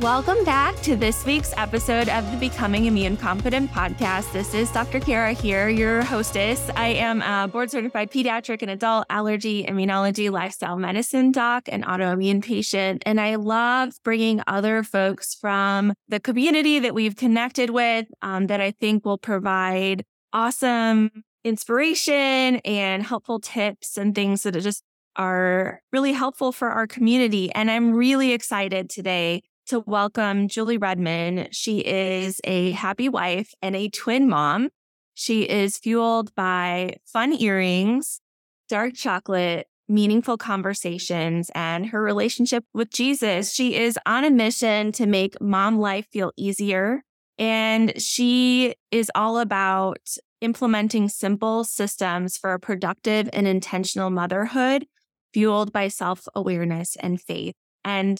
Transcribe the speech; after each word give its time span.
Welcome 0.00 0.44
back 0.44 0.76
to 0.76 0.96
this 0.96 1.26
week's 1.26 1.52
episode 1.58 2.08
of 2.08 2.30
the 2.30 2.38
Becoming 2.38 2.86
Immune 2.86 3.18
Confident 3.18 3.70
podcast. 3.70 4.32
This 4.32 4.54
is 4.54 4.72
Dr. 4.72 4.98
Kara 4.98 5.34
here, 5.34 5.68
your 5.68 6.00
hostess. 6.00 6.70
I 6.74 6.86
am 6.88 7.20
a 7.20 7.48
board 7.48 7.70
certified 7.70 8.10
pediatric 8.10 8.62
and 8.62 8.70
adult 8.70 9.04
allergy, 9.10 9.62
immunology, 9.62 10.30
lifestyle 10.30 10.78
medicine 10.78 11.32
doc, 11.32 11.64
and 11.66 11.84
autoimmune 11.84 12.42
patient. 12.42 13.02
And 13.04 13.20
I 13.20 13.34
love 13.34 13.92
bringing 14.02 14.40
other 14.46 14.82
folks 14.82 15.34
from 15.34 15.92
the 16.08 16.18
community 16.18 16.78
that 16.78 16.94
we've 16.94 17.14
connected 17.14 17.68
with 17.68 18.06
um, 18.22 18.46
that 18.46 18.62
I 18.62 18.70
think 18.70 19.04
will 19.04 19.18
provide 19.18 20.06
awesome 20.32 21.24
inspiration 21.44 22.56
and 22.64 23.02
helpful 23.02 23.38
tips 23.38 23.98
and 23.98 24.14
things 24.14 24.44
that 24.44 24.58
just 24.60 24.82
are 25.16 25.82
really 25.92 26.12
helpful 26.12 26.52
for 26.52 26.70
our 26.70 26.86
community. 26.86 27.52
And 27.52 27.70
I'm 27.70 27.92
really 27.92 28.32
excited 28.32 28.88
today 28.88 29.42
to 29.70 29.78
welcome 29.86 30.48
Julie 30.48 30.78
Redmond. 30.78 31.50
She 31.52 31.78
is 31.78 32.40
a 32.42 32.72
happy 32.72 33.08
wife 33.08 33.54
and 33.62 33.76
a 33.76 33.88
twin 33.88 34.28
mom. 34.28 34.70
She 35.14 35.42
is 35.42 35.78
fueled 35.78 36.34
by 36.34 36.96
fun 37.06 37.32
earrings, 37.32 38.20
dark 38.68 38.94
chocolate, 38.94 39.68
meaningful 39.88 40.36
conversations, 40.36 41.52
and 41.54 41.86
her 41.86 42.02
relationship 42.02 42.64
with 42.74 42.90
Jesus. 42.90 43.54
She 43.54 43.76
is 43.76 43.96
on 44.06 44.24
a 44.24 44.30
mission 44.30 44.90
to 44.90 45.06
make 45.06 45.40
mom 45.40 45.78
life 45.78 46.08
feel 46.12 46.32
easier. 46.36 47.04
And 47.38 47.92
she 48.02 48.74
is 48.90 49.08
all 49.14 49.38
about 49.38 50.00
implementing 50.40 51.08
simple 51.08 51.62
systems 51.62 52.36
for 52.36 52.54
a 52.54 52.58
productive 52.58 53.30
and 53.32 53.46
intentional 53.46 54.10
motherhood 54.10 54.86
fueled 55.32 55.72
by 55.72 55.86
self 55.86 56.26
awareness 56.34 56.96
and 56.96 57.20
faith. 57.20 57.54
And 57.84 58.18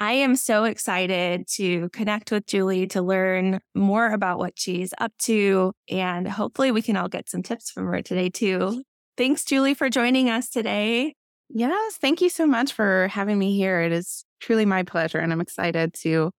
I 0.00 0.12
am 0.12 0.34
so 0.34 0.64
excited 0.64 1.46
to 1.56 1.90
connect 1.90 2.30
with 2.32 2.46
Julie 2.46 2.86
to 2.86 3.02
learn 3.02 3.60
more 3.74 4.10
about 4.12 4.38
what 4.38 4.58
she's 4.58 4.94
up 4.98 5.12
to. 5.24 5.74
And 5.90 6.26
hopefully, 6.26 6.70
we 6.70 6.80
can 6.80 6.96
all 6.96 7.08
get 7.08 7.28
some 7.28 7.42
tips 7.42 7.70
from 7.70 7.86
her 7.86 8.00
today, 8.00 8.30
too. 8.30 8.82
Thanks, 9.18 9.44
Julie, 9.44 9.74
for 9.74 9.90
joining 9.90 10.30
us 10.30 10.48
today. 10.48 11.14
Yes, 11.50 11.98
thank 12.00 12.22
you 12.22 12.30
so 12.30 12.46
much 12.46 12.72
for 12.72 13.08
having 13.08 13.38
me 13.38 13.54
here. 13.54 13.82
It 13.82 13.92
is 13.92 14.24
truly 14.40 14.64
my 14.64 14.84
pleasure. 14.84 15.18
And 15.18 15.34
I'm 15.34 15.40
excited 15.42 15.92
to 16.00 16.30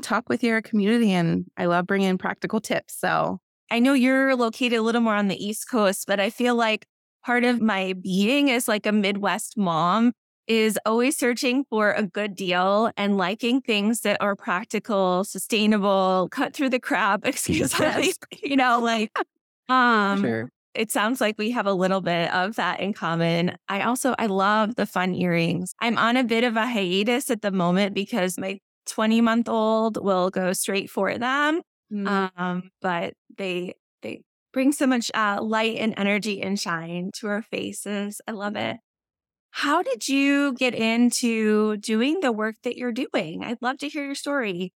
talk 0.00 0.28
with 0.28 0.44
your 0.44 0.62
community. 0.62 1.10
And 1.10 1.46
I 1.56 1.66
love 1.66 1.88
bringing 1.88 2.18
practical 2.18 2.60
tips. 2.60 2.94
So 3.00 3.40
I 3.68 3.80
know 3.80 3.94
you're 3.94 4.36
located 4.36 4.74
a 4.74 4.82
little 4.82 5.00
more 5.00 5.16
on 5.16 5.26
the 5.26 5.44
East 5.44 5.68
Coast, 5.68 6.04
but 6.06 6.20
I 6.20 6.30
feel 6.30 6.54
like 6.54 6.86
part 7.26 7.42
of 7.42 7.60
my 7.60 7.94
being 8.00 8.48
as 8.48 8.68
like 8.68 8.86
a 8.86 8.92
Midwest 8.92 9.56
mom 9.56 10.12
is 10.48 10.78
always 10.86 11.16
searching 11.16 11.64
for 11.68 11.92
a 11.92 12.02
good 12.02 12.34
deal 12.34 12.90
and 12.96 13.16
liking 13.16 13.60
things 13.60 14.00
that 14.00 14.16
are 14.20 14.34
practical, 14.34 15.22
sustainable, 15.22 16.28
cut 16.32 16.54
through 16.54 16.70
the 16.70 16.80
crap, 16.80 17.24
excuse 17.26 17.78
me, 17.80 18.12
you 18.42 18.56
know, 18.56 18.80
like 18.80 19.16
um 19.68 20.22
sure. 20.22 20.50
it 20.74 20.90
sounds 20.90 21.20
like 21.20 21.36
we 21.38 21.50
have 21.50 21.66
a 21.66 21.72
little 21.72 22.00
bit 22.00 22.32
of 22.32 22.56
that 22.56 22.80
in 22.80 22.94
common. 22.94 23.56
I 23.68 23.82
also 23.82 24.14
I 24.18 24.26
love 24.26 24.76
the 24.76 24.86
fun 24.86 25.14
earrings. 25.14 25.74
I'm 25.80 25.98
on 25.98 26.16
a 26.16 26.24
bit 26.24 26.44
of 26.44 26.56
a 26.56 26.66
hiatus 26.66 27.30
at 27.30 27.42
the 27.42 27.52
moment 27.52 27.94
because 27.94 28.38
my 28.38 28.58
20 28.86 29.20
month 29.20 29.48
old 29.48 30.02
will 30.02 30.30
go 30.30 30.54
straight 30.54 30.88
for 30.88 31.16
them. 31.18 31.60
Mm. 31.92 32.30
Um, 32.36 32.70
but 32.80 33.14
they 33.36 33.74
they 34.02 34.22
bring 34.52 34.72
so 34.72 34.86
much 34.86 35.10
uh, 35.14 35.38
light 35.42 35.76
and 35.76 35.94
energy 35.96 36.40
and 36.42 36.58
shine 36.58 37.10
to 37.16 37.28
our 37.28 37.42
faces. 37.42 38.20
I 38.26 38.32
love 38.32 38.56
it. 38.56 38.78
How 39.50 39.82
did 39.82 40.08
you 40.08 40.54
get 40.54 40.74
into 40.74 41.76
doing 41.78 42.20
the 42.20 42.32
work 42.32 42.56
that 42.62 42.76
you're 42.76 42.92
doing? 42.92 43.42
I'd 43.44 43.60
love 43.62 43.78
to 43.78 43.88
hear 43.88 44.04
your 44.04 44.14
story. 44.14 44.72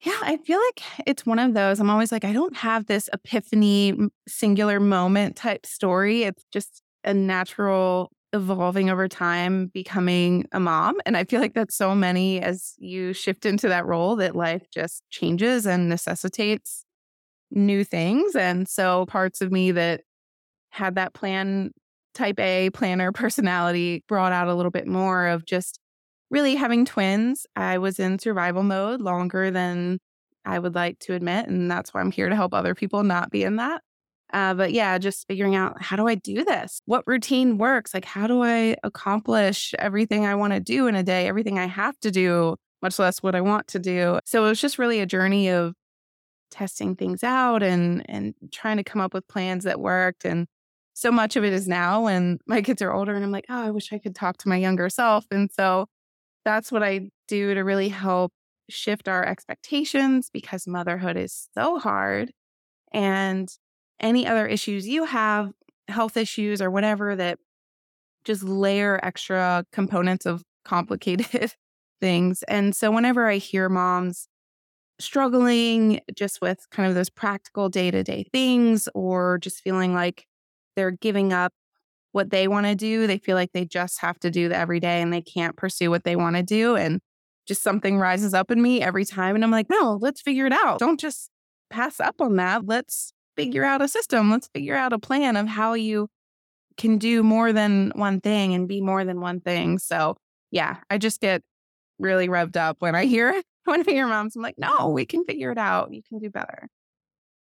Yeah, 0.00 0.16
I 0.22 0.36
feel 0.36 0.60
like 0.60 0.82
it's 1.06 1.26
one 1.26 1.40
of 1.40 1.54
those. 1.54 1.80
I'm 1.80 1.90
always 1.90 2.12
like, 2.12 2.24
I 2.24 2.32
don't 2.32 2.56
have 2.56 2.86
this 2.86 3.08
epiphany, 3.12 3.94
singular 4.28 4.78
moment 4.78 5.34
type 5.36 5.66
story. 5.66 6.22
It's 6.22 6.44
just 6.52 6.82
a 7.04 7.12
natural 7.12 8.12
evolving 8.32 8.90
over 8.90 9.08
time, 9.08 9.66
becoming 9.68 10.44
a 10.52 10.60
mom. 10.60 10.96
And 11.04 11.16
I 11.16 11.24
feel 11.24 11.40
like 11.40 11.54
that's 11.54 11.74
so 11.76 11.94
many 11.96 12.40
as 12.40 12.74
you 12.78 13.12
shift 13.12 13.44
into 13.44 13.68
that 13.68 13.86
role 13.86 14.14
that 14.16 14.36
life 14.36 14.62
just 14.72 15.02
changes 15.10 15.66
and 15.66 15.88
necessitates 15.88 16.84
new 17.50 17.84
things. 17.84 18.36
And 18.36 18.68
so 18.68 19.06
parts 19.06 19.40
of 19.40 19.52
me 19.52 19.72
that 19.72 20.02
had 20.70 20.96
that 20.96 21.14
plan 21.14 21.72
type 22.14 22.38
A 22.40 22.70
planner 22.70 23.12
personality 23.12 24.04
brought 24.08 24.32
out 24.32 24.48
a 24.48 24.54
little 24.54 24.70
bit 24.70 24.86
more 24.86 25.26
of 25.26 25.44
just 25.44 25.78
really 26.30 26.54
having 26.54 26.84
twins. 26.84 27.46
I 27.56 27.78
was 27.78 27.98
in 27.98 28.18
survival 28.18 28.62
mode 28.62 29.00
longer 29.00 29.50
than 29.50 29.98
I 30.44 30.58
would 30.58 30.74
like 30.74 30.98
to 31.00 31.14
admit. 31.14 31.48
And 31.48 31.70
that's 31.70 31.92
why 31.92 32.00
I'm 32.00 32.10
here 32.10 32.28
to 32.28 32.36
help 32.36 32.54
other 32.54 32.74
people 32.74 33.02
not 33.02 33.30
be 33.30 33.44
in 33.44 33.56
that. 33.56 33.82
Uh, 34.32 34.52
but 34.52 34.72
yeah, 34.72 34.98
just 34.98 35.26
figuring 35.26 35.56
out 35.56 35.80
how 35.80 35.96
do 35.96 36.06
I 36.06 36.14
do 36.14 36.44
this? 36.44 36.82
What 36.84 37.04
routine 37.06 37.56
works? 37.56 37.94
Like, 37.94 38.04
how 38.04 38.26
do 38.26 38.42
I 38.42 38.76
accomplish 38.82 39.74
everything 39.78 40.26
I 40.26 40.34
want 40.34 40.52
to 40.52 40.60
do 40.60 40.86
in 40.86 40.94
a 40.94 41.02
day, 41.02 41.26
everything 41.28 41.58
I 41.58 41.66
have 41.66 41.98
to 42.00 42.10
do, 42.10 42.56
much 42.82 42.98
less 42.98 43.22
what 43.22 43.34
I 43.34 43.40
want 43.40 43.68
to 43.68 43.78
do? 43.78 44.18
So 44.26 44.44
it 44.44 44.48
was 44.50 44.60
just 44.60 44.78
really 44.78 45.00
a 45.00 45.06
journey 45.06 45.48
of 45.48 45.74
testing 46.50 46.96
things 46.96 47.22
out 47.22 47.62
and 47.62 48.08
and 48.08 48.34
trying 48.52 48.78
to 48.78 48.84
come 48.84 49.00
up 49.00 49.12
with 49.12 49.26
plans 49.28 49.64
that 49.64 49.80
worked 49.80 50.24
and 50.24 50.46
so 50.98 51.12
much 51.12 51.36
of 51.36 51.44
it 51.44 51.52
is 51.52 51.68
now 51.68 52.02
when 52.02 52.40
my 52.48 52.60
kids 52.60 52.82
are 52.82 52.92
older 52.92 53.14
and 53.14 53.24
I'm 53.24 53.30
like, 53.30 53.46
oh, 53.48 53.66
I 53.66 53.70
wish 53.70 53.92
I 53.92 53.98
could 53.98 54.16
talk 54.16 54.36
to 54.38 54.48
my 54.48 54.56
younger 54.56 54.90
self. 54.90 55.24
And 55.30 55.48
so 55.52 55.86
that's 56.44 56.72
what 56.72 56.82
I 56.82 57.10
do 57.28 57.54
to 57.54 57.60
really 57.60 57.88
help 57.88 58.32
shift 58.68 59.06
our 59.06 59.24
expectations 59.24 60.28
because 60.32 60.66
motherhood 60.66 61.16
is 61.16 61.48
so 61.54 61.78
hard. 61.78 62.32
And 62.92 63.48
any 64.00 64.26
other 64.26 64.48
issues 64.48 64.88
you 64.88 65.04
have, 65.04 65.52
health 65.86 66.16
issues 66.16 66.60
or 66.60 66.68
whatever 66.68 67.14
that 67.14 67.38
just 68.24 68.42
layer 68.42 68.98
extra 69.00 69.64
components 69.70 70.26
of 70.26 70.42
complicated 70.64 71.54
things. 72.00 72.42
And 72.48 72.74
so 72.74 72.90
whenever 72.90 73.28
I 73.28 73.36
hear 73.36 73.68
moms 73.68 74.26
struggling 74.98 76.00
just 76.16 76.40
with 76.40 76.66
kind 76.72 76.88
of 76.88 76.96
those 76.96 77.08
practical 77.08 77.68
day 77.68 77.92
to 77.92 78.02
day 78.02 78.26
things 78.32 78.88
or 78.96 79.38
just 79.38 79.62
feeling 79.62 79.94
like 79.94 80.26
they're 80.78 80.92
giving 80.92 81.32
up 81.32 81.52
what 82.12 82.30
they 82.30 82.46
want 82.46 82.66
to 82.66 82.76
do. 82.76 83.08
They 83.08 83.18
feel 83.18 83.34
like 83.34 83.50
they 83.52 83.64
just 83.64 84.00
have 84.00 84.18
to 84.20 84.30
do 84.30 84.48
the 84.48 84.56
every 84.56 84.78
day 84.78 85.02
and 85.02 85.12
they 85.12 85.20
can't 85.20 85.56
pursue 85.56 85.90
what 85.90 86.04
they 86.04 86.14
want 86.14 86.36
to 86.36 86.42
do. 86.44 86.76
And 86.76 87.00
just 87.48 87.64
something 87.64 87.98
rises 87.98 88.32
up 88.32 88.52
in 88.52 88.62
me 88.62 88.80
every 88.80 89.04
time. 89.04 89.34
And 89.34 89.42
I'm 89.42 89.50
like, 89.50 89.68
no, 89.68 89.98
let's 90.00 90.22
figure 90.22 90.46
it 90.46 90.52
out. 90.52 90.78
Don't 90.78 91.00
just 91.00 91.30
pass 91.68 91.98
up 91.98 92.20
on 92.20 92.36
that. 92.36 92.64
Let's 92.64 93.12
figure 93.36 93.64
out 93.64 93.82
a 93.82 93.88
system. 93.88 94.30
Let's 94.30 94.48
figure 94.54 94.76
out 94.76 94.92
a 94.92 95.00
plan 95.00 95.36
of 95.36 95.48
how 95.48 95.74
you 95.74 96.08
can 96.76 96.98
do 96.98 97.24
more 97.24 97.52
than 97.52 97.90
one 97.96 98.20
thing 98.20 98.54
and 98.54 98.68
be 98.68 98.80
more 98.80 99.04
than 99.04 99.20
one 99.20 99.40
thing. 99.40 99.78
So, 99.78 100.16
yeah, 100.52 100.76
I 100.88 100.98
just 100.98 101.20
get 101.20 101.42
really 101.98 102.28
revved 102.28 102.56
up 102.56 102.76
when 102.78 102.94
I 102.94 103.06
hear 103.06 103.42
when 103.64 103.80
I 103.80 103.90
hear 103.90 104.06
moms. 104.06 104.36
I'm 104.36 104.42
like, 104.42 104.58
no, 104.58 104.90
we 104.90 105.04
can 105.06 105.24
figure 105.24 105.50
it 105.50 105.58
out. 105.58 105.92
You 105.92 106.02
can 106.08 106.20
do 106.20 106.30
better. 106.30 106.68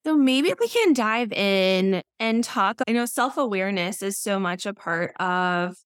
So 0.09 0.17
maybe 0.17 0.55
we 0.59 0.69
can 0.69 0.95
dive 0.95 1.35
in 1.35 2.01
and 2.19 2.43
talk. 2.43 2.81
I 2.89 2.93
know 2.93 3.05
self 3.05 3.37
awareness 3.37 4.01
is 4.01 4.17
so 4.17 4.41
much 4.41 4.65
a 4.65 4.73
part 4.73 5.13
of 5.21 5.77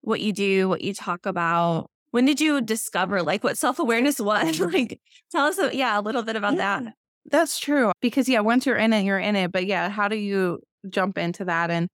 what 0.00 0.20
you 0.20 0.32
do, 0.32 0.68
what 0.68 0.80
you 0.80 0.92
talk 0.92 1.24
about. 1.24 1.86
When 2.10 2.24
did 2.24 2.40
you 2.40 2.60
discover 2.60 3.22
like 3.22 3.44
what 3.44 3.56
self 3.56 3.78
awareness 3.78 4.18
was? 4.20 4.58
Mm-hmm. 4.58 4.74
like, 4.74 5.00
tell 5.30 5.46
us, 5.46 5.56
yeah, 5.72 5.96
a 5.96 6.02
little 6.02 6.24
bit 6.24 6.34
about 6.34 6.54
yeah, 6.54 6.80
that. 6.80 6.94
That's 7.30 7.60
true. 7.60 7.92
Because 8.00 8.28
yeah, 8.28 8.40
once 8.40 8.66
you're 8.66 8.76
in 8.76 8.92
it, 8.92 9.04
you're 9.04 9.20
in 9.20 9.36
it. 9.36 9.52
But 9.52 9.66
yeah, 9.66 9.88
how 9.88 10.08
do 10.08 10.16
you 10.16 10.58
jump 10.90 11.16
into 11.16 11.44
that? 11.44 11.70
And 11.70 11.88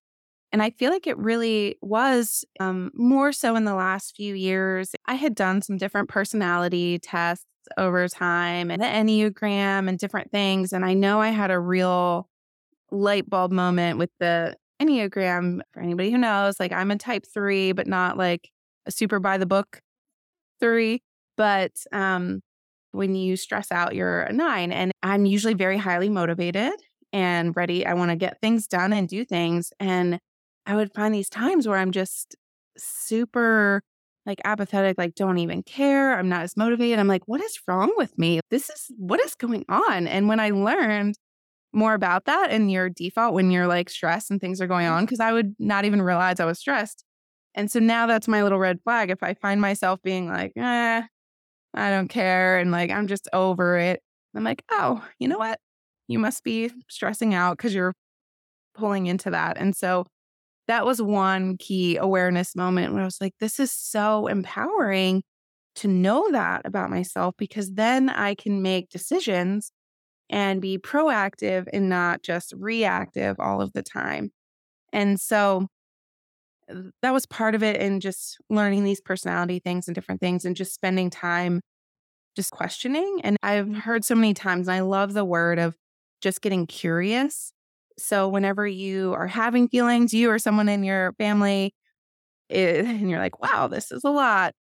and 0.53 0.63
I 0.63 0.71
feel 0.71 0.91
like 0.91 1.07
it 1.07 1.19
really 1.19 1.77
was 1.83 2.45
um, 2.59 2.91
more 2.95 3.33
so 3.33 3.55
in 3.55 3.65
the 3.65 3.75
last 3.75 4.17
few 4.17 4.35
years. 4.35 4.95
I 5.07 5.15
had 5.15 5.35
done 5.35 5.61
some 5.61 5.77
different 5.77 6.09
personality 6.09 6.99
tests 6.99 7.45
over 7.77 8.09
time 8.09 8.71
and 8.71 8.81
the 8.81 8.87
Enneagram 8.87 9.89
and 9.89 9.99
different 9.99 10.31
things. 10.31 10.73
And 10.73 10.85
I 10.85 10.95
know 10.95 11.21
I 11.21 11.29
had 11.29 11.51
a 11.51 11.61
real 11.61 12.29
light 12.91 13.29
bulb 13.29 13.53
moment 13.53 13.99
with 13.99 14.11
the 14.21 14.57
Enneagram. 14.81 15.61
For 15.73 15.81
anybody 15.81 16.11
who 16.11 16.19
knows, 16.19 16.59
like 16.59 16.73
I'm 16.73 16.91
a 16.91 16.97
type 16.97 17.25
three, 17.27 17.73
but 17.73 17.87
not 17.87 18.17
like 18.17 18.51
a 18.87 18.91
super 18.91 19.21
by 19.21 19.37
the 19.37 19.47
book 19.47 19.81
three. 20.61 21.03
But 21.37 21.73
um, 21.93 22.41
when 22.93 23.15
you 23.15 23.37
stress 23.37 23.71
out, 23.71 23.95
you're 23.95 24.23
a 24.23 24.33
nine. 24.33 24.73
And 24.73 24.93
I'm 25.03 25.27
usually 25.27 25.55
very 25.55 25.77
highly 25.77 26.09
motivated 26.09 26.73
and 27.13 27.55
ready. 27.55 27.85
I 27.85 27.95
want 27.95 28.11
to 28.13 28.17
get 28.17 28.41
things 28.41 28.67
done 28.67 28.95
and 28.95 29.09
do 29.09 29.25
things. 29.27 29.73
And 29.79 30.19
I 30.69 30.77
would 30.77 30.93
find 30.93 31.15
these 31.15 31.31
times 31.31 31.67
where 31.67 31.79
I'm 31.79 31.93
just 31.93 32.37
super 32.77 33.83
like 34.27 34.41
apathetic, 34.45 34.99
like 34.99 35.15
don't 35.15 35.39
even 35.39 35.63
care. 35.63 36.17
I'm 36.17 36.29
not 36.29 36.43
as 36.43 36.59
motivated. 36.59 36.99
I'm 36.99 37.09
like, 37.09 37.27
what 37.27 37.41
is 37.41 37.59
wrong 37.67 37.95
with 37.97 38.19
me? 38.19 38.41
This 38.51 38.69
is 38.69 38.91
what 38.99 39.19
is 39.21 39.35
going 39.35 39.65
on. 39.71 40.07
And 40.07 40.29
when 40.29 40.39
I 40.39 40.51
learned 40.51 41.17
more 41.73 41.95
about 41.95 42.27
that 42.27 42.51
and 42.51 42.71
your 42.71 42.91
default 42.91 43.33
when 43.33 43.51
you're 43.51 43.67
like 43.67 43.89
stressed 43.89 44.31
and 44.31 44.41
things 44.41 44.61
are 44.61 44.67
going 44.67 44.87
on, 44.87 45.07
because 45.07 45.21
I 45.21 45.33
would 45.33 45.57
not 45.59 45.87
even 45.87 46.03
realize 46.03 46.39
I 46.39 46.45
was 46.45 46.59
stressed. 46.59 47.03
And 47.55 47.71
so 47.71 47.79
now 47.81 48.07
that's 48.07 48.29
my 48.29 48.43
little 48.43 48.59
red 48.59 48.81
flag. 48.85 49.11
If 49.11 49.23
I 49.23 49.33
find 49.33 49.63
myself 49.63 50.01
being 50.03 50.29
like, 50.29 50.53
eh, 50.57 51.03
I 51.75 51.91
don't 51.91 52.09
care. 52.09 52.59
And 52.59 52.71
like, 52.71 52.91
I'm 52.91 53.07
just 53.07 53.27
over 53.33 53.79
it. 53.79 54.03
I'm 54.37 54.45
like, 54.45 54.63
oh, 54.71 55.03
you 55.19 55.29
know 55.29 55.39
what? 55.39 55.59
You 56.07 56.19
must 56.19 56.45
be 56.45 56.71
stressing 56.91 57.33
out 57.33 57.57
because 57.57 57.75
you're 57.75 57.95
pulling 58.75 59.07
into 59.07 59.31
that. 59.31 59.57
And 59.57 59.75
so 59.75 60.05
that 60.69 60.87
was 60.87 61.03
one 61.03 61.57
key 61.57 61.97
awareness 61.97 62.55
moment 62.55 62.93
where 62.93 63.03
I 63.03 63.07
was 63.07 63.21
like, 63.21 63.35
this 63.41 63.59
is 63.59 63.73
so 63.73 64.27
empowering 64.27 65.23
to 65.77 65.89
know 65.89 66.31
that 66.31 66.63
about 66.65 66.91
myself 66.91 67.35
because 67.39 67.73
then 67.73 68.09
I 68.09 68.35
can 68.35 68.63
make 68.63 68.91
decisions 68.91 69.73
and 70.31 70.61
be 70.61 70.79
proactive 70.79 71.67
and 71.73 71.89
not 71.89 72.23
just 72.23 72.53
reactive 72.57 73.37
all 73.41 73.61
of 73.63 73.73
the 73.73 73.83
time. 73.83 74.31
And 74.93 75.21
so 75.21 75.69
that 77.03 77.13
was 77.13 77.27
part 77.27 77.55
of 77.55 77.63
it 77.63 77.81
in 77.81 78.01
just 78.01 78.37
learning 78.51 78.85
these 78.85 79.01
personality 79.01 79.59
things 79.59 79.89
and 79.89 79.95
different 79.95 80.21
things 80.21 80.45
and 80.45 80.55
just 80.55 80.75
spending 80.75 81.11
time 81.11 81.61
just 82.37 82.51
questioning. 82.51 83.21
And 83.25 83.37
I've 83.43 83.75
heard 83.75 84.05
so 84.05 84.15
many 84.15 84.35
times, 84.35 84.69
and 84.69 84.77
I 84.77 84.81
love 84.81 85.13
the 85.15 85.25
word 85.25 85.59
of 85.59 85.75
just 86.21 86.43
getting 86.43 86.67
curious. 86.67 87.53
So 87.99 88.29
whenever 88.29 88.67
you 88.67 89.13
are 89.15 89.27
having 89.27 89.69
feelings, 89.69 90.15
you 90.15 90.31
or 90.31 90.39
someone 90.39 90.69
in 90.69 90.85
your 90.85 91.13
family, 91.15 91.75
it, 92.49 92.85
eh, 92.87 92.89
and 92.89 93.11
you're 93.11 93.21
like, 93.21 93.41
wow, 93.41 93.69
this 93.69 93.93
is 93.93 94.05
a 94.05 94.11
lot. 94.11 94.55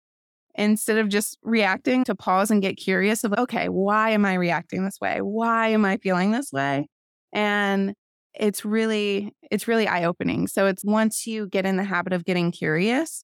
Instead 0.56 0.98
of 0.98 1.10
just 1.10 1.38
reacting, 1.44 2.04
to 2.06 2.16
pause 2.16 2.52
and 2.52 2.62
get 2.62 2.78
curious 2.78 3.24
of, 3.24 3.34
okay, 3.34 3.70
why 3.70 4.12
am 4.12 4.26
I 4.26 4.34
reacting 4.36 4.84
this 4.86 5.00
way? 5.00 5.20
Why 5.22 5.70
am 5.70 5.86
I 5.86 5.98
feeling 5.98 6.32
this 6.32 6.52
way? 6.52 6.88
And 7.32 7.94
it's 8.34 8.66
really, 8.66 9.34
it's 9.52 9.68
really 9.68 9.88
eye 9.88 10.04
opening. 10.06 10.48
So 10.48 10.66
it's 10.66 10.84
once 10.84 11.28
you 11.28 11.48
get 11.48 11.66
in 11.66 11.78
the 11.78 11.84
habit 11.84 12.14
of 12.14 12.26
getting 12.26 12.52
curious, 12.52 13.24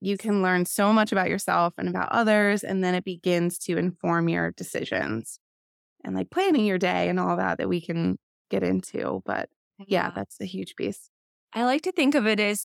you 0.00 0.16
can 0.18 0.42
learn 0.42 0.66
so 0.66 0.92
much 0.92 1.12
about 1.12 1.30
yourself 1.30 1.74
and 1.78 1.88
about 1.88 2.12
others. 2.12 2.62
And 2.64 2.84
then 2.84 2.94
it 2.94 3.04
begins 3.04 3.58
to 3.60 3.78
inform 3.78 4.28
your 4.28 4.52
decisions 4.52 5.40
and 6.04 6.14
like 6.14 6.30
planning 6.30 6.66
your 6.66 6.78
day 6.78 7.08
and 7.08 7.18
all 7.18 7.36
that 7.36 7.58
that 7.58 7.68
we 7.68 7.80
can 7.80 8.18
get 8.50 8.62
into. 8.62 9.22
But 9.24 9.48
yeah, 9.86 10.10
that's 10.14 10.40
a 10.40 10.44
huge 10.44 10.76
piece. 10.76 11.10
I 11.52 11.64
like 11.64 11.82
to 11.82 11.92
think 11.92 12.14
of 12.14 12.26
it 12.26 12.40
as 12.40 12.66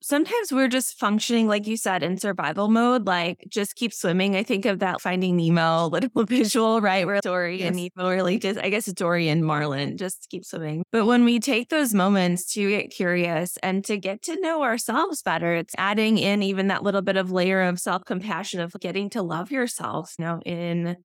sometimes 0.00 0.52
we're 0.52 0.68
just 0.68 0.98
functioning, 0.98 1.48
like 1.48 1.66
you 1.66 1.76
said, 1.76 2.02
in 2.02 2.18
survival 2.18 2.68
mode, 2.68 3.06
like 3.06 3.44
just 3.48 3.74
keep 3.74 3.92
swimming. 3.92 4.36
I 4.36 4.42
think 4.42 4.64
of 4.64 4.78
that 4.80 5.00
Finding 5.00 5.36
Nemo 5.36 5.86
little 5.92 6.24
visual, 6.24 6.80
right? 6.80 7.06
Where 7.06 7.20
Dory 7.20 7.60
yes. 7.60 7.68
and 7.68 7.76
Nemo 7.76 8.10
really 8.10 8.38
just, 8.38 8.58
I 8.58 8.70
guess 8.70 8.86
Dory 8.86 9.28
and 9.28 9.44
Marlin, 9.44 9.96
just 9.96 10.28
keep 10.30 10.44
swimming. 10.44 10.84
But 10.92 11.06
when 11.06 11.24
we 11.24 11.40
take 11.40 11.68
those 11.68 11.94
moments 11.94 12.52
to 12.54 12.68
get 12.68 12.90
curious 12.90 13.56
and 13.62 13.84
to 13.86 13.96
get 13.96 14.22
to 14.22 14.40
know 14.40 14.62
ourselves 14.62 15.22
better, 15.22 15.54
it's 15.54 15.74
adding 15.78 16.18
in 16.18 16.42
even 16.42 16.68
that 16.68 16.82
little 16.82 17.02
bit 17.02 17.16
of 17.16 17.30
layer 17.30 17.62
of 17.62 17.80
self 17.80 18.04
compassion 18.04 18.60
of 18.60 18.74
getting 18.80 19.10
to 19.10 19.22
love 19.22 19.50
yourself, 19.50 20.14
you 20.18 20.24
know, 20.24 20.40
in 20.44 20.96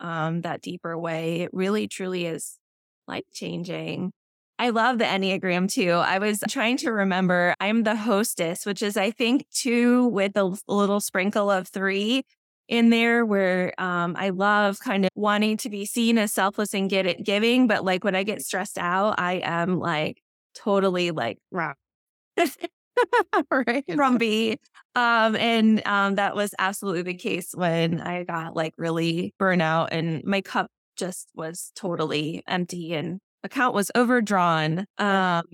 um, 0.00 0.42
that 0.42 0.62
deeper 0.62 0.96
way. 0.96 1.42
It 1.42 1.50
really, 1.52 1.88
truly 1.88 2.26
is 2.26 2.58
life 3.08 3.24
changing. 3.32 4.12
I 4.58 4.70
love 4.70 4.98
the 4.98 5.04
Enneagram 5.04 5.70
too. 5.70 5.92
I 5.92 6.18
was 6.18 6.42
trying 6.48 6.78
to 6.78 6.90
remember 6.90 7.54
I'm 7.60 7.84
the 7.84 7.94
hostess, 7.94 8.66
which 8.66 8.82
is, 8.82 8.96
I 8.96 9.12
think, 9.12 9.46
two 9.52 10.08
with 10.08 10.36
a 10.36 10.56
little 10.66 11.00
sprinkle 11.00 11.50
of 11.50 11.68
three 11.68 12.24
in 12.68 12.90
there 12.90 13.24
where 13.24 13.72
um, 13.80 14.14
I 14.18 14.30
love 14.30 14.78
kind 14.80 15.04
of 15.04 15.10
wanting 15.14 15.56
to 15.58 15.70
be 15.70 15.86
seen 15.86 16.18
as 16.18 16.32
selfless 16.32 16.74
and 16.74 16.90
get 16.90 17.06
it 17.06 17.24
giving. 17.24 17.66
But 17.66 17.84
like 17.84 18.04
when 18.04 18.14
I 18.14 18.24
get 18.24 18.42
stressed 18.42 18.78
out, 18.78 19.14
I 19.18 19.40
am 19.44 19.78
like 19.78 20.20
totally 20.54 21.12
like 21.12 21.38
wrong. 21.52 21.74
right. 23.50 23.84
grumpy. 23.96 24.58
Um, 24.94 25.36
and 25.36 25.86
um, 25.86 26.16
that 26.16 26.34
was 26.34 26.54
absolutely 26.58 27.02
the 27.02 27.14
case 27.14 27.52
when 27.54 28.00
I 28.00 28.24
got 28.24 28.56
like 28.56 28.74
really 28.76 29.34
burnout 29.40 29.88
and 29.92 30.24
my 30.24 30.40
cup 30.40 30.68
just 30.98 31.28
was 31.34 31.72
totally 31.76 32.42
empty 32.46 32.94
and 32.94 33.20
account 33.44 33.74
was 33.74 33.90
overdrawn. 33.94 34.86
Um, 34.98 35.44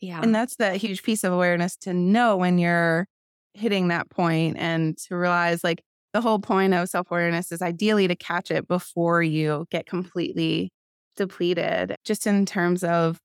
yeah. 0.00 0.20
And 0.22 0.34
that's 0.34 0.56
that 0.56 0.76
huge 0.76 1.02
piece 1.02 1.24
of 1.24 1.32
awareness 1.32 1.76
to 1.78 1.94
know 1.94 2.36
when 2.36 2.58
you're 2.58 3.06
hitting 3.54 3.88
that 3.88 4.10
point 4.10 4.56
and 4.58 4.96
to 4.96 5.16
realize 5.16 5.62
like 5.62 5.82
the 6.12 6.20
whole 6.20 6.38
point 6.38 6.74
of 6.74 6.88
self 6.88 7.10
awareness 7.10 7.52
is 7.52 7.62
ideally 7.62 8.08
to 8.08 8.16
catch 8.16 8.50
it 8.50 8.66
before 8.68 9.22
you 9.22 9.66
get 9.70 9.86
completely 9.86 10.70
depleted, 11.16 11.94
just 12.04 12.26
in 12.26 12.46
terms 12.46 12.82
of 12.84 13.18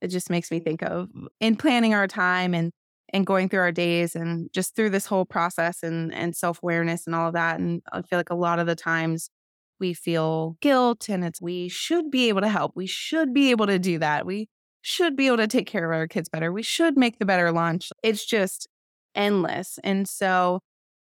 it 0.00 0.08
just 0.08 0.30
makes 0.30 0.50
me 0.50 0.60
think 0.60 0.82
of 0.82 1.08
in 1.40 1.56
planning 1.56 1.94
our 1.94 2.06
time 2.06 2.54
and 2.54 2.72
and 3.12 3.24
going 3.26 3.48
through 3.48 3.60
our 3.60 3.72
days 3.72 4.16
and 4.16 4.50
just 4.52 4.74
through 4.74 4.90
this 4.90 5.06
whole 5.06 5.24
process 5.24 5.82
and 5.82 6.12
and 6.14 6.36
self-awareness 6.36 7.06
and 7.06 7.14
all 7.14 7.28
of 7.28 7.34
that 7.34 7.58
and 7.58 7.82
i 7.92 8.02
feel 8.02 8.18
like 8.18 8.30
a 8.30 8.34
lot 8.34 8.58
of 8.58 8.66
the 8.66 8.74
times 8.74 9.30
we 9.80 9.94
feel 9.94 10.56
guilt 10.60 11.08
and 11.08 11.24
it's 11.24 11.40
we 11.40 11.68
should 11.68 12.10
be 12.10 12.28
able 12.28 12.40
to 12.40 12.48
help. 12.48 12.72
We 12.74 12.86
should 12.86 13.34
be 13.34 13.50
able 13.50 13.66
to 13.66 13.78
do 13.78 13.98
that. 13.98 14.26
We 14.26 14.48
should 14.82 15.16
be 15.16 15.26
able 15.26 15.38
to 15.38 15.46
take 15.46 15.66
care 15.66 15.90
of 15.90 15.96
our 15.96 16.06
kids 16.06 16.28
better. 16.28 16.52
We 16.52 16.62
should 16.62 16.96
make 16.96 17.18
the 17.18 17.24
better 17.24 17.52
lunch. 17.52 17.90
It's 18.02 18.24
just 18.24 18.68
endless. 19.14 19.78
And 19.82 20.08
so 20.08 20.60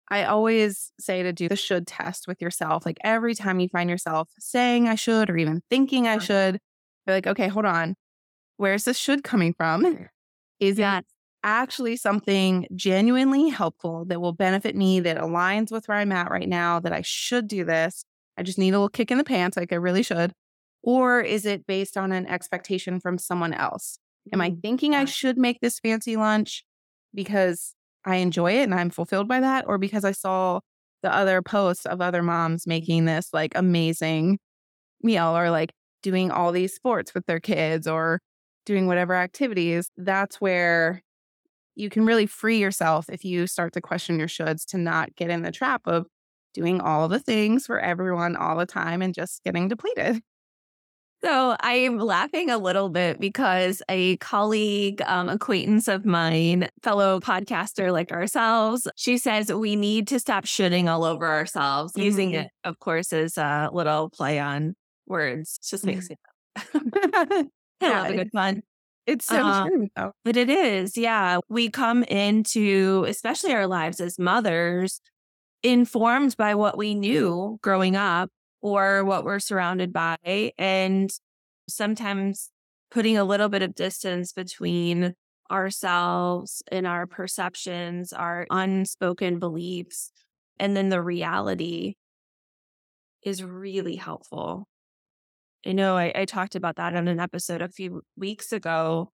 I 0.10 0.26
always 0.26 0.92
say 1.00 1.24
to 1.24 1.32
do 1.34 1.48
the 1.48 1.56
should 1.56 1.88
test 1.88 2.28
with 2.28 2.42
yourself. 2.42 2.86
Like 2.86 2.98
every 3.04 3.34
time 3.34 3.60
you 3.60 3.70
find 3.70 3.90
yourself 3.90 4.30
saying 4.40 4.88
I 4.88 4.96
should 4.96 5.30
or 5.30 5.38
even 5.38 5.62
thinking 5.70 6.08
I 6.08 6.18
should, 6.18 6.60
you're 7.08 7.16
like, 7.16 7.28
okay, 7.28 7.48
hold 7.48 7.66
on. 7.66 7.96
Where's 8.58 8.84
this 8.84 8.98
should 8.98 9.24
coming 9.24 9.54
from? 9.54 10.10
Is 10.60 10.78
it 10.78 11.06
actually 11.44 11.96
something 11.96 12.68
genuinely 12.76 13.50
helpful 13.50 14.06
that 14.06 14.22
will 14.22 14.34
benefit 14.34 14.76
me, 14.76 15.00
that 15.00 15.18
aligns 15.18 15.72
with 15.72 15.88
where 15.88 15.98
I'm 15.98 16.12
at 16.12 16.30
right 16.30 16.48
now, 16.48 16.80
that 16.82 16.94
I 16.94 17.02
should 17.02 17.48
do 17.48 17.64
this? 17.64 18.04
I 18.38 18.44
just 18.44 18.58
need 18.58 18.70
a 18.70 18.78
little 18.78 18.90
kick 18.90 19.12
in 19.12 19.18
the 19.18 19.24
pants, 19.24 19.58
like 19.58 19.72
I 19.72 19.78
really 19.78 20.04
should? 20.04 20.32
Or 20.84 21.22
is 21.22 21.46
it 21.46 21.68
based 21.68 21.98
on 21.98 22.12
an 22.12 22.26
expectation 22.26 23.00
from 23.00 23.18
someone 23.18 23.54
else? 23.54 24.00
Am 24.34 24.42
I 24.42 24.52
mm, 24.52 24.62
thinking 24.62 24.96
I 24.96 25.06
should 25.06 25.38
make 25.38 25.60
this 25.60 25.80
fancy 25.80 26.16
lunch 26.16 26.64
because 27.14 27.76
I 28.06 28.18
enjoy 28.18 28.54
it 28.54 28.64
and 28.64 28.74
I'm 28.74 28.90
fulfilled 28.90 29.28
by 29.28 29.40
that? 29.42 29.66
Or 29.68 29.78
because 29.78 30.06
I 30.06 30.12
saw 30.12 30.62
the 31.04 31.14
other 31.14 31.42
posts 31.42 31.86
of 31.86 32.02
other 32.02 32.22
moms 32.24 32.68
making 32.68 33.06
this 33.06 33.30
like 33.34 33.54
amazing 33.56 34.40
meal 35.04 35.36
or 35.38 35.50
like 35.50 35.72
doing 36.02 36.32
all 36.32 36.52
these 36.52 36.74
sports 36.74 37.14
with 37.14 37.26
their 37.26 37.40
kids 37.40 37.88
or 37.88 38.20
doing 38.66 38.88
whatever 38.88 39.14
activities? 39.16 39.90
That's 39.98 40.40
where 40.42 41.02
you 41.76 41.90
can 41.90 42.06
really 42.06 42.26
free 42.26 42.60
yourself 42.60 43.06
if 43.10 43.24
you 43.24 43.48
start 43.48 43.74
to 43.74 43.82
question 43.82 44.20
your 44.20 44.28
shoulds 44.28 44.66
to 44.68 44.78
not 44.78 45.16
get 45.16 45.30
in 45.30 45.42
the 45.42 45.52
trap 45.52 45.82
of 45.86 46.06
doing 46.54 46.82
all 46.82 47.08
the 47.08 47.20
things 47.20 47.66
for 47.66 47.80
everyone 47.80 48.36
all 48.36 48.58
the 48.58 48.66
time 48.66 49.02
and 49.02 49.14
just 49.14 49.44
getting 49.44 49.68
depleted. 49.68 50.22
So 51.24 51.56
I'm 51.60 52.00
laughing 52.00 52.50
a 52.50 52.58
little 52.58 52.90
bit 52.90 53.20
because 53.20 53.84
a 53.88 54.18
colleague, 54.18 55.04
um, 55.06 55.30
acquaintance 55.30 55.88
of 55.88 56.04
mine, 56.04 56.68
fellow 56.82 57.20
podcaster 57.20 57.92
like 57.92 58.12
ourselves, 58.12 58.88
she 58.96 59.20
says 59.20 59.54
we 59.54 59.76
need 59.76 60.08
to 60.08 60.20
stop 60.20 60.46
shitting 60.46 60.88
all 60.88 61.04
over 61.04 61.28
ourselves, 61.28 61.94
mm-hmm. 61.94 62.02
using 62.02 62.32
it, 62.32 62.50
of 62.64 62.80
course, 62.80 63.14
as 63.14 63.38
a 63.38 63.70
little 63.72 64.10
play 64.10 64.40
on 64.40 64.76
words. 65.06 65.60
It 65.62 65.68
just 65.68 65.86
makes 65.86 66.08
mm-hmm. 66.58 66.78
me 66.80 67.50
yeah, 67.82 68.04
have 68.04 68.12
a 68.12 68.16
good 68.16 68.32
fun. 68.32 68.64
It's 69.06 69.26
so 69.26 69.46
uh, 69.46 69.68
true. 69.68 69.88
Though. 69.96 70.14
But 70.26 70.38
it 70.38 70.50
is, 70.50 70.98
yeah. 70.98 71.40
We 71.50 71.70
come 71.70 72.04
into, 72.04 73.06
especially 73.08 73.54
our 73.54 73.68
lives 73.68 74.00
as 74.00 74.18
mothers, 74.18 75.02
informed 75.64 76.36
by 76.38 76.56
what 76.56 76.78
we 76.78 76.96
knew 76.96 77.60
growing 77.62 77.96
up 77.96 78.30
or 78.62 79.04
what 79.04 79.24
we're 79.24 79.40
surrounded 79.40 79.94
by. 79.94 80.52
And 80.58 81.12
sometimes 81.68 82.50
putting 82.90 83.18
a 83.18 83.24
little 83.24 83.50
bit 83.50 83.62
of 83.62 83.76
distance 83.76 84.34
between 84.34 85.14
ourselves 85.50 86.64
and 86.72 86.88
our 86.88 87.06
perceptions, 87.06 88.14
our 88.14 88.48
unspoken 88.50 89.40
beliefs, 89.40 90.12
and 90.60 90.76
then 90.76 90.90
the 90.90 91.02
reality 91.02 91.96
is 93.24 93.44
really 93.44 93.96
helpful. 93.96 94.68
I 95.66 95.74
know 95.74 95.96
I, 95.96 96.12
I 96.16 96.26
talked 96.26 96.56
about 96.56 96.78
that 96.78 96.96
on 96.96 97.08
an 97.08 97.20
episode 97.20 97.62
a 97.62 97.70
few 97.70 98.02
weeks 98.18 98.52
ago. 98.52 99.12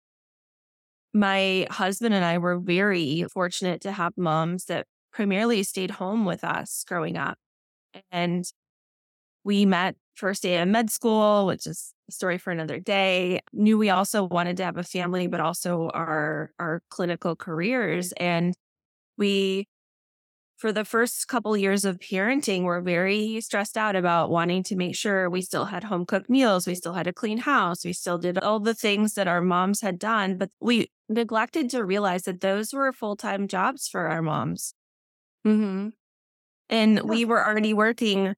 My 1.13 1.67
husband 1.69 2.13
and 2.13 2.25
I 2.25 2.37
were 2.37 2.59
very 2.59 3.25
fortunate 3.31 3.81
to 3.81 3.91
have 3.91 4.13
moms 4.17 4.65
that 4.65 4.87
primarily 5.13 5.63
stayed 5.63 5.91
home 5.91 6.25
with 6.25 6.43
us 6.43 6.83
growing 6.87 7.17
up. 7.17 7.37
And 8.11 8.45
we 9.43 9.65
met 9.65 9.95
first 10.15 10.43
day 10.43 10.61
of 10.61 10.67
med 10.67 10.89
school, 10.89 11.45
which 11.45 11.67
is 11.67 11.93
a 12.09 12.11
story 12.11 12.37
for 12.37 12.51
another 12.51 12.79
day. 12.79 13.41
Knew 13.53 13.77
we 13.77 13.89
also 13.89 14.23
wanted 14.23 14.57
to 14.57 14.63
have 14.65 14.77
a 14.77 14.83
family, 14.83 15.27
but 15.27 15.39
also 15.39 15.89
our 15.93 16.51
our 16.59 16.81
clinical 16.89 17.35
careers. 17.35 18.13
And 18.13 18.53
we 19.17 19.67
for 20.57 20.71
the 20.71 20.85
first 20.85 21.27
couple 21.27 21.57
years 21.57 21.83
of 21.85 21.99
parenting, 21.99 22.63
we're 22.63 22.81
very 22.81 23.41
stressed 23.41 23.77
out 23.77 23.95
about 23.95 24.29
wanting 24.29 24.63
to 24.63 24.75
make 24.75 24.95
sure 24.95 25.29
we 25.29 25.41
still 25.41 25.65
had 25.65 25.83
home 25.85 26.05
cooked 26.05 26.29
meals, 26.29 26.67
we 26.67 26.75
still 26.75 26.93
had 26.93 27.07
a 27.07 27.13
clean 27.13 27.39
house, 27.39 27.83
we 27.83 27.91
still 27.93 28.17
did 28.17 28.37
all 28.37 28.59
the 28.59 28.73
things 28.73 29.13
that 29.15 29.27
our 29.27 29.41
moms 29.41 29.81
had 29.81 29.99
done, 29.99 30.37
but 30.37 30.49
we 30.61 30.89
neglected 31.09 31.69
to 31.71 31.83
realize 31.83 32.23
that 32.23 32.41
those 32.41 32.73
were 32.73 32.93
full 32.93 33.15
time 33.17 33.47
jobs 33.47 33.87
for 33.89 34.07
our 34.07 34.21
moms. 34.21 34.73
Mm-hmm. 35.45 35.89
And 36.69 37.01
we 37.03 37.25
were 37.25 37.45
already 37.45 37.73
working 37.73 38.35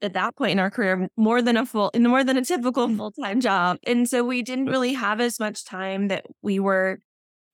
at 0.00 0.14
that 0.14 0.34
point 0.36 0.52
in 0.52 0.58
our 0.58 0.70
career 0.70 1.08
more 1.16 1.40
than 1.42 1.56
a 1.56 1.64
full 1.64 1.90
more 1.96 2.24
than 2.24 2.36
a 2.36 2.44
typical 2.44 2.88
Mm. 2.88 2.96
full-time 2.96 3.40
job. 3.40 3.78
And 3.86 4.08
so 4.08 4.24
we 4.24 4.42
didn't 4.42 4.66
really 4.66 4.94
have 4.94 5.20
as 5.20 5.38
much 5.38 5.64
time 5.64 6.08
that 6.08 6.26
we 6.42 6.58
were 6.58 6.98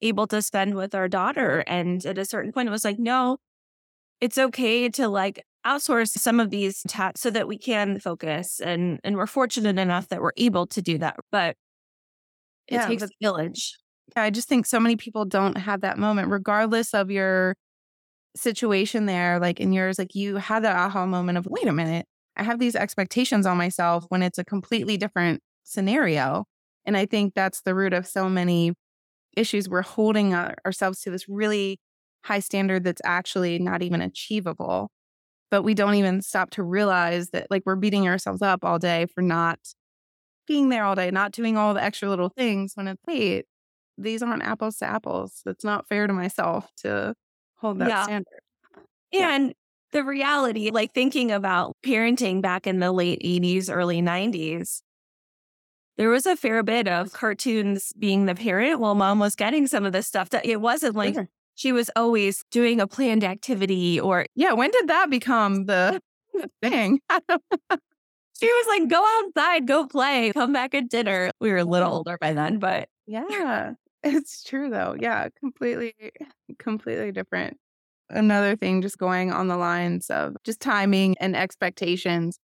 able 0.02 0.26
to 0.28 0.43
spend 0.43 0.75
with 0.76 0.95
our 0.95 1.09
daughter. 1.09 1.64
And 1.67 2.05
at 2.07 2.19
a 2.19 2.25
certain 2.25 2.52
point 2.52 2.69
it 2.69 2.73
was 2.73 2.85
like, 2.85 2.99
no, 2.99 3.38
it's 4.21 4.38
okay 4.38 4.88
to 4.90 5.09
like 5.09 5.45
outsource 5.67 6.11
some 6.19 6.40
of 6.40 6.50
these 6.50 6.83
tasks 6.88 7.21
so 7.23 7.31
that 7.31 7.49
we 7.49 7.59
can 7.59 8.00
focus 8.00 8.61
and 8.61 9.00
and 9.05 9.17
we're 9.17 9.26
fortunate 9.26 9.78
enough 9.78 10.09
that 10.09 10.23
we're 10.23 10.33
able 10.38 10.67
to 10.69 10.83
do 10.83 10.99
that. 10.99 11.17
But 11.33 11.57
it 12.69 12.75
Yeah, 12.75 12.87
takes 12.87 13.02
a 13.02 13.09
village. 13.23 13.76
I 14.17 14.31
just 14.31 14.49
think 14.49 14.67
so 14.67 14.81
many 14.81 14.97
people 14.97 15.25
don't 15.25 15.57
have 15.59 15.81
that 15.83 15.99
moment, 15.99 16.29
regardless 16.29 16.95
of 16.95 17.11
your 17.11 17.55
situation 18.37 19.07
there. 19.07 19.41
Like 19.41 19.61
in 19.61 19.73
yours, 19.73 19.99
like 19.99 20.15
you 20.15 20.37
had 20.37 20.65
that 20.65 20.77
aha 20.77 21.07
moment 21.07 21.38
of, 21.38 21.47
wait 21.47 21.67
a 21.69 21.73
minute, 21.73 22.07
I 22.37 22.45
have 22.45 22.61
these 22.61 22.77
expectations 22.77 23.47
on 23.47 23.57
myself 23.59 24.07
when 24.11 24.23
it's 24.23 24.38
a 24.38 24.45
completely 24.45 24.97
different 24.99 25.41
scenario. 25.65 26.47
And 26.87 26.97
I 26.97 27.07
think 27.07 27.35
that's 27.35 27.62
the 27.62 27.75
root 27.75 27.93
of 27.95 28.07
so 28.07 28.29
many 28.29 28.75
issues. 29.37 29.69
We're 29.69 29.83
holding 29.83 30.35
our- 30.35 30.57
ourselves 30.67 31.00
to 31.03 31.11
this 31.11 31.29
really 31.29 31.79
high 32.27 32.41
standard 32.41 32.85
that's 32.85 33.03
actually 33.05 33.59
not 33.59 33.83
even 33.83 34.00
achievable. 34.03 34.91
But 35.50 35.62
we 35.62 35.75
don't 35.75 35.95
even 35.97 36.23
stop 36.23 36.50
to 36.53 36.62
realize 36.65 37.31
that, 37.31 37.49
like, 37.50 37.62
we're 37.67 37.77
beating 37.77 38.09
ourselves 38.09 38.43
up 38.43 38.65
all 38.65 38.79
day 38.79 39.07
for 39.15 39.23
not 39.23 39.59
being 40.47 40.69
there 40.69 40.85
all 40.85 40.95
day, 40.95 41.11
not 41.11 41.33
doing 41.33 41.57
all 41.57 41.75
the 41.75 41.83
extra 41.83 42.09
little 42.09 42.29
things 42.31 42.73
when 42.75 42.88
it's, 42.88 43.03
wait, 43.07 43.47
these 43.99 44.23
aren't 44.23 44.43
apples 44.45 44.78
to 44.78 44.87
apples. 44.87 45.43
It's 45.47 45.64
not 45.64 45.88
fair 45.88 46.07
to 46.07 46.12
myself 46.12 46.69
to 46.78 47.14
hold 47.57 47.81
that 47.81 47.88
Yeah. 47.88 48.02
standard. 48.05 48.40
Yeah. 49.12 49.35
And 49.35 49.55
the 49.93 50.05
reality, 50.05 50.71
like 50.71 50.93
thinking 50.93 51.31
about 51.33 51.76
parenting 51.85 52.43
back 52.43 52.67
in 52.67 52.78
the 52.81 52.93
late 52.93 53.21
80s, 53.23 53.71
early 53.71 54.00
90s, 54.02 54.83
there 55.97 56.11
was 56.11 56.26
a 56.26 56.37
fair 56.37 56.62
bit 56.62 56.87
of 56.88 57.12
cartoons 57.12 57.93
being 57.99 58.26
the 58.26 58.35
parent 58.35 58.81
while 58.81 58.95
mom 58.95 59.19
was 59.19 59.35
getting 59.35 59.67
some 59.67 59.85
of 59.85 59.93
this 59.93 60.07
stuff. 60.07 60.31
That 60.31 60.47
it 60.47 60.61
wasn't 60.61 60.95
like 60.95 61.14
Sure. 61.14 61.28
she 61.57 61.73
was 61.73 61.90
always 61.97 62.45
doing 62.50 62.81
a 62.81 62.87
planned 62.87 63.25
activity 63.25 63.99
or 64.00 64.26
Yeah, 64.37 64.52
when 64.52 64.71
did 64.71 64.88
that 64.88 65.11
become 65.11 65.64
the 65.67 66.00
thing? 66.62 67.00
She 68.40 68.47
was 68.47 68.67
like, 68.69 68.88
go 68.88 69.05
outside, 69.26 69.67
go 69.67 69.87
play, 69.87 70.33
come 70.33 70.52
back 70.52 70.73
at 70.75 70.88
dinner. 70.88 71.31
We 71.40 71.50
were 71.50 71.57
a 71.59 71.64
little 71.64 71.93
older 71.93 72.17
by 72.21 72.35
then, 72.35 72.59
but 72.61 72.88
Yeah, 73.07 73.75
it's 74.17 74.43
true 74.43 74.71
though. 74.71 74.97
Yeah, 74.99 75.29
completely, 75.38 75.95
completely 76.59 77.12
different. 77.12 77.57
Another 78.11 78.57
thing 78.57 78.83
just 78.83 78.99
going 78.99 79.33
on 79.33 79.49
the 79.49 79.57
lines 79.57 80.09
of 80.11 80.37
just 80.45 80.61
timing 80.61 81.17
and 81.21 81.37
expectations. 81.37 82.38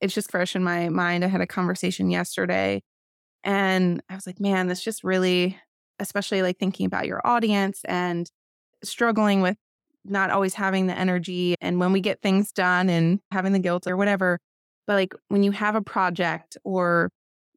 It's 0.00 0.14
just 0.14 0.30
fresh 0.30 0.54
in 0.54 0.62
my 0.62 0.88
mind. 0.88 1.24
I 1.24 1.28
had 1.28 1.40
a 1.40 1.46
conversation 1.46 2.10
yesterday 2.10 2.82
and 3.44 4.02
I 4.08 4.14
was 4.14 4.26
like, 4.26 4.40
man, 4.40 4.68
this 4.68 4.82
just 4.82 5.02
really, 5.04 5.58
especially 5.98 6.42
like 6.42 6.58
thinking 6.58 6.86
about 6.86 7.06
your 7.06 7.20
audience 7.24 7.80
and 7.84 8.30
struggling 8.84 9.40
with 9.40 9.56
not 10.04 10.30
always 10.30 10.54
having 10.54 10.86
the 10.86 10.98
energy 10.98 11.54
and 11.60 11.78
when 11.78 11.92
we 11.92 12.00
get 12.00 12.20
things 12.20 12.52
done 12.52 12.88
and 12.88 13.20
having 13.30 13.52
the 13.52 13.58
guilt 13.58 13.86
or 13.86 13.96
whatever. 13.96 14.38
But 14.86 14.94
like 14.94 15.14
when 15.28 15.42
you 15.42 15.52
have 15.52 15.74
a 15.74 15.82
project 15.82 16.56
or 16.64 17.10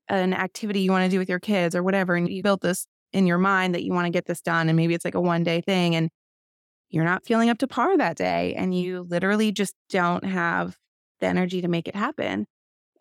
an 0.08 0.34
activity 0.34 0.82
you 0.82 0.92
want 0.92 1.06
to 1.06 1.10
do 1.10 1.18
with 1.18 1.30
your 1.30 1.40
kids 1.40 1.75
or 1.75 1.82
whatever, 1.82 2.16
and 2.16 2.30
you 2.30 2.44
built 2.44 2.62
this 2.62 2.86
in 3.15 3.25
your 3.25 3.38
mind 3.38 3.74
that 3.74 3.84
you 3.84 3.93
want 3.93 4.05
to 4.05 4.12
get 4.12 4.25
this 4.25 4.41
done, 4.41 4.67
and 4.67 4.75
maybe 4.75 4.93
it's 4.93 5.05
like 5.05 5.15
a 5.15 5.22
one 5.22 5.43
day 5.43 5.62
thing, 5.62 5.95
and 5.95 6.10
you're 6.89 7.05
not 7.05 7.25
feeling 7.25 7.50
up 7.50 7.57
to 7.60 7.67
par 7.67 7.98
that 7.98 8.17
day, 8.17 8.53
and 8.55 8.77
you 8.77 9.07
literally 9.10 9.51
just 9.51 9.74
don't 9.89 10.25
have 10.25 10.77
the 11.22 11.27
energy 11.27 11.62
to 11.62 11.67
make 11.67 11.88
it 11.88 11.95
happen. 11.95 12.45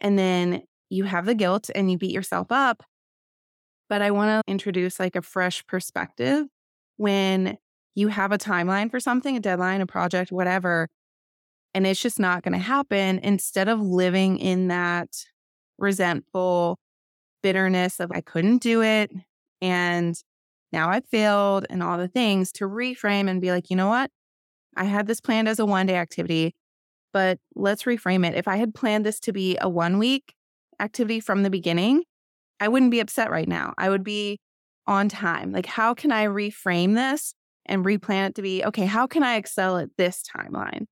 And 0.01 0.19
then 0.19 0.63
you 0.89 1.05
have 1.05 1.27
the 1.27 1.35
guilt 1.35 1.71
and 1.75 1.91
you 1.91 1.99
beat 1.99 2.13
yourself 2.13 2.49
up. 2.51 2.83
But 3.89 4.03
I 4.03 4.13
want 4.13 4.29
to 4.47 4.51
introduce 4.51 4.99
like 4.99 5.17
a 5.17 5.23
fresh 5.23 5.67
perspective 5.67 6.47
when 6.97 7.59
you 7.95 8.09
have 8.09 8.33
a 8.33 8.39
timeline 8.39 8.91
for 8.91 9.01
something, 9.01 9.37
a 9.37 9.41
deadline, 9.41 9.81
a 9.81 9.87
project, 9.87 10.33
whatever, 10.33 10.89
and 11.75 11.87
it's 11.87 12.01
just 12.01 12.21
not 12.21 12.43
going 12.43 12.53
to 12.53 12.59
happen. 12.59 13.19
Instead 13.19 13.69
of 13.69 13.81
living 13.81 14.39
in 14.39 14.69
that 14.69 15.09
resentful 15.79 16.79
bitterness 17.43 18.01
of 18.01 18.11
I 18.13 18.21
couldn't 18.21 18.63
do 18.63 18.83
it 18.83 19.11
and 19.65 20.15
now 20.73 20.91
I've 20.91 21.07
failed 21.07 21.65
and 21.71 21.83
all 21.83 21.97
the 21.97 22.07
things 22.07 22.53
to 22.53 22.67
reframe 22.67 23.31
and 23.31 23.41
be 23.41 23.51
like, 23.51 23.71
you 23.71 23.77
know 23.77 23.89
what? 23.89 24.11
I 24.77 24.85
had 24.85 25.07
this 25.07 25.23
planned 25.23 25.49
as 25.49 25.59
a 25.59 25.65
one 25.65 25.87
day 25.87 25.97
activity, 25.97 26.55
but 27.15 27.39
let's 27.55 27.85
reframe 27.85 28.27
it. 28.27 28.35
If 28.35 28.47
I 28.47 28.57
had 28.57 28.75
planned 28.75 29.07
this 29.07 29.19
to 29.21 29.33
be 29.33 29.57
a 29.59 29.69
one 29.69 29.97
week 29.97 30.35
activity 30.79 31.19
from 31.19 31.45
the 31.45 31.51
beginning, 31.51 32.03
I 32.61 32.69
wouldn't 32.69 32.91
be 32.91 33.01
upset 33.01 33.31
right 33.31 33.49
now. 33.49 33.73
I 33.79 33.89
would 33.89 34.05
be 34.05 34.39
on 34.87 35.09
time. 35.09 35.51
Like, 35.51 35.65
how 35.65 35.95
can 35.95 36.13
I 36.13 36.27
reframe 36.27 36.95
this 36.95 37.33
and 37.65 37.87
replan 37.87 38.29
it 38.29 38.35
to 38.35 38.43
be, 38.43 38.63
okay, 38.65 38.85
how 38.85 39.07
can 39.07 39.23
I 39.23 39.37
excel 39.37 39.79
at 39.79 39.89
this 39.97 40.23
timeline? 40.37 40.85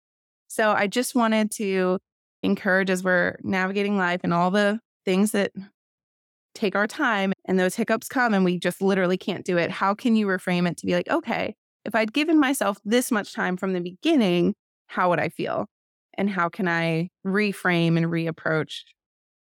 So 0.48 0.72
I 0.72 0.86
just 0.86 1.14
wanted 1.14 1.50
to 1.56 1.98
encourage 2.42 2.88
as 2.88 3.04
we're 3.04 3.36
navigating 3.42 3.98
life 3.98 4.20
and 4.24 4.32
all 4.32 4.50
the 4.50 4.80
things 5.04 5.32
that 5.32 5.52
take 6.54 6.74
our 6.74 6.86
time 6.86 7.34
and 7.52 7.60
those 7.60 7.74
hiccups 7.74 8.08
come 8.08 8.32
and 8.32 8.46
we 8.46 8.58
just 8.58 8.80
literally 8.80 9.18
can't 9.18 9.44
do 9.44 9.58
it. 9.58 9.70
How 9.70 9.94
can 9.94 10.16
you 10.16 10.26
reframe 10.26 10.66
it 10.66 10.78
to 10.78 10.86
be 10.86 10.94
like, 10.94 11.10
okay, 11.10 11.54
if 11.84 11.94
I'd 11.94 12.14
given 12.14 12.40
myself 12.40 12.78
this 12.82 13.10
much 13.10 13.34
time 13.34 13.58
from 13.58 13.74
the 13.74 13.80
beginning, 13.80 14.54
how 14.86 15.10
would 15.10 15.20
I 15.20 15.28
feel? 15.28 15.66
And 16.16 16.30
how 16.30 16.48
can 16.48 16.66
I 16.66 17.10
reframe 17.26 17.98
and 17.98 18.06
reapproach 18.06 18.84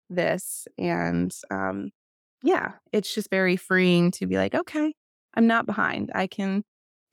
this? 0.09 0.67
And 0.77 1.33
um, 1.51 1.91
yeah, 2.43 2.73
it's 2.91 3.15
just 3.15 3.29
very 3.29 3.55
freeing 3.55 4.11
to 4.11 4.27
be 4.27 4.35
like, 4.35 4.55
okay, 4.55 4.93
I'm 5.33 5.47
not 5.47 5.65
behind. 5.65 6.11
I 6.13 6.27
can 6.27 6.63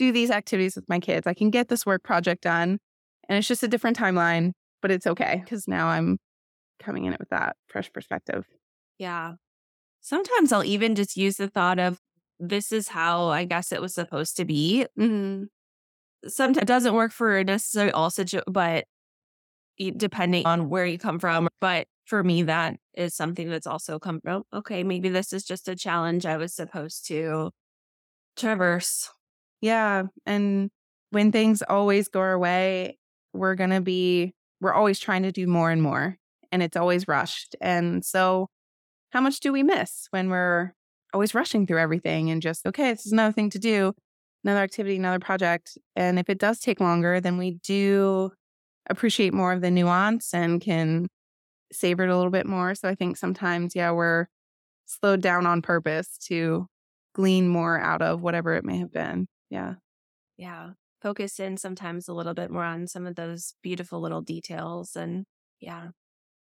do 0.01 0.11
these 0.11 0.33
activities 0.33 0.75
with 0.75 0.89
my 0.89 0.99
kids. 0.99 1.29
I 1.29 1.35
can 1.35 1.51
get 1.51 1.69
this 1.69 1.87
work 1.87 2.03
project 2.03 2.43
done. 2.43 2.81
And 3.29 3.39
it's 3.39 3.47
just 3.47 3.63
a 3.63 3.69
different 3.69 3.97
timeline, 3.97 4.51
but 4.83 4.91
it's 4.91 5.07
okay 5.07 5.43
because 5.45 5.69
now 5.69 5.87
I'm 5.87 6.19
coming 6.81 7.05
in 7.05 7.13
it 7.13 7.21
with 7.21 7.29
that 7.29 7.55
fresh 7.69 7.93
perspective. 7.93 8.47
yeah. 8.99 9.35
Sometimes 10.01 10.53
I'll 10.53 10.65
even 10.65 10.95
just 10.95 11.17
use 11.17 11.37
the 11.37 11.49
thought 11.49 11.79
of 11.79 11.99
this 12.39 12.73
is 12.73 12.89
how 12.89 13.29
I 13.29 13.45
guess 13.45 13.73
it 13.73 13.81
was 13.81 13.95
supposed 13.95 14.37
to 14.37 14.45
be. 14.45 14.87
Mm-hmm. 14.99 15.45
Sometimes 16.29 16.63
it 16.63 16.67
doesn't 16.67 16.95
work 16.95 17.13
for 17.13 17.43
necessarily 17.45 17.93
all 17.93 18.11
situ, 18.11 18.41
but 18.47 18.85
depending 19.97 20.47
on 20.47 20.69
where 20.69 20.87
you 20.87 20.99
come 20.99 21.19
from. 21.19 21.49
But 21.61 21.87
for 22.05 22.25
me, 22.25 22.43
that 22.45 22.77
is 22.95 23.15
something 23.15 23.49
that's 23.49 23.67
also 23.67 23.99
come 23.99 24.21
from. 24.21 24.43
Okay, 24.53 24.83
maybe 24.83 25.09
this 25.09 25.33
is 25.33 25.45
just 25.45 25.69
a 25.69 25.77
challenge 25.77 26.27
I 26.27 26.37
was 26.37 26.55
supposed 26.55 27.07
to 27.09 27.51
traverse. 28.37 29.11
Yeah. 29.61 30.05
And 30.27 30.71
when 31.11 31.33
things 31.33 31.63
always 31.63 32.09
go 32.09 32.21
our 32.21 32.39
way, 32.39 32.99
we're 33.33 33.55
going 33.55 33.71
to 33.71 33.81
be, 33.81 34.35
we're 34.61 34.73
always 34.73 34.99
trying 34.99 35.23
to 35.25 35.33
do 35.33 35.47
more 35.47 35.71
and 35.71 35.83
more, 35.83 36.17
and 36.51 36.63
it's 36.63 36.77
always 36.77 37.07
rushed. 37.07 37.55
And 37.61 38.05
so, 38.05 38.49
how 39.11 39.21
much 39.21 39.41
do 39.41 39.53
we 39.53 39.63
miss 39.63 40.07
when 40.11 40.31
we're 40.31 40.73
always 41.15 41.35
rushing 41.35 41.67
through 41.67 41.79
everything 41.81 42.31
and 42.31 42.43
just, 42.43 42.67
okay, 42.67 42.93
this 42.93 43.07
is 43.07 43.13
another 43.13 43.33
thing 43.33 43.51
to 43.51 43.59
do, 43.59 43.95
another 44.45 44.61
activity, 44.61 44.97
another 44.97 45.19
project. 45.21 45.79
And 45.97 46.19
if 46.19 46.29
it 46.29 46.39
does 46.39 46.61
take 46.61 46.81
longer, 46.81 47.21
then 47.21 47.39
we 47.39 47.53
do 47.65 48.33
appreciate 48.91 49.35
more 49.35 49.53
of 49.53 49.61
the 49.63 49.71
nuance 49.71 50.35
and 50.35 50.61
can 50.61 51.09
savor 51.73 52.05
it 52.05 52.11
a 52.11 52.17
little 52.17 52.33
bit 52.33 52.47
more. 52.47 52.75
So, 52.75 52.89
I 52.89 52.95
think 52.95 53.17
sometimes, 53.17 53.77
yeah, 53.77 53.93
we're 53.93 54.27
slowed 54.87 55.23
down 55.23 55.47
on 55.47 55.63
purpose 55.63 56.19
to 56.29 56.67
glean 57.15 57.49
more 57.49 57.79
out 57.81 58.03
of 58.03 58.23
whatever 58.23 58.55
it 58.55 58.65
may 58.65 58.79
have 58.79 58.93
been. 58.93 59.27
Yeah. 59.51 59.75
Yeah. 60.37 60.73
Focus 61.03 61.39
in 61.41 61.57
sometimes 61.57 62.09
a 62.09 62.15
little 62.15 62.35
bit 62.35 62.51
more 62.51 62.65
on 62.65 62.87
some 62.87 63.07
of 63.07 63.15
those 63.17 63.55
beautiful 63.63 64.01
little 64.01 64.21
details. 64.23 64.97
And 64.97 65.25
yeah. 65.61 65.89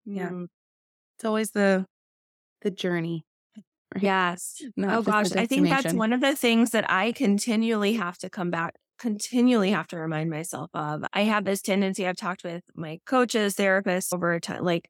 Yeah. 0.05 0.29
Mm, 0.29 0.48
It's 1.17 1.25
always 1.25 1.51
the 1.51 1.86
the 2.63 2.72
journey. 2.72 3.25
right? 3.93 4.03
Yes. 4.03 4.62
Not 4.75 4.96
oh 4.96 5.01
gosh, 5.01 5.32
I 5.34 5.46
think 5.46 5.70
that's 5.70 5.93
one 5.93 6.13
of 6.13 6.22
the 6.22 6.36
things 6.36 6.72
that 6.72 6.89
I 6.89 7.12
continually 7.12 7.93
have 7.93 8.17
to 8.20 8.29
come 8.29 8.50
back, 8.50 8.75
continually 9.00 9.72
have 9.72 9.88
to 9.88 9.98
remind 9.98 10.29
myself 10.29 10.70
of. 10.74 11.03
I 11.13 11.22
have 11.22 11.46
this 11.46 11.62
tendency, 11.62 12.08
I've 12.08 12.15
talked 12.15 12.43
with 12.43 12.63
my 12.75 13.00
coaches, 13.05 13.55
therapists 13.55 14.13
over 14.13 14.39
time, 14.39 14.63
like, 14.63 14.89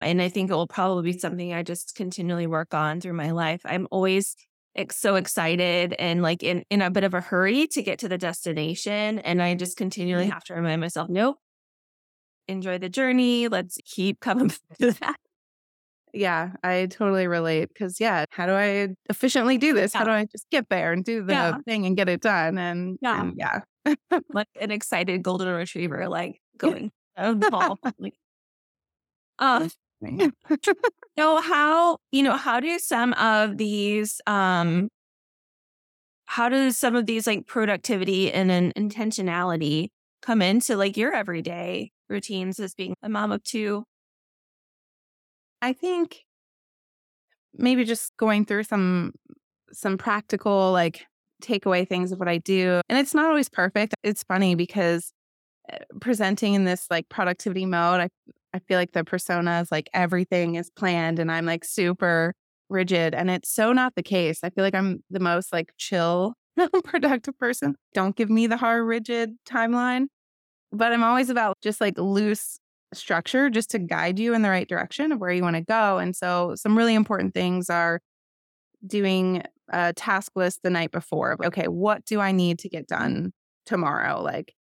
and 0.00 0.20
I 0.20 0.28
think 0.28 0.50
it 0.50 0.54
will 0.54 0.66
probably 0.66 1.12
be 1.12 1.18
something 1.18 1.54
I 1.54 1.62
just 1.62 1.94
continually 1.94 2.46
work 2.46 2.74
on 2.74 3.00
through 3.00 3.14
my 3.14 3.30
life. 3.30 3.62
I'm 3.64 3.88
always 3.90 4.36
ex- 4.74 4.98
so 4.98 5.14
excited 5.16 5.94
and 5.94 6.22
like 6.22 6.42
in, 6.42 6.64
in 6.70 6.82
a 6.82 6.90
bit 6.90 7.04
of 7.04 7.14
a 7.14 7.20
hurry 7.20 7.66
to 7.68 7.82
get 7.82 7.98
to 8.00 8.08
the 8.08 8.18
destination. 8.18 9.18
And 9.20 9.42
I 9.42 9.54
just 9.54 9.76
continually 9.76 10.24
mm-hmm. 10.24 10.32
have 10.32 10.44
to 10.44 10.54
remind 10.54 10.82
myself, 10.82 11.08
nope, 11.08 11.38
enjoy 12.48 12.78
the 12.78 12.88
journey. 12.88 13.48
Let's 13.48 13.78
keep 13.84 14.20
coming 14.20 14.48
back 14.68 14.78
to 14.80 14.92
that. 15.00 15.16
Yeah, 16.16 16.52
I 16.62 16.86
totally 16.86 17.26
relate 17.26 17.68
because 17.68 18.00
yeah, 18.00 18.24
how 18.30 18.46
do 18.46 18.52
I 18.52 18.88
efficiently 19.10 19.58
do 19.58 19.74
this? 19.74 19.92
How 19.92 20.04
do 20.04 20.10
I 20.10 20.24
just 20.24 20.48
get 20.50 20.68
there 20.70 20.92
and 20.92 21.04
do 21.04 21.22
the 21.22 21.32
Yeah. 21.32 21.58
thing 21.66 21.84
and 21.86 21.96
get 21.96 22.08
it 22.08 22.22
done? 22.22 22.58
And 22.58 22.98
Yeah. 23.00 23.12
and 23.12 23.34
yeah, 23.36 23.60
like 24.32 24.48
an 24.60 24.70
excited 24.70 25.22
golden 25.22 25.48
retriever, 25.48 26.08
like 26.08 26.40
going 26.58 26.92
out 27.16 27.32
of 27.32 27.40
the 27.40 27.46
ball. 27.46 27.78
Like, 27.98 28.14
um, 29.38 29.70
so 31.18 31.40
how 31.40 31.98
you 32.12 32.22
know 32.22 32.36
how 32.36 32.60
do 32.60 32.78
some 32.78 33.12
of 33.14 33.56
these 33.56 34.20
um 34.26 34.88
how 36.26 36.48
do 36.48 36.70
some 36.70 36.96
of 36.96 37.06
these 37.06 37.26
like 37.26 37.46
productivity 37.46 38.32
and 38.32 38.50
an 38.50 38.72
intentionality 38.72 39.88
come 40.22 40.42
into 40.42 40.76
like 40.76 40.96
your 40.96 41.14
everyday 41.14 41.90
routines 42.08 42.58
as 42.58 42.74
being 42.74 42.94
a 43.02 43.08
mom 43.08 43.32
of 43.32 43.42
two? 43.44 43.84
I 45.62 45.72
think 45.72 46.24
maybe 47.54 47.84
just 47.84 48.16
going 48.16 48.44
through 48.44 48.64
some 48.64 49.12
some 49.72 49.98
practical 49.98 50.72
like 50.72 51.06
takeaway 51.42 51.86
things 51.86 52.12
of 52.12 52.18
what 52.18 52.28
I 52.28 52.38
do. 52.38 52.80
And 52.88 52.98
it's 52.98 53.14
not 53.14 53.26
always 53.26 53.48
perfect. 53.48 53.94
It's 54.02 54.22
funny 54.22 54.54
because 54.54 55.12
eh, 55.70 55.78
presenting 56.00 56.54
in 56.54 56.64
this 56.64 56.86
like 56.90 57.08
productivity 57.08 57.66
mode, 57.66 58.00
I 58.00 58.08
I 58.54 58.60
feel 58.60 58.78
like 58.78 58.92
the 58.92 59.04
persona 59.04 59.60
is 59.60 59.70
like 59.70 59.90
everything 59.92 60.54
is 60.54 60.70
planned 60.70 61.18
and 61.18 61.30
I'm 61.30 61.44
like 61.44 61.64
super 61.64 62.34
rigid 62.68 63.14
and 63.14 63.30
it's 63.30 63.50
so 63.50 63.72
not 63.72 63.94
the 63.96 64.02
case. 64.02 64.40
I 64.42 64.50
feel 64.50 64.64
like 64.64 64.74
I'm 64.74 65.02
the 65.10 65.20
most 65.20 65.52
like 65.52 65.72
chill 65.76 66.34
productive 66.84 67.38
person. 67.38 67.76
Don't 67.94 68.16
give 68.16 68.30
me 68.30 68.46
the 68.46 68.56
hard 68.56 68.86
rigid 68.86 69.32
timeline. 69.48 70.06
But 70.72 70.92
I'm 70.92 71.04
always 71.04 71.30
about 71.30 71.58
just 71.62 71.80
like 71.80 71.98
loose 71.98 72.58
structure 72.92 73.50
just 73.50 73.70
to 73.70 73.78
guide 73.78 74.18
you 74.18 74.34
in 74.34 74.42
the 74.42 74.50
right 74.50 74.68
direction 74.68 75.12
of 75.12 75.20
where 75.20 75.32
you 75.32 75.42
want 75.42 75.56
to 75.56 75.62
go. 75.62 75.98
And 75.98 76.14
so 76.14 76.54
some 76.56 76.76
really 76.76 76.94
important 76.94 77.34
things 77.34 77.68
are 77.68 78.00
doing 78.86 79.42
a 79.70 79.92
task 79.92 80.32
list 80.36 80.60
the 80.62 80.70
night 80.70 80.92
before. 80.92 81.36
Okay, 81.44 81.66
what 81.66 82.04
do 82.04 82.20
I 82.20 82.32
need 82.32 82.58
to 82.60 82.68
get 82.68 82.86
done 82.86 83.32
tomorrow? 83.64 84.22
Like 84.22 84.54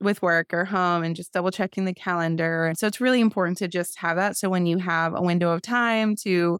with 0.00 0.22
work 0.22 0.54
or 0.54 0.64
home 0.64 1.02
and 1.02 1.16
just 1.16 1.32
double 1.32 1.50
checking 1.50 1.84
the 1.84 1.94
calendar. 1.94 2.72
So 2.76 2.86
it's 2.86 3.00
really 3.00 3.20
important 3.20 3.58
to 3.58 3.68
just 3.68 3.98
have 3.98 4.16
that. 4.16 4.36
So 4.36 4.48
when 4.48 4.64
you 4.64 4.78
have 4.78 5.14
a 5.14 5.22
window 5.22 5.50
of 5.50 5.60
time 5.60 6.14
to 6.22 6.58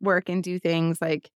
work 0.00 0.28
and 0.28 0.42
do 0.42 0.58
things 0.60 0.98
like 1.00 1.28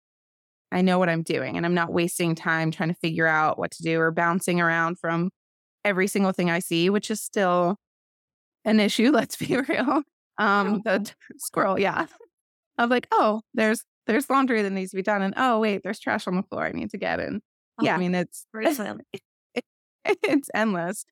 I 0.70 0.80
know 0.80 0.98
what 0.98 1.08
I'm 1.08 1.22
doing 1.22 1.56
and 1.56 1.66
I'm 1.66 1.74
not 1.74 1.92
wasting 1.92 2.34
time 2.34 2.70
trying 2.70 2.88
to 2.88 2.94
figure 2.94 3.26
out 3.26 3.58
what 3.58 3.72
to 3.72 3.82
do 3.82 4.00
or 4.00 4.10
bouncing 4.10 4.60
around 4.60 4.98
from 4.98 5.30
every 5.84 6.06
single 6.06 6.32
thing 6.32 6.48
I 6.48 6.60
see, 6.60 6.88
which 6.88 7.10
is 7.10 7.20
still 7.20 7.76
an 8.64 8.80
issue, 8.80 9.10
let's 9.10 9.36
be 9.36 9.56
real. 9.68 10.02
Um 10.38 10.82
the 10.84 11.10
squirrel, 11.38 11.78
yeah. 11.78 12.06
Of 12.78 12.90
like, 12.90 13.06
oh, 13.12 13.42
there's 13.54 13.84
there's 14.06 14.28
laundry 14.30 14.62
that 14.62 14.70
needs 14.72 14.90
to 14.90 14.96
be 14.96 15.02
done 15.02 15.22
and 15.22 15.34
oh 15.36 15.60
wait, 15.60 15.82
there's 15.82 16.00
trash 16.00 16.26
on 16.26 16.36
the 16.36 16.42
floor 16.42 16.64
I 16.64 16.72
need 16.72 16.90
to 16.90 16.98
get 16.98 17.20
in. 17.20 17.40
Oh, 17.80 17.84
yeah, 17.84 17.94
I 17.94 17.98
mean 17.98 18.14
it's 18.14 18.46
it's 20.04 20.50
endless. 20.54 21.04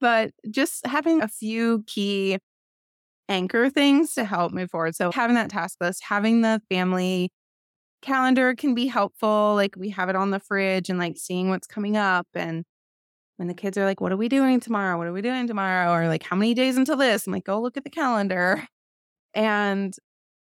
But 0.00 0.30
just 0.50 0.86
having 0.86 1.22
a 1.22 1.28
few 1.28 1.82
key 1.86 2.38
anchor 3.28 3.68
things 3.70 4.14
to 4.14 4.24
help 4.24 4.52
move 4.52 4.70
forward. 4.70 4.94
So 4.94 5.12
having 5.12 5.34
that 5.36 5.50
task 5.50 5.78
list, 5.80 6.04
having 6.04 6.40
the 6.40 6.62
family 6.70 7.30
calendar 8.02 8.54
can 8.54 8.74
be 8.74 8.86
helpful. 8.86 9.54
Like 9.54 9.74
we 9.76 9.90
have 9.90 10.08
it 10.08 10.16
on 10.16 10.30
the 10.30 10.40
fridge 10.40 10.88
and 10.88 10.98
like 10.98 11.16
seeing 11.18 11.50
what's 11.50 11.66
coming 11.66 11.96
up. 11.96 12.26
And 12.34 12.64
when 13.38 13.48
the 13.48 13.54
kids 13.54 13.78
are 13.78 13.84
like, 13.84 14.00
what 14.00 14.12
are 14.12 14.16
we 14.16 14.28
doing 14.28 14.60
tomorrow? 14.60 14.98
What 14.98 15.06
are 15.06 15.12
we 15.12 15.22
doing 15.22 15.46
tomorrow? 15.46 15.92
Or 15.92 16.08
like, 16.08 16.24
how 16.24 16.36
many 16.36 16.54
days 16.54 16.76
until 16.76 16.96
this? 16.96 17.26
I'm 17.26 17.32
like, 17.32 17.44
go 17.44 17.60
look 17.60 17.76
at 17.76 17.84
the 17.84 17.90
calendar. 17.90 18.66
And 19.34 19.94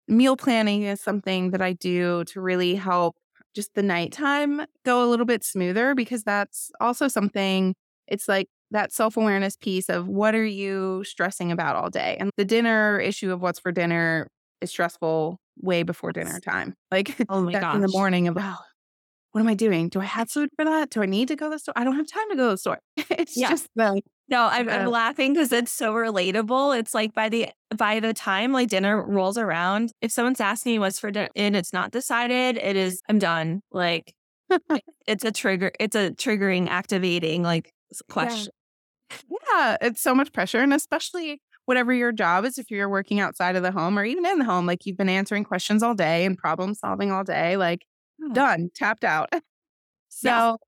meal 0.08 0.36
planning 0.36 0.82
is 0.82 1.00
something 1.00 1.52
that 1.52 1.62
I 1.62 1.72
do 1.74 2.24
to 2.24 2.40
really 2.40 2.74
help 2.74 3.16
just 3.54 3.74
the 3.74 3.82
nighttime 3.82 4.66
go 4.84 5.04
a 5.04 5.08
little 5.08 5.26
bit 5.26 5.44
smoother 5.44 5.94
because 5.94 6.24
that's 6.24 6.70
also 6.80 7.08
something 7.08 7.74
it's 8.08 8.28
like 8.28 8.48
that 8.72 8.92
self 8.92 9.16
awareness 9.16 9.56
piece 9.56 9.88
of 9.88 10.08
what 10.08 10.34
are 10.34 10.44
you 10.44 11.04
stressing 11.04 11.52
about 11.52 11.76
all 11.76 11.90
day? 11.90 12.16
And 12.18 12.30
the 12.36 12.44
dinner 12.44 12.98
issue 12.98 13.32
of 13.32 13.40
what's 13.40 13.60
for 13.60 13.72
dinner 13.72 14.28
is 14.60 14.70
stressful 14.70 15.38
way 15.60 15.82
before 15.82 16.12
dinner 16.12 16.40
time. 16.40 16.74
Like 16.90 17.16
oh 17.28 17.40
my 17.40 17.52
gosh. 17.52 17.76
in 17.76 17.82
the 17.82 17.88
morning 17.88 18.26
of, 18.26 18.36
oh, 18.38 18.56
what 19.32 19.40
am 19.40 19.48
I 19.48 19.54
doing? 19.54 19.88
Do 19.88 20.00
I 20.00 20.04
have 20.04 20.30
food 20.30 20.50
for 20.56 20.64
that? 20.64 20.90
Do 20.90 21.02
I 21.02 21.06
need 21.06 21.28
to 21.28 21.36
go 21.36 21.46
to 21.46 21.50
the 21.50 21.58
store? 21.58 21.74
I 21.76 21.84
don't 21.84 21.96
have 21.96 22.06
time 22.06 22.28
to 22.30 22.36
go 22.36 22.48
to 22.48 22.54
the 22.54 22.58
store. 22.58 22.78
it's 22.96 23.36
yeah. 23.36 23.50
just 23.50 23.68
the 23.76 24.02
no, 24.28 24.46
I'm, 24.46 24.68
uh, 24.68 24.72
I'm 24.72 24.86
laughing 24.86 25.32
because 25.32 25.52
it's 25.52 25.72
so 25.72 25.92
relatable. 25.92 26.78
It's 26.78 26.94
like 26.94 27.12
by 27.14 27.28
the 27.28 27.48
by 27.76 27.98
the 28.00 28.14
time 28.14 28.52
like 28.52 28.68
dinner 28.68 29.04
rolls 29.04 29.36
around, 29.36 29.92
if 30.00 30.12
someone's 30.12 30.40
asking 30.40 30.72
me 30.72 30.78
what's 30.78 31.00
for 31.00 31.10
dinner 31.10 31.28
and 31.34 31.56
it's 31.56 31.72
not 31.72 31.90
decided, 31.90 32.56
it 32.56 32.76
is 32.76 33.02
I'm 33.08 33.18
done. 33.18 33.62
Like 33.72 34.14
it's 35.06 35.24
a 35.24 35.32
trigger. 35.32 35.72
It's 35.80 35.96
a 35.96 36.10
triggering, 36.10 36.68
activating 36.68 37.42
like 37.42 37.72
question. 38.08 38.52
Yeah, 39.52 39.76
it's 39.80 40.00
so 40.00 40.14
much 40.14 40.32
pressure. 40.32 40.60
And 40.60 40.72
especially 40.72 41.40
whatever 41.64 41.92
your 41.92 42.12
job 42.12 42.44
is, 42.44 42.58
if 42.58 42.70
you're 42.70 42.88
working 42.88 43.18
outside 43.18 43.56
of 43.56 43.62
the 43.62 43.72
home 43.72 43.98
or 43.98 44.04
even 44.04 44.24
in 44.24 44.38
the 44.38 44.44
home, 44.44 44.66
like 44.66 44.86
you've 44.86 44.96
been 44.96 45.08
answering 45.08 45.42
questions 45.42 45.82
all 45.82 45.94
day 45.94 46.24
and 46.24 46.38
problem 46.38 46.74
solving 46.74 47.10
all 47.10 47.24
day, 47.24 47.56
like 47.56 47.84
oh. 48.22 48.32
done, 48.32 48.70
tapped 48.74 49.04
out. 49.04 49.30
So 50.12 50.58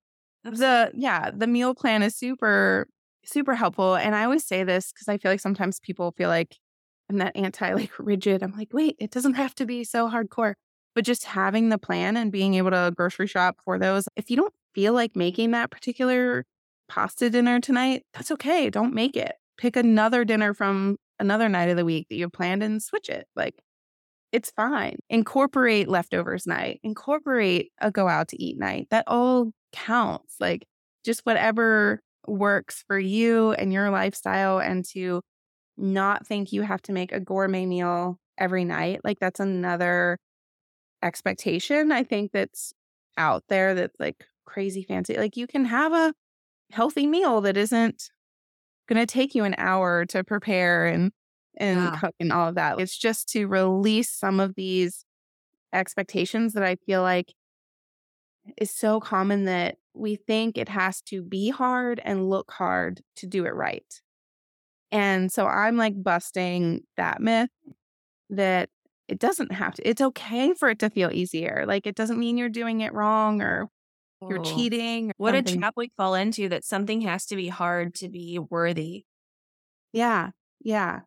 yeah. 0.45 0.51
the, 0.53 0.91
yeah, 0.95 1.31
the 1.35 1.49
meal 1.49 1.75
plan 1.75 2.05
is 2.05 2.15
super, 2.15 2.87
super 3.25 3.57
helpful. 3.57 3.97
And 3.97 4.15
I 4.15 4.23
always 4.23 4.45
say 4.45 4.62
this 4.62 4.93
because 4.93 5.09
I 5.09 5.19
feel 5.19 5.33
like 5.33 5.41
sometimes 5.41 5.81
people 5.81 6.15
feel 6.17 6.29
like 6.29 6.57
I'm 7.11 7.19
that 7.19 7.37
anti 7.37 7.73
like 7.75 7.91
rigid. 7.99 8.43
I'm 8.43 8.57
like, 8.57 8.73
wait, 8.73 8.97
it 8.99 9.11
doesn't 9.11 9.35
have 9.35 9.55
to 9.57 9.67
be 9.67 9.83
so 9.83 10.09
hardcore. 10.09 10.55
But 10.95 11.05
just 11.05 11.25
having 11.25 11.71
the 11.71 11.79
plan 11.79 12.17
and 12.17 12.31
being 12.31 12.55
able 12.55 12.71
to 12.71 12.93
grocery 12.97 13.27
shop 13.27 13.57
for 13.65 13.79
those, 13.79 14.09
if 14.15 14.31
you 14.31 14.37
don't 14.37 14.55
feel 14.75 14.93
like 14.93 15.17
making 15.17 15.51
that 15.51 15.71
particular 15.71 16.45
pasta 16.88 17.31
dinner 17.31 17.61
tonight, 17.61 18.05
that's 18.12 18.31
okay. 18.31 18.71
Don't 18.71 18.95
make 18.95 19.17
it. 19.17 19.33
Pick 19.57 19.77
another 19.77 20.25
dinner 20.25 20.55
from 20.55 20.99
another 21.19 21.49
night 21.49 21.69
of 21.71 21.77
the 21.77 21.85
week 21.85 22.09
that 22.11 22.17
you 22.17 22.29
planned 22.29 22.62
and 22.62 22.83
switch 22.83 23.09
it. 23.09 23.27
Like 23.35 23.55
it's 24.33 24.51
fine. 24.51 24.97
Incorporate 25.11 25.88
leftovers 25.88 26.47
night, 26.47 26.81
incorporate 26.83 27.71
a 27.81 27.90
go 27.90 28.09
out 28.09 28.29
to 28.29 28.42
eat 28.42 28.59
night. 28.59 28.88
That 28.90 29.05
all 29.07 29.53
counts. 29.73 30.37
Like 30.40 30.66
just 31.05 31.21
whatever 31.25 32.01
works 32.27 32.83
for 32.87 32.99
you 32.99 33.53
and 33.53 33.73
your 33.73 33.90
lifestyle 33.90 34.59
and 34.59 34.85
to 34.92 35.21
not 35.77 36.27
think 36.27 36.53
you 36.53 36.62
have 36.62 36.83
to 36.83 36.92
make 36.92 37.12
a 37.12 37.21
gourmet 37.21 37.66
meal 37.66 38.18
every 38.38 38.64
night. 38.64 39.01
Like 39.05 39.18
that's 39.21 39.40
another 39.40 40.18
expectation 41.03 41.90
I 41.92 42.05
think 42.05 42.33
that's 42.33 42.73
out 43.18 43.45
there 43.49 43.75
that's 43.75 43.99
like 43.99 44.25
crazy 44.47 44.85
fancy. 44.85 45.16
Like 45.16 45.37
you 45.37 45.47
can 45.47 45.64
have 45.64 45.92
a 45.92 46.14
healthy 46.71 47.07
meal 47.07 47.40
that 47.42 47.57
isn't 47.57 48.11
going 48.88 49.01
to 49.01 49.07
take 49.07 49.35
you 49.35 49.45
an 49.45 49.55
hour 49.59 50.07
to 50.07 50.25
prepare 50.25 50.87
and 50.87 51.12
and 51.57 51.79
yeah. 51.79 51.99
cook 51.99 52.15
and 52.21 52.33
all 52.33 52.49
of 52.49 52.55
that. 52.57 52.81
It's 52.81 52.97
just 52.97 53.29
to 53.31 53.47
release 53.47 54.11
some 54.11 54.41
of 54.41 54.55
these 54.55 55.05
expectations 55.73 56.53
that 56.55 56.62
I 56.62 56.77
feel 56.87 57.03
like 57.03 57.35
is 58.57 58.71
so 58.71 59.01
common 59.01 59.45
that 59.45 59.77
we 59.95 60.17
think 60.17 60.57
it 60.57 60.69
has 60.69 61.01
to 61.03 61.23
be 61.23 61.51
hard 61.51 62.01
and 62.05 62.29
look 62.29 62.51
hard 62.53 63.03
to 63.17 63.27
do 63.27 63.45
it 63.45 63.55
right. 63.55 64.01
And 64.91 65.33
so 65.33 65.47
I'm 65.47 65.77
like 65.77 66.03
busting 66.03 66.83
that 66.97 67.21
myth 67.21 67.51
that 68.31 68.69
it 69.09 69.19
doesn't 69.19 69.53
have 69.53 69.75
to. 69.75 69.88
It's 69.88 70.01
okay 70.01 70.55
for 70.55 70.71
it 70.71 70.79
to 70.81 70.91
feel 70.91 71.11
easier. 71.12 71.65
Like 71.67 71.87
it 71.87 71.95
doesn't 71.95 72.19
mean 72.19 72.37
you're 72.37 72.49
doing 72.49 72.81
it 72.81 72.93
wrong 72.93 73.43
or 73.43 73.69
you're 74.29 74.41
oh. 74.41 74.45
cheating. 74.45 75.12
What 75.17 75.35
something. 75.35 75.57
a 75.57 75.59
trap 75.59 75.75
we 75.77 75.93
fall 75.97 76.15
into 76.15 76.49
that 76.51 76.65
something 76.65 77.03
has 77.03 77.27
to 77.27 77.37
be 77.37 77.49
hard 77.49 77.95
to 77.97 78.09
be 78.09 78.38
worthy. 78.38 79.05
Yeah. 79.93 80.31
Yeah. 80.61 81.01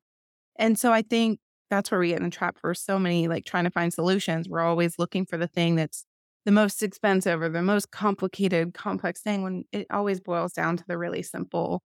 And 0.58 0.78
so 0.78 0.92
I 0.92 1.02
think 1.02 1.40
that's 1.70 1.92
where 1.92 2.00
we 2.00 2.10
get 2.10 2.18
in 2.18 2.24
the 2.24 2.30
trap 2.30 2.58
for 2.60 2.74
so 2.74 3.00
many, 3.00 3.28
like 3.28 3.46
trying 3.46 3.64
to 3.66 3.72
find 3.72 3.94
solutions. 3.94 4.48
We're 4.48 4.62
always 4.62 5.00
looking 5.00 5.26
for 5.26 5.38
the 5.38 5.48
thing 5.48 5.76
that's 5.76 6.06
the 6.46 6.52
most 6.52 6.84
expensive 6.84 7.42
or 7.42 7.50
the 7.50 7.62
most 7.62 7.92
complicated, 7.92 8.74
complex 8.74 9.22
thing 9.22 9.42
when 9.42 9.64
it 9.72 9.88
always 9.90 10.20
boils 10.20 10.54
down 10.54 10.78
to 10.78 10.84
the 10.88 10.98
really 10.98 11.24
simple 11.24 11.82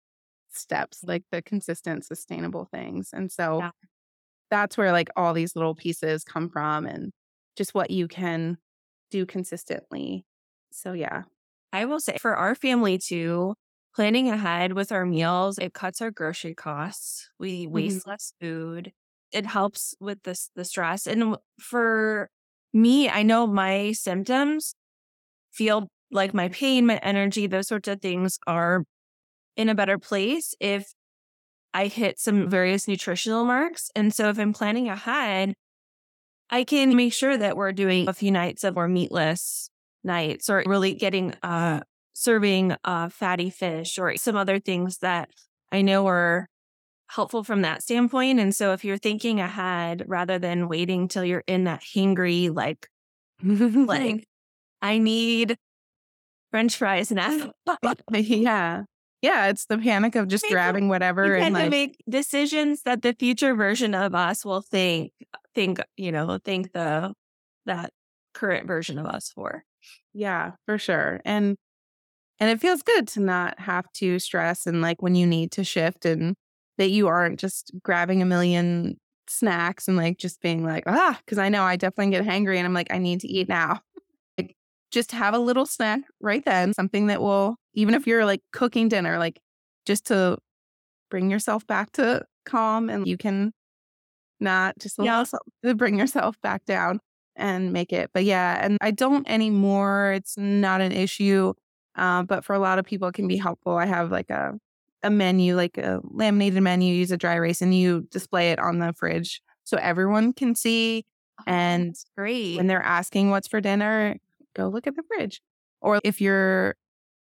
steps, 0.53 1.01
like 1.05 1.23
the 1.31 1.43
consistent, 1.43 2.05
sustainable 2.05 2.69
things. 2.73 3.11
And 3.13 3.31
so 3.31 3.61
yeah. 3.61 3.71
that's 4.51 4.77
where 4.77 4.93
like 4.93 5.11
all 5.17 5.33
these 5.33 5.55
little 5.55 5.75
pieces 5.75 6.25
come 6.25 6.49
from 6.49 6.87
and 6.87 7.13
just 7.57 7.75
what 7.75 7.91
you 7.91 8.09
can 8.09 8.59
do 9.11 9.25
consistently 9.25 10.25
so, 10.73 10.93
yeah. 10.93 11.23
I 11.73 11.85
will 11.85 12.01
say 12.01 12.17
for 12.21 12.37
our 12.37 12.55
family 12.55 12.99
too, 12.99 13.55
planning 13.99 14.31
ahead 14.31 14.75
with 14.75 14.93
our 14.93 15.05
meals, 15.05 15.59
it 15.59 15.75
cuts 15.75 16.01
our 16.01 16.13
grocery 16.13 16.55
costs. 16.55 17.31
We 17.37 17.67
waste 17.67 18.03
mm-hmm. 18.03 18.11
less 18.11 18.33
food. 18.41 18.93
It 19.33 19.45
helps 19.45 19.97
with 19.99 20.23
this 20.23 20.53
the 20.55 20.65
stress. 20.65 21.09
And 21.09 21.37
for 21.59 22.31
me, 22.73 23.09
I 23.09 23.25
know 23.25 23.45
my 23.49 23.91
symptoms 23.91 24.77
feel 25.53 25.89
like 26.13 26.33
my 26.33 26.47
pain, 26.47 26.87
my 26.87 26.99
energy, 26.99 27.49
those 27.49 27.67
sorts 27.67 27.89
of 27.89 28.01
things 28.01 28.39
are 28.47 28.85
in 29.57 29.69
a 29.69 29.75
better 29.75 29.99
place 29.99 30.55
if 30.61 30.93
I 31.75 31.89
hit 31.89 32.21
some 32.21 32.49
various 32.49 32.87
nutritional 32.87 33.45
marks. 33.45 33.91
And 33.97 34.15
so 34.15 34.29
if 34.29 34.39
I'm 34.39 34.53
planning 34.53 34.89
ahead, 34.89 35.55
I 36.51 36.63
can 36.63 36.95
make 36.95 37.13
sure 37.13 37.37
that 37.37 37.57
we're 37.57 37.73
doing 37.73 38.09
a 38.09 38.13
few 38.13 38.31
nights 38.31 38.63
of 38.63 38.77
more 38.77 38.87
meatless 38.87 39.71
nights 40.05 40.49
or 40.49 40.63
really 40.67 40.95
getting 40.95 41.35
uh, 41.43 41.81
serving 42.19 42.75
uh, 42.85 43.09
fatty 43.09 43.49
fish 43.49 43.97
or 43.97 44.17
some 44.17 44.35
other 44.35 44.59
things 44.59 44.99
that 44.99 45.31
I 45.71 45.83
know 45.83 46.09
are 46.09 46.49
helpful 47.07 47.45
from 47.45 47.63
that 47.63 47.83
standpoint. 47.83 48.41
And 48.41 48.53
so 48.55 48.73
if 48.73 48.85
you're 48.85 48.99
thinking 48.99 49.41
ahead 49.41 50.05
rather 50.07 50.39
than 50.39 50.69
waiting 50.69 51.07
till 51.07 51.25
you're 51.25 51.45
in 51.47 51.65
that 51.65 51.83
hangry, 51.83 52.55
like, 52.55 52.89
like 53.43 54.27
I 54.83 54.99
need 54.99 55.57
French 56.51 56.77
fries 56.77 57.13
now. 57.13 57.53
yeah. 58.13 58.83
Yeah. 59.23 59.47
It's 59.47 59.67
the 59.67 59.79
panic 59.79 60.17
of 60.17 60.27
just 60.27 60.45
grabbing 60.51 60.89
whatever 60.89 61.35
and 61.37 61.55
like, 61.55 61.71
make 61.71 62.05
decisions 62.09 62.83
that 62.83 63.03
the 63.03 63.15
future 63.19 63.55
version 63.55 63.95
of 63.95 64.15
us 64.15 64.45
will 64.45 64.63
think, 64.63 65.13
think, 65.55 65.79
you 65.97 66.11
know, 66.11 66.39
think 66.45 66.73
the, 66.73 67.15
that 67.65 67.93
current 68.35 68.67
version 68.67 68.99
of 68.99 69.07
us 69.07 69.31
for. 69.33 69.63
Yeah, 70.13 70.53
for 70.67 70.79
sure. 70.79 71.21
And, 71.25 71.57
and 72.41 72.51
it 72.51 72.61
feels 72.61 72.83
good 72.83 73.09
to 73.09 73.21
not 73.21 73.59
have 73.59 73.91
to 73.95 74.19
stress 74.19 74.67
and 74.67 74.81
like 74.81 75.03
when 75.03 75.15
you 75.15 75.27
need 75.27 75.53
to 75.53 75.65
shift 75.65 76.05
and 76.05 76.35
that 76.79 76.91
you 76.91 77.09
aren't 77.09 77.41
just 77.41 77.73
grabbing 77.83 78.23
a 78.23 78.27
million 78.27 78.99
snacks 79.29 79.89
and 79.89 79.97
like 79.97 80.19
just 80.19 80.41
being 80.41 80.65
like, 80.65 80.85
ah, 80.87 81.19
because 81.25 81.39
I 81.39 81.49
know 81.49 81.65
I 81.65 81.77
definitely 81.77 82.13
get 82.13 82.25
hangry 82.25 82.57
and 82.57 82.67
I'm 82.67 82.75
like, 82.75 82.93
I 82.93 82.99
need 82.99 83.21
to 83.21 83.29
eat 83.29 83.49
now. 83.49 83.81
like, 84.39 84.55
just 84.91 85.13
have 85.13 85.35
a 85.35 85.39
little 85.39 85.67
snack 85.67 86.01
right 86.21 86.45
then, 86.45 86.73
something 86.73 87.09
that 87.09 87.21
will, 87.21 87.57
even 87.75 87.95
if 87.95 88.07
you're 88.07 88.25
like 88.25 88.43
cooking 88.53 88.89
dinner, 88.89 89.19
like 89.19 89.41
just 89.87 90.07
to 90.07 90.39
bring 91.11 91.31
yourself 91.31 91.67
back 91.67 91.93
to 91.93 92.25
calm 92.47 92.89
and 92.89 93.07
you 93.07 93.17
can 93.17 93.53
not 94.41 94.79
just 94.79 94.99
allow 94.99 95.25
to 95.65 95.75
bring 95.75 95.99
yourself 95.99 96.41
back 96.43 96.65
down 96.65 97.01
and 97.37 97.73
make 97.73 97.93
it. 97.93 98.11
But 98.15 98.25
yeah, 98.25 98.59
and 98.65 98.79
I 98.81 98.91
don't 98.93 99.29
anymore. 99.29 100.13
It's 100.13 100.37
not 100.37 100.81
an 100.81 100.93
issue. 100.93 101.55
Uh, 101.99 102.23
but 102.23 102.45
for 102.45 102.55
a 102.55 102.59
lot 102.59 102.79
of 102.79 102.85
people, 102.85 103.09
it 103.09 103.15
can 103.15 103.29
be 103.29 103.37
helpful. 103.37 103.77
I 103.77 103.87
have 103.87 104.11
like 104.11 104.31
a 104.31 104.55
a 105.03 105.11
menu, 105.11 105.55
like 105.55 105.79
a 105.79 106.01
laminated 106.03 106.63
menu, 106.63 106.93
use 106.95 107.11
a 107.13 107.17
dry 107.17 107.35
erase, 107.35 107.63
and 107.63 107.75
you 107.75 108.07
display 108.11 108.51
it 108.51 108.59
on 108.59 108.79
the 108.79 108.93
fridge 108.93 109.41
so 109.65 109.77
everyone 109.77 110.33
can 110.33 110.55
see. 110.55 111.05
Oh, 111.41 111.45
and 111.47 111.95
great. 112.17 112.57
When 112.57 112.67
they're 112.67 112.83
asking 112.83 113.31
what's 113.31 113.47
for 113.49 113.61
dinner, 113.61 114.17
go 114.57 114.69
look 114.69 114.87
at 114.87 114.97
the 114.97 115.03
fridge. 115.05 115.41
Or 115.81 116.01
if 116.03 116.21
your 116.21 116.75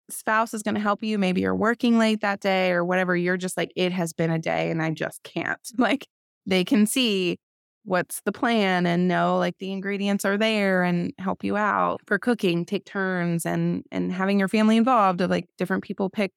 spouse 0.09 0.53
is 0.53 0.63
going 0.63 0.75
to 0.75 0.81
help 0.81 1.03
you, 1.03 1.17
maybe 1.17 1.41
you're 1.41 1.55
working 1.55 1.99
late 1.99 2.21
that 2.21 2.39
day 2.39 2.71
or 2.71 2.83
whatever, 2.83 3.15
you're 3.15 3.37
just 3.37 3.57
like, 3.57 3.71
it 3.75 3.91
has 3.91 4.13
been 4.13 4.31
a 4.31 4.39
day 4.39 4.71
and 4.71 4.81
I 4.81 4.91
just 4.91 5.23
can't. 5.23 5.59
Like 5.77 6.07
they 6.45 6.63
can 6.63 6.87
see 6.87 7.39
what's 7.88 8.19
the 8.26 8.34
plan 8.34 8.86
and 8.86 9.08
know 9.08 9.38
like 9.38 9.58
the 9.60 9.71
ingredients 9.71 10.26
are 10.26 10.38
there 10.38 10.84
and 10.84 11.13
help 11.19 11.41
you 11.41 11.56
out 11.56 12.02
for 12.06 12.19
cooking 12.19 12.65
take 12.65 12.84
turns 12.84 13.45
and 13.45 13.82
and 13.93 14.12
having 14.12 14.38
your 14.38 14.50
family 14.50 14.76
involved 14.76 15.21
of 15.21 15.30
like 15.30 15.45
different 15.58 15.86
people 15.86 16.10
pick 16.10 16.34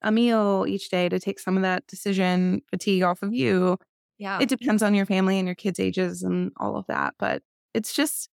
a 0.00 0.10
meal 0.10 0.64
each 0.66 0.88
day 0.88 1.06
to 1.06 1.20
take 1.20 1.38
some 1.38 1.58
of 1.58 1.62
that 1.62 1.86
decision 1.86 2.62
fatigue 2.70 3.02
off 3.02 3.22
of 3.22 3.34
you. 3.34 3.76
Yeah. 4.16 4.38
It 4.40 4.48
depends 4.48 4.82
on 4.82 4.94
your 4.94 5.04
family 5.04 5.38
and 5.38 5.46
your 5.46 5.54
kids' 5.54 5.78
ages 5.78 6.22
and 6.22 6.50
all 6.56 6.78
of 6.78 6.86
that. 6.88 7.12
But 7.18 7.42
it's 7.74 7.92
just 7.92 8.30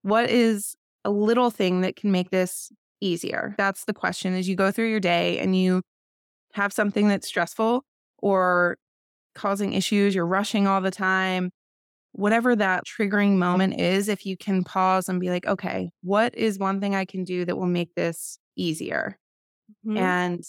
what 0.00 0.30
is 0.30 0.74
a 1.04 1.10
little 1.10 1.50
thing 1.50 1.82
that 1.82 1.96
can 1.96 2.10
make 2.10 2.30
this 2.30 2.72
easier? 3.02 3.54
That's 3.58 3.84
the 3.84 3.92
question 3.92 4.32
as 4.32 4.48
you 4.48 4.56
go 4.56 4.70
through 4.70 4.88
your 4.88 5.00
day 5.00 5.38
and 5.38 5.54
you 5.54 5.82
have 6.54 6.72
something 6.72 7.08
that's 7.08 7.28
stressful 7.28 7.84
or 8.18 8.78
causing 9.34 9.74
issues, 9.74 10.14
you're 10.14 10.24
rushing 10.24 10.66
all 10.66 10.80
the 10.80 10.90
time, 10.90 11.50
whatever 12.12 12.54
that 12.54 12.84
triggering 12.86 13.36
moment 13.36 13.80
is, 13.80 14.08
if 14.08 14.24
you 14.26 14.36
can 14.36 14.64
pause 14.64 15.08
and 15.08 15.20
be 15.20 15.30
like, 15.30 15.46
okay, 15.46 15.90
what 16.02 16.34
is 16.36 16.58
one 16.58 16.80
thing 16.80 16.94
I 16.94 17.04
can 17.04 17.24
do 17.24 17.44
that 17.44 17.56
will 17.56 17.66
make 17.66 17.94
this 17.94 18.38
easier? 18.56 19.18
Mm-hmm. 19.86 19.98
And 19.98 20.44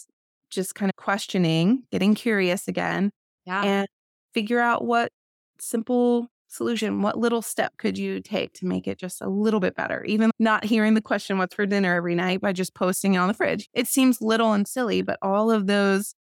just 0.50 0.74
kind 0.74 0.90
of 0.90 0.96
questioning, 0.96 1.84
getting 1.90 2.14
curious 2.14 2.68
again, 2.68 3.10
yeah. 3.46 3.62
and 3.62 3.88
figure 4.32 4.60
out 4.60 4.84
what 4.84 5.10
simple 5.58 6.28
solution, 6.48 7.02
what 7.02 7.18
little 7.18 7.42
step 7.42 7.72
could 7.78 7.98
you 7.98 8.20
take 8.20 8.52
to 8.52 8.66
make 8.66 8.86
it 8.86 8.98
just 8.98 9.20
a 9.20 9.28
little 9.28 9.58
bit 9.58 9.74
better? 9.74 10.04
Even 10.04 10.30
not 10.38 10.64
hearing 10.64 10.94
the 10.94 11.00
question, 11.00 11.38
what's 11.38 11.54
for 11.54 11.66
dinner 11.66 11.96
every 11.96 12.14
night 12.14 12.40
by 12.40 12.52
just 12.52 12.74
posting 12.74 13.14
it 13.14 13.18
on 13.18 13.28
the 13.28 13.34
fridge. 13.34 13.68
It 13.74 13.88
seems 13.88 14.20
little 14.20 14.52
and 14.52 14.68
silly, 14.68 15.02
but 15.02 15.18
all 15.20 15.50
of 15.50 15.66
those 15.66 16.14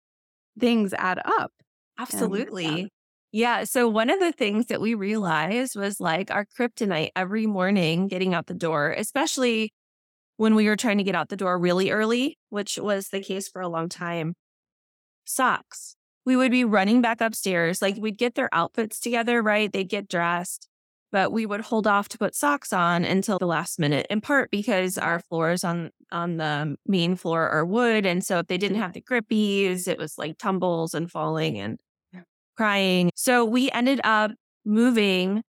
things 0.59 0.93
add 0.97 1.19
up. 1.23 1.51
Absolutely. 1.99 2.65
And, 2.65 2.77
yeah. 2.79 2.87
Yeah. 3.33 3.63
So, 3.63 3.89
one 3.89 4.11
of 4.11 4.19
the 4.19 4.31
things 4.31 4.67
that 4.67 4.79
we 4.79 4.93
realized 4.93 5.75
was 5.75 5.99
like 5.99 6.29
our 6.31 6.45
kryptonite 6.45 7.09
every 7.15 7.47
morning 7.47 8.07
getting 8.07 8.33
out 8.35 8.45
the 8.47 8.53
door, 8.53 8.91
especially 8.91 9.73
when 10.37 10.55
we 10.55 10.67
were 10.67 10.75
trying 10.77 10.99
to 10.99 11.03
get 11.03 11.15
out 11.15 11.29
the 11.29 11.37
door 11.37 11.57
really 11.59 11.91
early, 11.91 12.37
which 12.49 12.77
was 12.77 13.09
the 13.09 13.21
case 13.21 13.47
for 13.49 13.61
a 13.61 13.67
long 13.69 13.89
time, 13.89 14.35
socks. 15.25 15.95
We 16.25 16.35
would 16.37 16.51
be 16.51 16.65
running 16.65 17.01
back 17.01 17.21
upstairs. 17.21 17.81
Like 17.81 17.97
we'd 17.97 18.17
get 18.17 18.35
their 18.35 18.49
outfits 18.53 18.99
together, 18.99 19.41
right? 19.41 19.71
They'd 19.71 19.89
get 19.89 20.07
dressed, 20.07 20.69
but 21.11 21.31
we 21.31 21.45
would 21.47 21.61
hold 21.61 21.87
off 21.87 22.09
to 22.09 22.17
put 22.19 22.35
socks 22.35 22.71
on 22.73 23.03
until 23.05 23.39
the 23.39 23.47
last 23.47 23.79
minute, 23.79 24.07
in 24.11 24.21
part 24.21 24.51
because 24.51 24.97
our 24.99 25.19
floors 25.21 25.63
on 25.63 25.91
on 26.11 26.37
the 26.37 26.75
main 26.87 27.15
floor 27.15 27.49
are 27.49 27.65
wood. 27.65 28.05
And 28.05 28.23
so 28.23 28.39
if 28.39 28.47
they 28.47 28.57
didn't 28.59 28.77
have 28.77 28.93
the 28.93 29.01
grippies, 29.01 29.87
it 29.87 29.97
was 29.97 30.17
like 30.19 30.37
tumbles 30.37 30.93
and 30.93 31.09
falling 31.11 31.59
and 31.59 31.79
crying. 32.55 33.11
So 33.15 33.45
we 33.45 33.71
ended 33.71 34.01
up 34.03 34.31
moving 34.65 35.43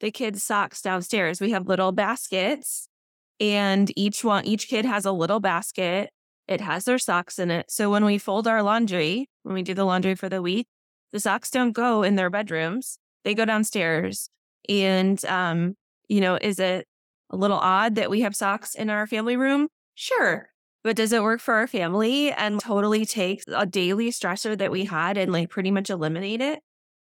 the 0.00 0.10
kids' 0.10 0.42
socks 0.42 0.82
downstairs. 0.82 1.40
We 1.40 1.50
have 1.50 1.66
little 1.68 1.92
baskets 1.92 2.88
and 3.40 3.90
each 3.96 4.24
one 4.24 4.44
each 4.44 4.68
kid 4.68 4.84
has 4.84 5.04
a 5.04 5.12
little 5.12 5.40
basket. 5.40 6.10
It 6.46 6.60
has 6.60 6.84
their 6.84 6.98
socks 6.98 7.38
in 7.38 7.50
it. 7.50 7.70
So 7.70 7.90
when 7.90 8.04
we 8.04 8.18
fold 8.18 8.46
our 8.46 8.62
laundry 8.62 9.28
when 9.42 9.54
we 9.54 9.62
do 9.62 9.74
the 9.74 9.84
laundry 9.84 10.14
for 10.14 10.28
the 10.28 10.42
week 10.42 10.66
the 11.12 11.20
socks 11.20 11.50
don't 11.50 11.72
go 11.72 12.02
in 12.02 12.16
their 12.16 12.30
bedrooms. 12.30 12.98
They 13.24 13.34
go 13.34 13.44
downstairs. 13.44 14.28
And 14.68 15.24
um 15.26 15.76
you 16.08 16.20
know 16.20 16.36
is 16.40 16.58
it 16.58 16.86
a 17.30 17.36
little 17.36 17.58
odd 17.58 17.96
that 17.96 18.10
we 18.10 18.20
have 18.22 18.36
socks 18.36 18.74
in 18.74 18.90
our 18.90 19.06
family 19.06 19.36
room? 19.36 19.68
Sure 19.94 20.48
but 20.84 20.96
does 20.96 21.12
it 21.12 21.22
work 21.22 21.40
for 21.40 21.54
our 21.54 21.66
family 21.66 22.30
and 22.30 22.60
totally 22.60 23.04
take 23.04 23.42
a 23.48 23.66
daily 23.66 24.10
stressor 24.10 24.56
that 24.56 24.70
we 24.70 24.84
had 24.84 25.16
and 25.16 25.32
like 25.32 25.50
pretty 25.50 25.70
much 25.72 25.90
eliminate 25.90 26.40
it 26.40 26.60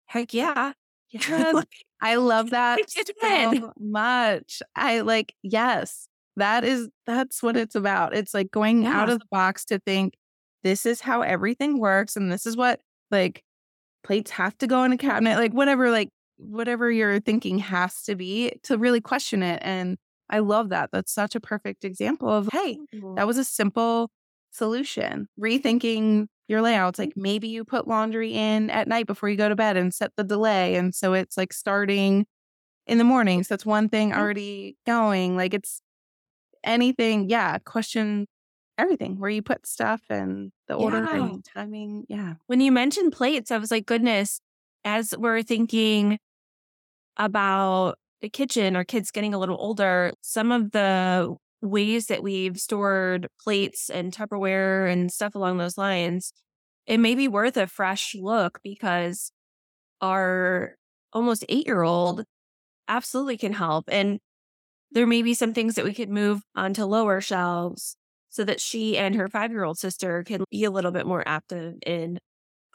heck 0.06 0.34
yeah 0.34 0.74
yeah. 1.12 1.62
I 2.02 2.16
love 2.16 2.52
that 2.52 2.80
so 2.90 3.74
much. 3.80 4.62
I 4.76 5.02
like, 5.02 5.36
yes, 5.44 6.08
that 6.38 6.64
is 6.64 6.90
that's 7.06 7.44
what 7.44 7.58
it's 7.58 7.76
about. 7.76 8.16
It's 8.16 8.34
like 8.34 8.52
going 8.52 8.84
yeah. 8.84 9.02
out 9.02 9.10
of 9.10 9.20
the 9.20 9.26
box 9.30 9.66
to 9.66 9.80
think 9.80 10.16
this 10.64 10.86
is 10.86 11.02
how 11.02 11.22
everything 11.22 11.80
works 11.80 12.16
and 12.16 12.32
this 12.32 12.46
is 12.46 12.56
what 12.56 12.80
like 13.10 13.44
plates 14.04 14.32
have 14.32 14.58
to 14.60 14.68
go 14.68 14.84
in 14.84 14.92
a 14.92 14.98
cabinet, 14.98 15.38
like 15.38 15.54
whatever 15.54 15.92
like 15.92 16.10
whatever 16.38 16.90
you're 16.90 17.20
thinking 17.20 17.60
has 17.60 18.02
to 18.04 18.16
be 18.16 18.54
to 18.64 18.78
really 18.78 19.02
question 19.02 19.44
it 19.44 19.60
and 19.64 19.98
I 20.32 20.40
love 20.40 20.70
that. 20.70 20.90
That's 20.92 21.14
such 21.14 21.36
a 21.36 21.40
perfect 21.40 21.84
example 21.86 22.30
of 22.30 22.50
hey, 22.52 22.78
mm-hmm. 22.94 23.16
that 23.16 23.28
was 23.28 23.38
a 23.38 23.44
simple 23.44 24.10
solution. 24.52 25.28
Rethinking 25.40 26.28
your 26.48 26.62
layouts 26.62 27.00
like 27.00 27.14
maybe 27.16 27.48
you 27.48 27.64
put 27.64 27.88
laundry 27.88 28.34
in 28.34 28.70
at 28.70 28.88
night 28.88 29.08
before 29.08 29.30
you 29.30 29.38
go 29.38 29.48
to 29.48 29.56
bed 29.56 29.78
and 29.78 29.94
set 29.94 30.12
the 30.18 30.24
delay 30.24 30.76
and 30.76 30.94
so 30.94 31.14
it's 31.14 31.38
like 31.38 31.54
starting 31.54 32.26
in 32.88 32.98
the 32.98 33.04
morning. 33.04 33.44
So 33.44 33.54
that's 33.54 33.66
one 33.66 33.90
thing 33.90 34.12
mm-hmm. 34.12 34.20
already 34.20 34.78
going. 34.86 35.38
Like 35.38 35.54
it's 35.54 35.82
anything, 36.64 37.30
yeah, 37.30 37.58
question 37.60 38.28
everything 38.78 39.20
where 39.20 39.30
you 39.30 39.42
put 39.42 39.68
stuff 39.68 40.02
and 40.10 40.52
the 40.68 40.74
order 40.74 41.04
yeah. 41.04 41.16
and 41.16 41.46
timing. 41.46 42.06
Yeah. 42.10 42.34
When 42.48 42.62
you 42.62 42.72
mentioned 42.72 43.14
plates, 43.14 43.52
I 43.52 43.58
was 43.58 43.72
like, 43.72 43.86
goodness, 43.86 44.42
as 44.84 45.14
we're 45.18 45.44
thinking 45.44 46.18
about 47.18 47.98
the 48.22 48.30
kitchen 48.30 48.76
or 48.76 48.84
kids 48.84 49.12
getting 49.12 49.34
a 49.34 49.40
little 49.40 49.58
older, 49.60 50.14
some 50.22 50.52
of 50.52 50.72
the 50.72 51.36
ways 51.62 52.08
that 52.08 52.24
we've 52.24 52.58
stored 52.58 53.28
plates 53.42 53.90
and 53.90 54.12
Tupperware 54.14 54.92
and 54.92 55.12
stuff 55.12 55.36
along 55.36 55.58
those 55.58 55.78
lines, 55.78 56.34
it 56.88 56.98
may 56.98 57.16
be 57.16 57.28
worth 57.28 57.58
a 57.58 57.68
fresh 57.68 58.16
look 58.16 58.60
because 58.64 59.32
our 60.02 60.76
almost 61.14 61.46
eight 61.50 61.68
year 61.68 61.84
old 61.84 62.24
absolutely 62.88 63.38
can 63.38 63.54
help. 63.54 63.86
And 63.88 64.20
there 64.92 65.08
may 65.08 65.22
be 65.22 65.34
some 65.34 65.54
things 65.54 65.76
that 65.76 65.86
we 65.86 65.94
could 65.94 66.10
move 66.10 66.42
onto 66.56 66.84
lower 66.84 67.22
shelves 67.22 67.96
so 68.30 68.44
that 68.44 68.60
she 68.60 68.98
and 68.98 69.16
her 69.16 69.28
five 69.28 69.52
year 69.52 69.64
old 69.64 69.78
sister 69.78 70.24
can 70.24 70.44
be 70.50 70.64
a 70.64 70.72
little 70.72 70.92
bit 70.92 71.06
more 71.06 71.24
active 71.26 71.76
in 71.86 72.18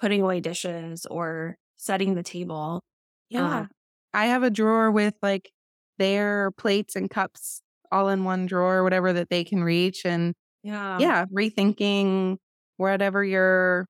putting 0.00 0.22
away 0.22 0.40
dishes 0.40 1.06
or 1.06 1.56
setting 1.76 2.14
the 2.14 2.22
table. 2.22 2.82
Yeah. 3.28 3.60
Um, 3.60 3.68
I 4.16 4.26
have 4.26 4.42
a 4.44 4.50
drawer 4.50 4.90
with 4.90 5.14
like 5.22 5.52
their 5.98 6.52
plates 6.52 6.96
and 6.96 7.10
cups 7.10 7.62
all 7.92 8.08
in 8.10 8.24
one 8.24 8.46
drawer, 8.46 8.84
whatever 8.84 9.12
that 9.14 9.30
they 9.30 9.44
can 9.44 9.64
reach. 9.64 10.06
And 10.06 10.34
yeah, 10.62 10.98
yeah, 11.00 11.26
rethinking 11.26 12.38
whatever 12.78 13.24
you're, 13.24 13.86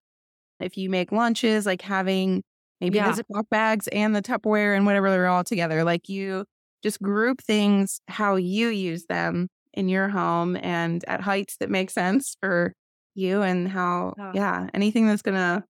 if 0.60 0.76
you 0.76 0.90
make 0.90 1.12
lunches, 1.12 1.66
like 1.66 1.82
having 1.82 2.42
maybe 2.80 2.98
yeah. 2.98 3.12
the 3.12 3.12
Ziploc 3.12 3.48
bags 3.50 3.88
and 3.88 4.16
the 4.16 4.22
Tupperware 4.22 4.76
and 4.76 4.86
whatever 4.86 5.10
they're 5.10 5.28
all 5.28 5.44
together. 5.44 5.84
Like 5.84 6.08
you 6.08 6.46
just 6.82 7.00
group 7.02 7.42
things 7.42 8.00
how 8.08 8.36
you 8.36 8.68
use 8.68 9.06
them 9.06 9.48
in 9.74 9.88
your 9.88 10.08
home 10.08 10.56
and 10.58 11.04
at 11.08 11.20
heights 11.22 11.56
that 11.58 11.70
make 11.70 11.90
sense 11.90 12.36
for 12.40 12.74
you 13.14 13.42
and 13.42 13.68
how, 13.68 14.14
Oh. 14.18 14.32
yeah, 14.34 14.68
anything 14.74 15.06
that's 15.08 15.22
going 15.22 15.36
to 15.36 15.64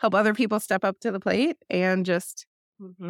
help 0.00 0.14
other 0.14 0.34
people 0.34 0.60
step 0.60 0.84
up 0.84 1.00
to 1.00 1.10
the 1.12 1.20
plate 1.20 1.56
and 1.70 2.06
just 2.06 2.46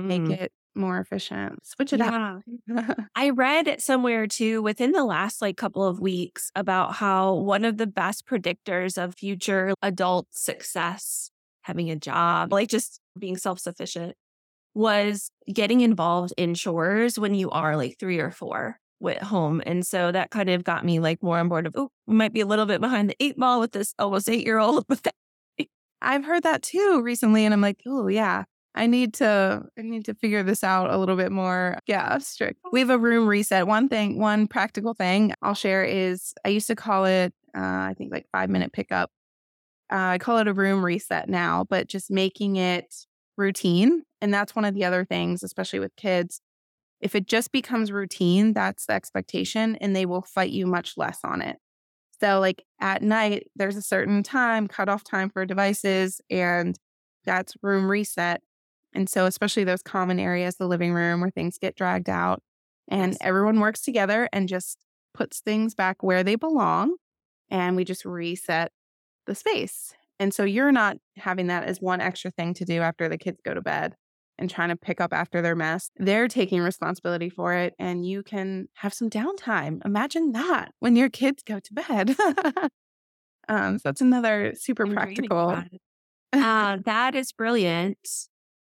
make 0.05 0.29
Mhm. 0.29 0.31
it 0.31 0.53
more 0.75 0.99
efficient. 0.99 1.67
Switch 1.67 1.93
it 1.93 2.01
up. 2.01 2.43
I 3.15 3.31
read 3.31 3.81
somewhere 3.81 4.27
too 4.27 4.63
within 4.63 4.93
the 4.93 5.05
last 5.05 5.43
like 5.43 5.57
couple 5.57 5.85
of 5.85 6.01
weeks 6.01 6.51
about 6.55 6.95
how 6.95 7.35
one 7.35 7.65
of 7.65 7.77
the 7.77 7.87
best 7.87 8.27
predictors 8.27 9.03
of 9.03 9.15
future 9.15 9.75
adult 9.83 10.29
success, 10.31 11.31
having 11.63 11.91
a 11.91 11.97
job, 11.97 12.53
like 12.53 12.69
just 12.69 13.01
being 13.19 13.37
self 13.37 13.59
sufficient, 13.59 14.15
was 14.75 15.31
getting 15.53 15.81
involved 15.81 16.33
in 16.37 16.55
chores 16.55 17.19
when 17.19 17.35
you 17.35 17.51
are 17.51 17.77
like 17.77 17.97
three 17.99 18.19
or 18.19 18.31
four 18.31 18.79
with 19.01 19.19
home. 19.19 19.61
And 19.67 19.85
so 19.87 20.13
that 20.13 20.31
kind 20.31 20.49
of 20.49 20.65
got 20.65 20.85
me 20.85 21.01
like 21.01 21.23
more 21.23 21.39
on 21.39 21.49
board 21.49 21.67
of, 21.67 21.75
oh, 21.77 21.91
we 22.07 22.15
might 22.15 22.33
be 22.33 22.41
a 22.41 22.47
little 22.47 22.67
bit 22.67 22.81
behind 22.81 23.11
the 23.11 23.17
eight 23.21 23.37
ball 23.37 23.61
with 23.61 23.73
this 23.73 23.95
almost 23.99 24.29
eight 24.31 24.47
year 24.47 24.59
old. 24.59 24.87
But 24.89 25.07
I've 26.03 26.25
heard 26.25 26.45
that 26.45 26.63
too 26.63 27.01
recently, 27.03 27.45
and 27.45 27.53
I'm 27.55 27.61
like, 27.61 27.81
oh 27.87 28.09
yeah, 28.09 28.45
I 28.75 28.87
need 28.87 29.15
to 29.15 29.63
I 29.79 29.83
need 29.83 30.05
to 30.07 30.15
figure 30.15 30.43
this 30.43 30.65
out 30.65 30.91
a 30.91 30.97
little 30.97 31.17
bit 31.17 31.31
more. 31.31 31.79
Yeah, 31.87 32.19
strict. 32.19 32.61
We 32.73 32.81
have 32.81 32.91
a 32.91 32.99
room 32.99 33.29
reset. 33.29 33.67
One 33.67 33.89
thing, 33.89 34.19
one 34.19 34.47
practical 34.47 34.95
thing 34.95 35.35
I'll 35.43 35.55
share 35.55 35.85
is 35.85 36.33
I 36.45 36.49
used 36.49 36.69
to 36.69 36.77
call 36.77 37.05
it, 37.05 37.35
uh, 37.57 37.61
I 37.61 37.95
think 37.97 38.13
like 38.13 38.27
five 38.33 38.49
minute 38.51 38.73
pickup. 38.73 39.11
Uh, 39.93 40.15
I 40.15 40.19
call 40.19 40.39
it 40.39 40.49
a 40.49 40.55
room 40.55 40.85
reset 40.85 41.29
now, 41.29 41.67
but 41.69 41.87
just 41.87 42.11
making 42.11 42.57
it 42.57 42.95
routine, 43.37 44.05
and 44.23 44.33
that's 44.33 44.57
one 44.57 44.65
of 44.65 44.75
the 44.75 44.85
other 44.85 45.05
things, 45.05 45.43
especially 45.43 45.81
with 45.81 45.95
kids. 45.97 46.41
If 47.01 47.15
it 47.15 47.27
just 47.27 47.53
becomes 47.53 47.93
routine, 47.93 48.55
that's 48.55 48.87
the 48.87 48.95
expectation, 48.95 49.77
and 49.77 49.95
they 49.95 50.07
will 50.07 50.23
fight 50.23 50.51
you 50.51 50.67
much 50.67 50.97
less 50.97 51.19
on 51.25 51.43
it. 51.43 51.59
So, 52.21 52.41
like 52.41 52.63
at 52.81 53.03
night, 53.03 53.49
there's 53.57 53.77
a 53.77 53.83
certain 53.83 54.23
time, 54.23 54.69
cutoff 54.69 55.05
time 55.05 55.29
for 55.29 55.45
devices, 55.45 56.21
and 56.31 56.79
that's 57.25 57.55
room 57.63 57.91
reset. 57.91 58.41
And 58.95 59.09
so, 59.09 59.27
especially 59.27 59.65
those 59.65 59.83
common 59.83 60.19
areas, 60.21 60.57
the 60.57 60.69
living 60.69 60.93
room 60.93 61.21
where 61.21 61.31
things 61.31 61.59
get 61.59 61.77
dragged 61.77 62.11
out, 62.11 62.43
and 62.89 63.17
Yes. 63.17 63.19
everyone 63.21 63.61
works 63.61 63.81
together 63.83 64.29
and 64.33 64.49
just 64.49 64.79
puts 65.15 65.41
things 65.41 65.75
back 65.75 66.03
where 66.03 66.23
they 66.25 66.35
belong. 66.37 66.97
And 67.51 67.77
we 67.77 67.85
just 67.85 68.05
reset 68.05 68.73
the 69.27 69.35
space. 69.35 69.95
And 70.21 70.35
so, 70.35 70.45
you're 70.45 70.73
not 70.73 70.99
having 71.17 71.49
that 71.49 71.65
as 71.65 71.81
one 71.81 72.01
extra 72.01 72.31
thing 72.31 72.55
to 72.55 72.65
do 72.65 72.81
after 72.83 73.09
the 73.09 73.19
kids 73.19 73.41
go 73.45 73.55
to 73.55 73.63
bed 73.63 73.95
and 74.39 74.51
trying 74.51 74.71
to 74.71 74.77
pick 74.77 75.01
up 75.01 75.13
after 75.13 75.43
their 75.43 75.57
mess. 75.57 75.91
They're 75.97 76.29
taking 76.29 76.61
responsibility 76.63 77.31
for 77.31 77.55
it, 77.55 77.75
and 77.79 78.07
you 78.07 78.23
can 78.23 78.69
have 78.77 78.95
some 78.95 79.11
downtime. 79.11 79.85
Imagine 79.85 80.33
that 80.33 80.73
when 80.81 80.97
your 80.97 81.11
kids 81.11 81.43
go 81.45 81.61
to 81.61 81.75
bed. 81.75 82.17
um, 83.49 83.79
so, 83.79 83.83
that's 83.89 84.01
another 84.01 84.55
super 84.57 84.87
I'm 84.87 84.95
practical. 84.95 85.65
Uh, 86.33 86.79
that 86.85 87.15
is 87.15 87.33
brilliant. 87.33 87.99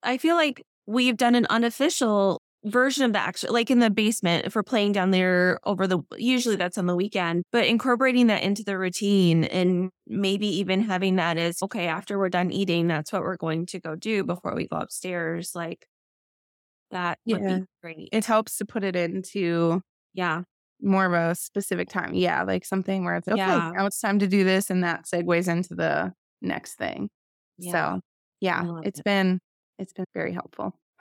I 0.03 0.19
feel 0.19 0.37
like 0.37 0.63
we've 0.87 1.17
done 1.17 1.35
an 1.35 1.47
unofficial 1.51 2.41
version 2.65 3.05
of 3.05 3.13
that 3.13 3.27
actually 3.27 3.51
like 3.51 3.71
in 3.73 3.81
the 3.81 3.91
basement 3.91 4.47
if 4.47 4.55
we're 4.55 4.63
playing 4.63 4.93
down 4.93 5.11
there 5.11 5.59
over 5.65 5.89
the 5.89 5.99
usually 6.17 6.55
that's 6.55 6.79
on 6.79 6.87
the 6.87 6.95
weekend 6.95 7.43
but 7.51 7.67
incorporating 7.67 8.29
that 8.29 8.41
into 8.45 8.63
the 8.63 8.79
routine 8.79 9.43
and 9.45 9.91
maybe 10.07 10.47
even 10.47 10.81
having 10.81 11.17
that 11.17 11.37
as 11.37 11.61
okay 11.61 11.89
after 11.89 12.17
we're 12.19 12.29
done 12.29 12.53
eating 12.53 12.87
that's 12.87 13.13
what 13.13 13.23
we're 13.23 13.37
going 13.37 13.67
to 13.67 13.81
go 13.81 13.97
do 13.97 14.23
before 14.23 14.55
we 14.55 14.69
go 14.69 14.77
upstairs 14.77 15.57
like 15.57 15.87
that 16.91 17.19
would 17.27 17.41
Yeah. 17.43 17.59
be 17.59 17.65
great 17.83 18.09
It 18.13 18.25
helps 18.25 18.57
to 18.59 18.65
put 18.67 18.85
it 18.85 18.97
into 18.97 19.81
yeah 20.15 20.43
more 20.85 21.07
of 21.07 21.13
a 21.13 21.35
specific 21.37 21.89
time. 21.89 22.13
Yeah, 22.15 22.43
like 22.43 22.65
something 22.65 23.05
where 23.05 23.15
it's 23.17 23.29
okay, 23.29 23.37
Yeah. 23.37 23.71
now 23.73 23.87
it's 23.87 24.01
time 24.01 24.19
to 24.19 24.27
do 24.27 24.43
this, 24.45 24.69
and 24.69 24.83
that 24.83 25.05
segues 25.07 25.47
into 25.49 25.75
the 25.77 26.13
next 26.41 26.75
thing. 26.75 27.09
yeah 27.59 27.73
So 27.73 28.01
yeah, 28.41 28.67
it's 28.83 28.99
it. 28.99 29.05
been 29.05 29.39
it's 29.83 29.93
been 29.93 30.07
very 30.15 30.33
helpful. 30.33 30.75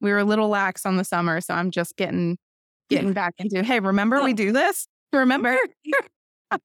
we 0.00 0.12
were 0.12 0.18
a 0.18 0.24
little 0.24 0.48
lax 0.48 0.86
on 0.86 0.96
the 0.96 1.04
summer, 1.04 1.40
so 1.40 1.54
I'm 1.54 1.70
just 1.70 1.96
getting 1.96 2.38
getting 2.88 3.12
back 3.12 3.34
into 3.38 3.62
hey, 3.64 3.80
remember 3.80 4.22
we 4.22 4.34
do 4.34 4.52
this? 4.52 4.86
Remember? 5.12 5.56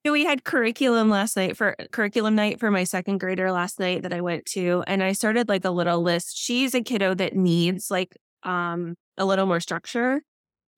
We 0.04 0.26
had 0.26 0.44
curriculum 0.44 1.08
last 1.08 1.34
night 1.34 1.56
for 1.56 1.74
curriculum 1.92 2.34
night 2.34 2.60
for 2.60 2.70
my 2.70 2.84
second 2.84 3.20
grader 3.20 3.50
last 3.50 3.80
night 3.80 4.02
that 4.02 4.12
I 4.12 4.20
went 4.20 4.44
to 4.52 4.84
and 4.86 5.02
I 5.02 5.12
started 5.12 5.48
like 5.48 5.64
a 5.64 5.70
little 5.70 6.02
list. 6.02 6.36
She's 6.36 6.74
a 6.74 6.82
kiddo 6.82 7.14
that 7.14 7.34
needs 7.34 7.90
like 7.90 8.14
um 8.42 8.96
a 9.16 9.24
little 9.24 9.46
more 9.46 9.60
structure. 9.60 10.20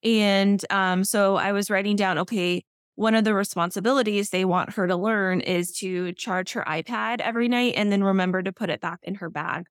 And 0.05 0.64
um 0.71 1.03
so 1.03 1.35
I 1.35 1.51
was 1.51 1.71
writing 1.71 1.97
down 1.97 2.19
okay, 2.19 2.62
one 2.95 3.16
of 3.16 3.25
the 3.25 3.35
responsibilities 3.35 4.31
they 4.31 4.45
want 4.45 4.75
her 4.75 4.87
to 4.87 4.95
learn 4.95 5.40
is 5.40 5.73
to 5.79 6.12
charge 6.12 6.53
her 6.53 6.62
iPad 6.69 7.21
every 7.21 7.49
night 7.49 7.75
and 7.77 7.90
then 7.90 8.05
remember 8.05 8.43
to 8.43 8.53
put 8.53 8.71
it 8.71 8.81
back 8.81 9.01
in 9.03 9.16
her 9.16 9.31
bag, 9.31 9.64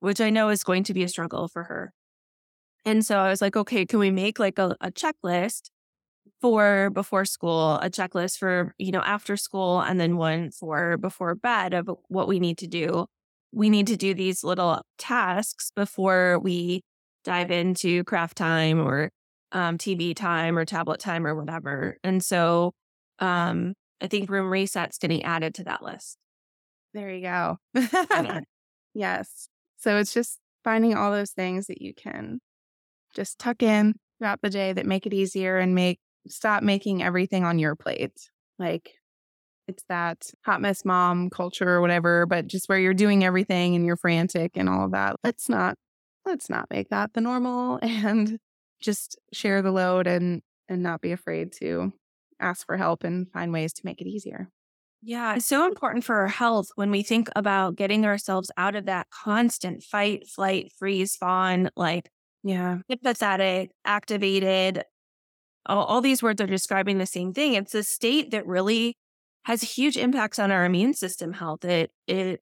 which 0.00 0.20
I 0.20 0.30
know 0.30 0.48
is 0.48 0.64
going 0.64 0.84
to 0.84 0.94
be 0.94 1.02
a 1.02 1.08
struggle 1.08 1.48
for 1.48 1.64
her. 1.64 1.92
And 2.84 3.04
so 3.04 3.18
I 3.18 3.30
was 3.30 3.40
like, 3.40 3.56
okay, 3.56 3.86
can 3.86 3.98
we 3.98 4.10
make 4.10 4.38
like 4.38 4.58
a, 4.58 4.76
a 4.80 4.90
checklist 4.90 5.70
for 6.40 6.90
before 6.90 7.24
school, 7.24 7.76
a 7.76 7.88
checklist 7.90 8.38
for, 8.38 8.74
you 8.78 8.92
know, 8.92 9.00
after 9.00 9.36
school, 9.36 9.80
and 9.80 10.00
then 10.00 10.16
one 10.16 10.50
for 10.50 10.96
before 10.98 11.34
bed 11.34 11.74
of 11.74 11.88
what 12.08 12.28
we 12.28 12.38
need 12.38 12.58
to 12.58 12.66
do. 12.66 13.06
We 13.52 13.70
need 13.70 13.86
to 13.86 13.96
do 13.96 14.14
these 14.14 14.44
little 14.44 14.82
tasks 14.98 15.70
before 15.74 16.38
we 16.40 16.82
dive 17.24 17.50
into 17.50 18.04
craft 18.04 18.36
time 18.36 18.80
or 18.80 19.10
um, 19.52 19.78
TV 19.78 20.14
time 20.14 20.58
or 20.58 20.64
tablet 20.64 21.00
time 21.00 21.26
or 21.26 21.34
whatever. 21.34 21.96
And 22.02 22.22
so 22.22 22.72
um, 23.20 23.74
I 24.00 24.08
think 24.08 24.28
room 24.28 24.50
reset's 24.50 24.98
getting 24.98 25.22
added 25.22 25.54
to 25.54 25.64
that 25.64 25.82
list. 25.82 26.18
There 26.92 27.10
you 27.10 27.22
go. 27.22 27.58
Yes. 28.96 29.48
So 29.84 29.98
it's 29.98 30.14
just 30.14 30.38
finding 30.64 30.94
all 30.94 31.12
those 31.12 31.32
things 31.32 31.66
that 31.66 31.82
you 31.82 31.92
can 31.92 32.40
just 33.14 33.38
tuck 33.38 33.62
in 33.62 33.92
throughout 34.18 34.40
the 34.40 34.48
day 34.48 34.72
that 34.72 34.86
make 34.86 35.04
it 35.04 35.12
easier 35.12 35.58
and 35.58 35.74
make 35.74 35.98
stop 36.26 36.62
making 36.62 37.02
everything 37.02 37.44
on 37.44 37.58
your 37.58 37.76
plate. 37.76 38.30
Like 38.58 38.92
it's 39.68 39.84
that 39.90 40.30
hot 40.42 40.62
mess 40.62 40.86
mom 40.86 41.28
culture 41.28 41.68
or 41.68 41.82
whatever, 41.82 42.24
but 42.24 42.46
just 42.46 42.66
where 42.66 42.78
you're 42.78 42.94
doing 42.94 43.24
everything 43.24 43.76
and 43.76 43.84
you're 43.84 43.98
frantic 43.98 44.52
and 44.54 44.70
all 44.70 44.86
of 44.86 44.92
that. 44.92 45.16
Let's 45.22 45.50
not 45.50 45.76
let's 46.24 46.48
not 46.48 46.70
make 46.70 46.88
that 46.88 47.12
the 47.12 47.20
normal 47.20 47.78
and 47.82 48.38
just 48.80 49.18
share 49.34 49.60
the 49.60 49.70
load 49.70 50.06
and 50.06 50.40
and 50.66 50.82
not 50.82 51.02
be 51.02 51.12
afraid 51.12 51.52
to 51.60 51.92
ask 52.40 52.64
for 52.64 52.78
help 52.78 53.04
and 53.04 53.30
find 53.32 53.52
ways 53.52 53.74
to 53.74 53.82
make 53.84 54.00
it 54.00 54.06
easier. 54.08 54.48
Yeah, 55.06 55.36
it's 55.36 55.46
so 55.46 55.66
important 55.66 56.04
for 56.04 56.16
our 56.16 56.28
health 56.28 56.68
when 56.76 56.90
we 56.90 57.02
think 57.02 57.28
about 57.36 57.76
getting 57.76 58.06
ourselves 58.06 58.50
out 58.56 58.74
of 58.74 58.86
that 58.86 59.08
constant 59.10 59.82
fight, 59.82 60.26
flight, 60.28 60.72
freeze, 60.78 61.14
fawn, 61.16 61.68
like 61.76 62.08
Yeah. 62.42 62.82
sympathetic, 62.90 63.72
activated. 63.84 64.84
All, 65.66 65.84
all 65.84 66.00
these 66.02 66.22
words 66.22 66.40
are 66.42 66.46
describing 66.46 66.98
the 66.98 67.06
same 67.06 67.32
thing. 67.34 67.54
It's 67.54 67.74
a 67.74 67.84
state 67.84 68.32
that 68.32 68.46
really 68.46 68.96
has 69.44 69.62
huge 69.62 69.96
impacts 69.96 70.38
on 70.38 70.50
our 70.52 70.64
immune 70.66 70.94
system 70.94 71.32
health. 71.34 71.64
It 71.64 71.92
it 72.08 72.40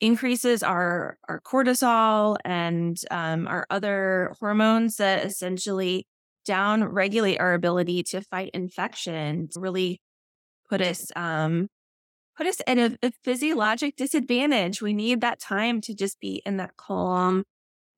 increases 0.00 0.62
our 0.62 1.18
our 1.28 1.40
cortisol 1.40 2.36
and 2.44 2.98
um, 3.10 3.46
our 3.46 3.66
other 3.70 4.34
hormones 4.40 4.96
that 4.96 5.24
essentially 5.26 6.06
down 6.46 6.84
regulate 6.84 7.38
our 7.38 7.54
ability 7.54 8.02
to 8.04 8.22
fight 8.22 8.50
infection. 8.54 9.48
Really 9.56 10.00
put 10.70 10.80
us 10.80 11.10
um, 11.16 11.66
put 12.36 12.46
us 12.46 12.62
at 12.66 12.78
a, 12.78 12.96
a 13.02 13.10
physiologic 13.24 13.96
disadvantage. 13.96 14.80
We 14.80 14.94
need 14.94 15.20
that 15.20 15.40
time 15.40 15.80
to 15.82 15.94
just 15.94 16.20
be 16.20 16.40
in 16.46 16.56
that 16.56 16.76
calm 16.78 17.44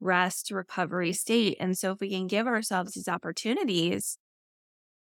rest 0.01 0.51
recovery 0.51 1.13
state. 1.13 1.57
And 1.61 1.79
so 1.79 1.93
if 1.93 2.01
we 2.01 2.11
can 2.11 2.27
give 2.27 2.49
ourselves 2.49 2.95
these 2.95 3.07
opportunities 3.07 4.19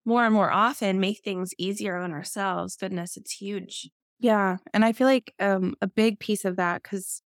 more 0.05 0.25
and 0.25 0.33
more 0.33 0.51
often, 0.51 0.99
make 0.99 1.21
things 1.23 1.51
easier 1.57 1.95
on 1.97 2.11
ourselves, 2.11 2.75
goodness, 2.75 3.17
it's 3.17 3.31
huge. 3.31 3.89
Yeah. 4.19 4.57
And 4.73 4.85
I 4.85 4.93
feel 4.93 5.07
like 5.07 5.33
um, 5.39 5.73
a 5.81 5.87
big 5.87 6.19
piece 6.19 6.45
of 6.45 6.57
that, 6.57 6.83
because 6.83 7.23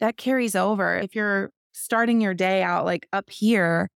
that 0.00 0.16
carries 0.16 0.56
over. 0.56 0.96
If 0.96 1.14
you're 1.14 1.50
starting 1.72 2.22
your 2.22 2.34
day 2.34 2.62
out 2.62 2.86
like 2.86 3.06
up 3.12 3.28
here, 3.28 3.90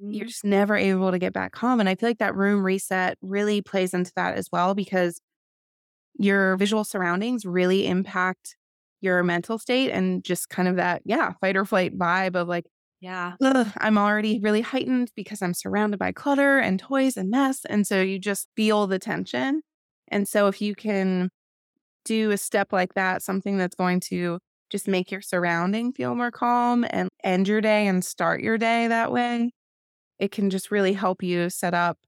you're 0.00 0.26
just 0.26 0.44
never 0.44 0.76
able 0.76 1.10
to 1.10 1.18
get 1.18 1.32
back 1.32 1.56
home. 1.56 1.80
And 1.80 1.88
I 1.88 1.96
feel 1.96 2.08
like 2.08 2.18
that 2.18 2.36
room 2.36 2.64
reset 2.64 3.18
really 3.22 3.60
plays 3.60 3.92
into 3.92 4.12
that 4.14 4.36
as 4.36 4.48
well, 4.52 4.74
because 4.74 5.20
your 6.18 6.56
visual 6.56 6.84
surroundings 6.84 7.46
really 7.46 7.86
impact 7.86 8.56
your 9.00 9.22
mental 9.22 9.58
state 9.58 9.90
and 9.90 10.24
just 10.24 10.48
kind 10.48 10.68
of 10.68 10.76
that, 10.76 11.02
yeah, 11.04 11.32
fight 11.40 11.56
or 11.56 11.64
flight 11.64 11.96
vibe 11.98 12.36
of 12.36 12.48
like, 12.48 12.66
Yeah. 13.00 13.36
Ugh, 13.42 13.68
I'm 13.78 13.98
already 13.98 14.40
really 14.40 14.60
heightened 14.62 15.12
because 15.16 15.42
I'm 15.42 15.54
surrounded 15.54 15.98
by 15.98 16.12
clutter 16.12 16.58
and 16.58 16.78
toys 16.80 17.16
and 17.16 17.30
mess. 17.30 17.64
And 17.64 17.86
so 17.86 18.00
you 18.02 18.18
just 18.18 18.48
feel 18.56 18.86
the 18.86 18.98
tension. 18.98 19.62
And 20.08 20.26
so 20.28 20.48
if 20.48 20.60
you 20.60 20.74
can 20.74 21.30
do 22.04 22.30
a 22.30 22.38
step 22.38 22.72
like 22.72 22.94
that, 22.94 23.22
something 23.22 23.58
that's 23.58 23.76
going 23.76 24.00
to 24.00 24.38
just 24.70 24.88
make 24.88 25.10
your 25.10 25.20
surrounding 25.20 25.92
feel 25.92 26.14
more 26.14 26.30
calm 26.30 26.86
and 26.90 27.08
end 27.24 27.48
your 27.48 27.60
day 27.60 27.86
and 27.86 28.04
start 28.04 28.42
your 28.42 28.58
day 28.58 28.88
that 28.88 29.12
way, 29.12 29.52
it 30.18 30.32
can 30.32 30.50
just 30.50 30.70
really 30.70 30.92
help 30.94 31.22
you 31.22 31.50
set 31.50 31.74
up 31.74 31.98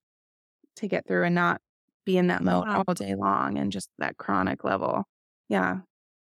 to 0.77 0.89
get 0.89 1.07
through 1.07 1.25
and 1.25 1.35
not 1.35 1.61
be 2.05 2.17
in 2.19 2.29
that 2.29 2.43
mode 2.43 2.65
Wow. 2.65 2.83
all 2.87 2.95
day 2.95 3.15
long 3.15 3.59
and 3.59 3.73
just 3.73 3.91
that 3.99 4.17
chronic 4.19 4.65
level. 4.65 5.05
Yeah. 5.49 5.81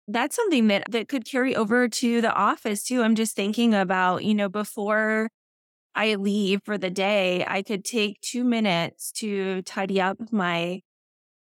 That's 0.07 0.37
something 0.37 0.67
that 0.69 0.85
that 0.91 1.09
could 1.09 1.25
carry 1.25 1.57
over 1.57 1.89
to 1.89 2.21
the 2.21 2.33
office 2.33 2.85
too. 2.85 3.03
I'm 3.03 3.15
just 3.15 3.35
thinking 3.37 3.75
about, 3.75 4.25
you 4.25 4.35
know, 4.35 4.49
before 4.51 5.29
I 5.95 6.17
leave 6.17 6.63
for 6.65 6.79
the 6.79 6.91
day, 6.91 7.45
I 7.47 7.63
could 7.63 7.85
take 7.85 8.21
2 8.23 8.45
minutes 8.45 9.13
to 9.15 9.63
tidy 9.63 10.01
up 10.01 10.19
my 10.33 10.83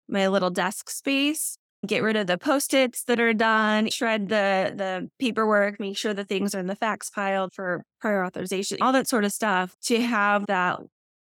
my 0.09 0.27
little 0.27 0.51
desk 0.51 0.89
space, 0.89 1.57
get 1.87 2.03
rid 2.03 2.15
of 2.17 2.27
the 2.27 2.37
post-its 2.37 3.03
that 3.05 3.19
are 3.19 3.33
done, 3.33 3.89
shred 3.89 4.29
the 4.29 4.73
the 4.75 5.09
paperwork, 5.19 5.79
make 5.79 5.97
sure 5.97 6.13
the 6.13 6.25
things 6.25 6.55
are 6.55 6.59
in 6.59 6.67
the 6.67 6.75
fax 6.75 7.09
pile 7.11 7.49
for 7.53 7.83
prior 8.01 8.25
authorization, 8.25 8.79
all 8.81 8.93
that 8.93 9.07
sort 9.09 9.25
of 9.25 9.33
stuff 9.33 9.75
to 9.83 10.01
have 10.01 10.47
that 10.47 10.79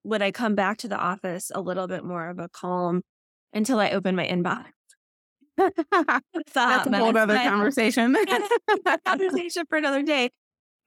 when 0.02 0.22
I 0.22 0.30
come 0.30 0.54
back 0.54 0.78
to 0.78 0.88
the 0.88 0.98
office 0.98 1.50
a 1.54 1.60
little 1.60 1.86
bit 1.86 2.04
more 2.04 2.28
of 2.28 2.38
a 2.38 2.48
calm 2.48 3.02
until 3.52 3.78
I 3.80 3.90
open 3.90 4.16
my 4.16 4.26
inbox. 4.26 4.66
That's 5.56 6.86
a 6.86 6.96
whole 6.96 7.16
other 7.16 7.34
conversation. 7.36 8.16
conversation 9.04 9.64
for 9.68 9.76
another 9.78 10.02
day. 10.02 10.30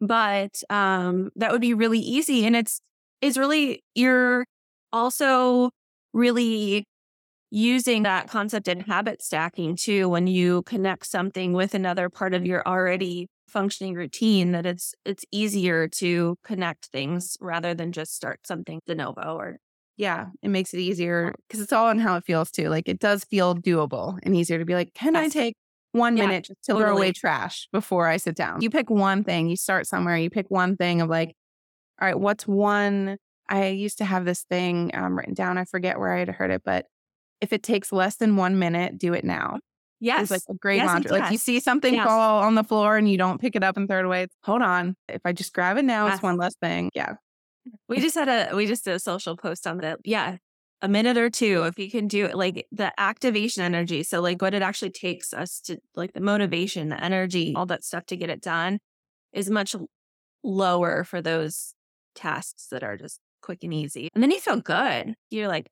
But 0.02 0.62
um 0.69 1.30
that 1.36 1.52
would 1.52 1.62
be 1.62 1.73
really 1.73 1.99
easy. 1.99 2.45
And 2.45 2.56
it's 2.56 2.80
it's 3.21 3.38
really 3.38 3.84
you're 3.93 4.45
also 4.91 5.69
really 6.13 6.86
using 7.52 8.04
that 8.04 8.28
concept 8.28 8.67
in 8.67 8.80
habit 8.82 9.21
stacking 9.21 9.76
too 9.76 10.10
when 10.10 10.26
you 10.26 10.63
connect 10.63 11.06
something 11.06 11.54
with 11.54 11.76
another 11.76 12.10
part 12.10 12.34
of 12.34 12.45
your 12.45 12.67
already 12.67 13.28
functioning 13.53 13.95
routine 13.95 14.51
that 14.53 14.65
it's 14.67 14.95
it's 15.05 15.25
easier 15.31 15.87
to 15.89 16.37
connect 16.43 16.87
things 16.87 17.37
rather 17.41 17.75
than 17.75 17.93
just 17.93 18.15
start 18.15 18.47
something 18.47 18.81
de 18.87 18.95
novo 18.95 19.37
or 19.37 19.59
yeah, 19.97 20.29
it 20.41 20.49
makes 20.49 20.73
it 20.73 20.79
easier 20.79 21.33
because 21.47 21.61
it's 21.61 21.71
all 21.73 21.87
on 21.87 21.99
how 21.99 22.17
it 22.17 22.25
feels 22.25 22.49
too. 22.51 22.69
Like 22.69 22.89
it 22.89 22.99
does 22.99 23.23
feel 23.25 23.55
doable 23.55 24.17
and 24.23 24.35
easier 24.35 24.57
to 24.57 24.65
be 24.65 24.73
like, 24.73 24.93
can 24.93 25.15
I 25.15 25.29
take 25.29 25.55
one 25.91 26.17
Yeah, 26.17 26.19
minute 26.19 26.45
just 26.45 26.59
to 26.65 26.73
throw 26.75 26.93
away 26.93 27.11
trash 27.11 27.67
before 27.71 28.07
I 28.07 28.17
sit 28.17 28.35
down? 28.35 28.61
You 28.61 28.69
pick 28.69 28.89
one 28.89 29.23
thing, 29.23 29.49
you 29.49 29.55
start 29.55 29.87
somewhere, 29.87 30.17
you 30.17 30.29
pick 30.29 30.49
one 30.49 30.77
thing 30.77 31.01
of 31.01 31.09
like, 31.09 31.35
all 32.01 32.07
right, 32.07 32.19
what's 32.19 32.47
one? 32.47 33.17
I 33.49 33.67
used 33.69 33.99
to 33.99 34.05
have 34.05 34.25
this 34.25 34.43
thing 34.43 34.91
um, 34.95 35.17
written 35.17 35.33
down. 35.35 35.57
I 35.57 35.65
forget 35.65 35.99
where 35.99 36.13
I 36.15 36.19
had 36.19 36.29
heard 36.29 36.51
it, 36.51 36.63
but 36.65 36.87
if 37.41 37.53
it 37.53 37.63
takes 37.63 37.91
less 37.91 38.17
than 38.17 38.37
one 38.37 38.59
minute, 38.59 38.97
do 38.99 39.13
it 39.13 39.25
now. 39.25 39.59
Yes 40.03 40.23
It's 40.23 40.31
like 40.31 40.41
a 40.49 40.53
great 40.59 40.77
Yes, 40.77 40.87
mantra. 40.91 41.11
Like 41.17 41.31
you 41.31 41.37
see 41.37 41.59
something 41.59 41.93
Yes. 41.93 42.05
fall 42.05 42.43
on 42.43 42.55
the 42.55 42.63
floor 42.63 42.97
and 42.97 43.09
you 43.09 43.17
don't 43.17 43.39
pick 43.41 43.55
it 43.55 43.63
up 43.63 43.77
and 43.77 43.87
throw 43.87 43.99
it 43.99 44.05
away. 44.05 44.23
It's, 44.23 44.35
Hold 44.43 44.61
on. 44.61 44.95
If 45.07 45.21
I 45.25 45.31
just 45.33 45.53
grab 45.53 45.77
it 45.77 45.85
now, 45.85 46.05
Yes. 46.05 46.15
it's 46.15 46.23
one 46.23 46.37
less 46.37 46.55
thing. 46.61 46.89
Yeah. 46.93 47.13
We 47.87 47.99
just 48.01 48.15
had 48.15 48.27
a 48.29 48.55
we 48.55 48.65
just 48.67 48.83
did 48.85 48.93
a 48.93 48.99
social 48.99 49.37
post 49.37 49.65
on 49.65 49.77
that. 49.79 49.99
Yeah. 50.03 50.37
A 50.81 50.87
minute 50.89 51.17
or 51.17 51.29
two, 51.29 51.63
if 51.63 51.79
you 51.79 51.89
can 51.89 52.07
do 52.09 52.25
it, 52.25 52.35
like 52.35 52.67
the 52.73 52.91
activation 52.99 53.63
energy. 53.63 54.03
So, 54.03 54.19
like, 54.19 54.41
what 54.41 54.53
it 54.53 54.61
actually 54.61 54.91
takes 54.91 55.33
us 55.33 55.61
to, 55.61 55.77
like, 55.95 56.11
the 56.11 56.19
motivation, 56.19 56.89
the 56.89 57.01
energy, 57.01 57.53
all 57.55 57.65
that 57.67 57.85
stuff 57.85 58.05
to 58.07 58.17
get 58.17 58.29
it 58.29 58.41
done 58.41 58.79
is 59.31 59.49
much 59.49 59.77
lower 60.43 61.05
for 61.05 61.21
those 61.21 61.73
tasks 62.15 62.67
that 62.71 62.83
are 62.83 62.97
just 62.97 63.21
quick 63.41 63.59
and 63.63 63.73
easy. 63.73 64.09
And 64.13 64.21
then 64.21 64.29
you 64.31 64.41
feel 64.41 64.59
good. 64.59 65.15
You're 65.29 65.47
like, 65.47 65.69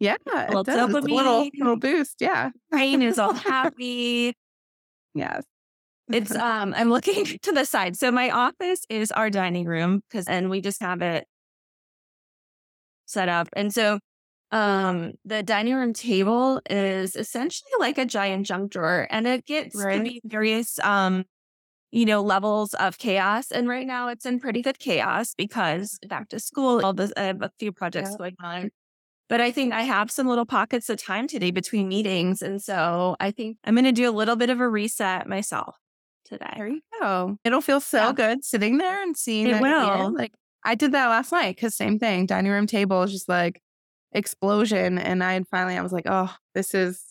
Yeah. 0.00 0.16
Little 0.46 0.60
It 0.60 0.66
does. 0.66 0.84
It's 0.88 0.94
a 0.94 1.00
little, 1.00 1.48
little 1.58 1.76
boost. 1.76 2.16
Yeah. 2.20 2.50
brain 2.70 3.02
is 3.02 3.18
all 3.18 3.34
happy. 3.34 4.34
Yes. 5.14 5.44
It's 6.12 6.34
um 6.36 6.74
I'm 6.76 6.90
looking 6.90 7.24
to 7.42 7.52
the 7.52 7.64
side. 7.64 7.96
So 7.96 8.10
my 8.12 8.30
office 8.30 8.82
is 8.88 9.12
our 9.12 9.30
dining 9.30 9.66
room 9.66 10.02
because 10.08 10.26
and 10.28 10.50
we 10.50 10.60
just 10.60 10.80
have 10.82 11.02
it 11.02 11.26
set 13.06 13.28
up. 13.28 13.48
And 13.54 13.72
so 13.72 13.98
um 14.50 15.12
the 15.26 15.42
dining 15.42 15.74
room 15.74 15.92
table 15.92 16.60
is 16.70 17.14
essentially 17.16 17.70
like 17.80 17.98
a 17.98 18.06
giant 18.06 18.46
junk 18.46 18.72
drawer 18.72 19.06
and 19.10 19.26
it 19.26 19.44
gets 19.44 19.76
Right. 19.76 20.02
be 20.02 20.22
various 20.24 20.78
um 20.80 21.24
you 21.92 22.06
know 22.06 22.22
levels 22.22 22.74
of 22.74 22.98
chaos 22.98 23.50
and 23.52 23.68
right 23.68 23.86
now 23.86 24.08
it's 24.08 24.26
in 24.26 24.40
pretty 24.40 24.62
good 24.62 24.78
chaos 24.78 25.34
because 25.34 25.98
back 26.08 26.28
to 26.30 26.40
school 26.40 26.84
all 26.84 26.94
this 26.94 27.12
I 27.16 27.22
have 27.24 27.42
a 27.42 27.52
few 27.58 27.72
projects 27.72 28.10
Yeah. 28.12 28.16
going 28.18 28.36
on 28.40 28.70
but 29.28 29.40
I 29.40 29.50
think 29.52 29.72
I 29.72 29.82
have 29.82 30.10
some 30.10 30.26
little 30.26 30.46
pockets 30.46 30.88
of 30.90 31.02
time 31.02 31.26
today 31.28 31.50
between 31.50 31.88
meetings 31.88 32.42
and 32.42 32.62
so 32.62 33.16
I 33.20 33.30
think 33.30 33.58
I'm 33.64 33.74
going 33.74 33.84
to 33.84 33.92
do 33.92 34.08
a 34.08 34.12
little 34.12 34.36
bit 34.36 34.50
of 34.50 34.60
a 34.60 34.68
reset 34.68 35.26
myself 35.28 35.76
today 36.24 36.52
There 36.56 36.68
you 36.68 36.80
go. 37.00 37.38
It'll 37.44 37.60
feel 37.60 37.80
so 37.80 37.98
Yeah. 38.08 38.12
good 38.12 38.44
sitting 38.44 38.78
there 38.78 39.02
and 39.02 39.16
seeing 39.16 39.46
It 39.48 39.52
that 39.52 39.64
at 39.64 39.80
the 39.80 39.98
will. 39.98 40.14
Like 40.14 40.32
I 40.64 40.74
did 40.74 40.92
that 40.92 41.08
last 41.08 41.32
night 41.32 41.56
because 41.56 41.74
same 41.76 41.98
thing. 41.98 42.26
Dining 42.26 42.50
room 42.52 42.66
table 42.66 43.02
is 43.02 43.12
just 43.12 43.28
like 43.28 43.60
explosion. 44.12 44.98
And 44.98 45.22
I 45.22 45.40
finally 45.50 45.76
I 45.76 45.82
was 45.82 45.92
like, 45.92 46.06
oh, 46.06 46.34
this 46.54 46.74
is 46.74 47.02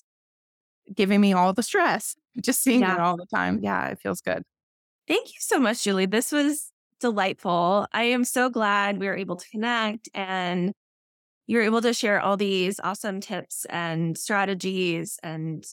giving 0.93 1.21
me 1.21 1.33
all 1.33 1.53
the 1.53 1.63
stress. 1.63 2.15
Just 2.41 2.61
seeing 2.63 2.83
it 2.83 2.99
all 2.99 3.17
the 3.17 3.25
time. 3.25 3.59
Yeah, 3.63 3.87
it 3.87 3.99
feels 3.99 4.21
good. 4.21 4.43
Thank 5.07 5.27
you 5.29 5.39
so 5.39 5.59
much, 5.59 5.83
Julie. 5.83 6.05
This 6.05 6.31
was 6.31 6.71
delightful. 6.99 7.87
I 7.93 8.03
am 8.03 8.23
so 8.23 8.49
glad 8.49 8.99
we 8.99 9.07
were 9.07 9.15
able 9.15 9.37
to 9.37 9.49
connect 9.49 10.09
and 10.13 10.73
you're 11.47 11.63
able 11.63 11.81
to 11.81 11.93
share 11.93 12.19
all 12.19 12.37
these 12.37 12.79
awesome 12.83 13.21
tips 13.21 13.65
and 13.69 14.17
strategies 14.17 15.17
and 15.23 15.65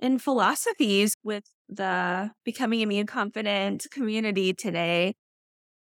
and 0.00 0.20
philosophies 0.20 1.14
with 1.24 1.44
the 1.68 2.30
becoming 2.44 2.80
immune 2.82 3.06
confident 3.06 3.86
community 3.90 4.52
today. 4.52 5.14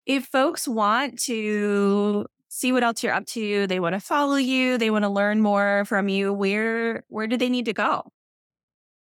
If 0.05 0.25
folks 0.25 0.67
want 0.67 1.19
to 1.23 2.27
see 2.49 2.71
what 2.71 2.83
else 2.83 3.03
you're 3.03 3.13
up 3.13 3.25
to, 3.25 3.65
they 3.67 3.79
want 3.79 3.93
to 3.93 3.99
follow 3.99 4.35
you, 4.35 4.77
they 4.77 4.91
want 4.91 5.03
to 5.03 5.09
learn 5.09 5.41
more 5.41 5.83
from 5.85 6.07
you, 6.07 6.31
where 6.31 7.03
where 7.07 7.27
do 7.27 7.37
they 7.37 7.49
need 7.49 7.65
to 7.65 7.73
go? 7.73 8.03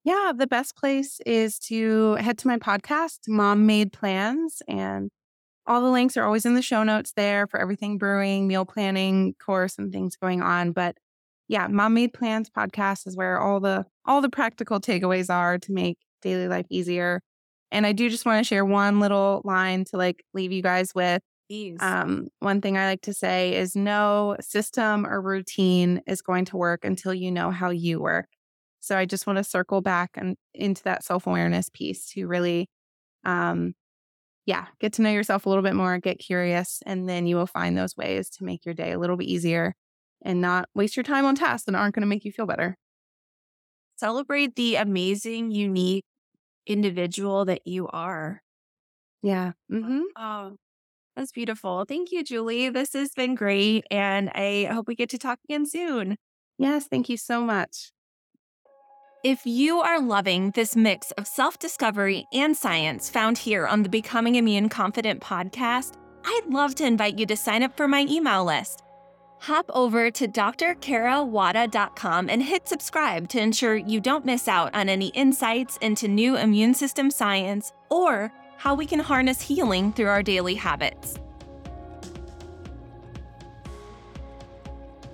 Yeah, 0.04 0.32
the 0.36 0.48
best 0.48 0.76
place 0.76 1.20
is 1.26 1.60
to 1.68 2.14
head 2.16 2.38
to 2.40 2.48
my 2.48 2.58
podcast, 2.58 3.20
Mom 3.28 3.66
Made 3.66 3.92
Plans, 3.92 4.62
and 4.68 5.12
all 5.68 5.82
the 5.82 5.90
links 5.90 6.18
are 6.18 6.24
always 6.24 6.46
in 6.46 6.56
the 6.56 6.62
show 6.62 6.84
notes 6.84 7.14
there 7.16 7.46
for 7.48 7.60
everything 7.60 7.98
brewing, 7.98 8.48
meal 8.48 8.66
planning, 8.66 9.36
course, 9.44 9.78
and 9.78 9.92
things 9.92 10.16
going 10.16 10.42
on. 10.42 10.72
But 10.72 10.98
yeah, 11.48 11.68
Mom 11.68 11.94
Made 11.94 12.14
Plans 12.14 12.50
podcast 12.50 13.08
is 13.08 13.16
where 13.16 13.40
all 13.40 13.60
the 13.60 13.86
all 14.06 14.22
the 14.22 14.30
practical 14.30 14.80
takeaways 14.80 15.30
are 15.34 15.58
to 15.60 15.72
make 15.72 15.98
daily 16.22 16.48
life 16.48 16.66
easier. 16.70 17.22
And 17.72 17.86
I 17.86 17.92
do 17.92 18.10
just 18.10 18.26
want 18.26 18.44
to 18.44 18.48
share 18.48 18.66
one 18.66 19.00
little 19.00 19.42
line 19.44 19.84
to 19.86 19.98
like 19.98 20.24
leave 20.34 20.52
you 20.52 20.62
guys 20.62 20.94
with. 20.96 21.22
Please. 21.50 21.78
Um, 21.80 22.28
one 22.40 22.62
thing 22.62 22.78
I 22.78 22.88
like 22.88 23.02
to 23.02 23.14
say 23.14 23.56
is 23.56 23.76
no 23.76 24.36
system 24.42 25.06
or 25.06 25.22
routine 25.22 26.02
is 26.08 26.22
going 26.22 26.46
to 26.46 26.58
work 26.58 26.84
until 26.84 27.14
you 27.14 27.32
know 27.32 27.52
how 27.52 27.70
you 27.70 28.02
work. 28.02 28.28
So 28.80 28.98
I 28.98 29.06
just 29.06 29.28
want 29.28 29.38
to 29.38 29.44
circle 29.44 29.82
back 29.82 30.12
and 30.16 30.36
into 30.54 30.84
that 30.84 31.04
self 31.04 31.28
awareness 31.28 31.70
piece 31.70 32.10
to 32.12 32.26
really, 32.28 32.70
um, 33.26 33.74
yeah, 34.48 34.68
get 34.80 34.94
to 34.94 35.04
know 35.04 35.12
yourself 35.12 35.46
a 35.46 35.50
little 35.50 35.64
bit 35.64 35.76
more, 35.76 36.00
get 36.00 36.20
curious, 36.20 36.82
and 36.86 37.08
then 37.08 37.28
you 37.28 37.36
will 37.36 37.46
find 37.46 37.78
those 37.78 37.96
ways 37.98 38.30
to 38.32 38.46
make 38.46 38.66
your 38.66 38.74
day 38.74 38.94
a 38.94 39.00
little 39.00 39.18
bit 39.18 39.28
easier 39.28 39.76
and 40.24 40.42
not 40.42 40.70
waste 40.74 40.98
your 40.98 41.04
time 41.04 41.26
on 41.26 41.36
tasks 41.36 41.66
that 41.66 41.76
aren't 41.76 41.94
going 41.94 42.02
to 42.02 42.08
make 42.08 42.26
you 42.26 42.32
feel 42.32 42.48
better. 42.48 42.78
Celebrate 43.98 44.56
the 44.56 44.76
amazing, 44.76 45.52
unique 45.52 46.06
individual 46.66 47.46
that 47.46 47.62
you 47.66 47.88
are. 47.90 48.42
Yeah. 49.22 49.54
Mm-hmm. 49.72 50.02
Oh, 50.16 50.56
that's 51.16 51.32
beautiful. 51.32 51.86
Thank 51.88 52.12
you, 52.12 52.24
Julie. 52.24 52.70
This 52.70 52.94
has 52.94 53.12
been 53.12 53.36
great. 53.36 53.86
And 53.92 54.30
I 54.36 54.66
hope 54.72 54.88
we 54.88 54.96
get 54.96 55.10
to 55.12 55.18
talk 55.18 55.40
again 55.46 55.66
soon. 55.66 56.18
Yes. 56.58 56.88
Thank 56.88 57.10
you 57.10 57.18
so 57.18 57.42
much. 57.42 57.92
If 59.28 59.46
you 59.46 59.82
are 59.82 60.00
loving 60.00 60.52
this 60.52 60.78
mix 60.78 61.12
of 61.12 61.28
self 61.28 61.60
discovery 61.60 62.30
and 62.32 62.56
science 62.56 63.10
found 63.10 63.38
here 63.38 63.68
on 63.68 63.84
the 63.84 63.90
Becoming 63.90 64.36
Immune 64.36 64.70
Confident 64.70 65.20
podcast, 65.20 65.98
I'd 66.24 66.46
love 66.48 66.76
to 66.76 66.86
invite 66.86 67.20
you 67.20 67.26
to 67.26 67.36
sign 67.36 67.62
up 67.62 67.76
for 67.76 67.90
my 67.90 68.06
email 68.10 68.46
list. 68.46 68.84
Hop 69.40 69.70
over 69.74 70.10
to 70.12 70.30
drkarawada.com 70.30 72.30
and 72.30 72.42
hit 72.42 72.70
subscribe 72.70 73.28
to 73.28 73.42
ensure 73.42 73.76
you 73.76 74.00
don't 74.00 74.24
miss 74.24 74.48
out 74.48 74.74
on 74.74 74.88
any 74.88 75.08
insights 75.08 75.76
into 75.82 76.08
new 76.08 76.38
immune 76.38 76.74
system 76.74 77.12
science 77.12 77.74
or 77.90 78.32
how 78.56 78.76
we 78.76 78.86
can 78.86 79.00
harness 79.00 79.42
healing 79.42 79.92
through 79.92 80.08
our 80.08 80.24
daily 80.24 80.56
habits. 80.56 81.20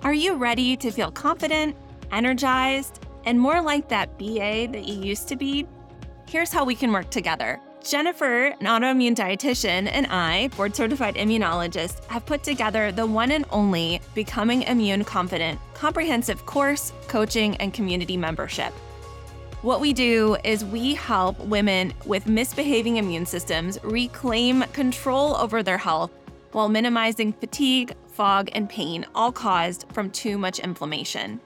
Are 0.02 0.14
you 0.14 0.36
ready 0.36 0.76
to 0.76 0.92
feel 0.92 1.10
confident, 1.10 1.74
energized, 2.12 3.03
and 3.26 3.38
more 3.38 3.60
like 3.60 3.88
that 3.88 4.18
BA 4.18 4.68
that 4.72 4.84
you 4.84 4.94
used 4.94 5.28
to 5.28 5.36
be? 5.36 5.66
Here's 6.28 6.52
how 6.52 6.64
we 6.64 6.74
can 6.74 6.92
work 6.92 7.10
together. 7.10 7.60
Jennifer, 7.84 8.46
an 8.46 8.66
autoimmune 8.66 9.14
dietitian, 9.14 9.90
and 9.92 10.06
I, 10.06 10.48
board 10.56 10.74
certified 10.74 11.16
immunologist, 11.16 12.04
have 12.06 12.24
put 12.24 12.42
together 12.42 12.90
the 12.90 13.06
one 13.06 13.30
and 13.30 13.44
only 13.50 14.00
Becoming 14.14 14.62
Immune 14.62 15.04
Confident 15.04 15.60
comprehensive 15.74 16.46
course, 16.46 16.92
coaching, 17.08 17.56
and 17.58 17.74
community 17.74 18.16
membership. 18.16 18.72
What 19.60 19.80
we 19.80 19.92
do 19.92 20.36
is 20.44 20.64
we 20.64 20.94
help 20.94 21.38
women 21.40 21.92
with 22.06 22.26
misbehaving 22.26 22.96
immune 22.96 23.26
systems 23.26 23.78
reclaim 23.82 24.62
control 24.72 25.36
over 25.36 25.62
their 25.62 25.78
health 25.78 26.10
while 26.52 26.68
minimizing 26.68 27.32
fatigue, 27.34 27.94
fog, 28.12 28.48
and 28.52 28.68
pain, 28.68 29.04
all 29.14 29.32
caused 29.32 29.84
from 29.92 30.10
too 30.10 30.38
much 30.38 30.58
inflammation. 30.58 31.40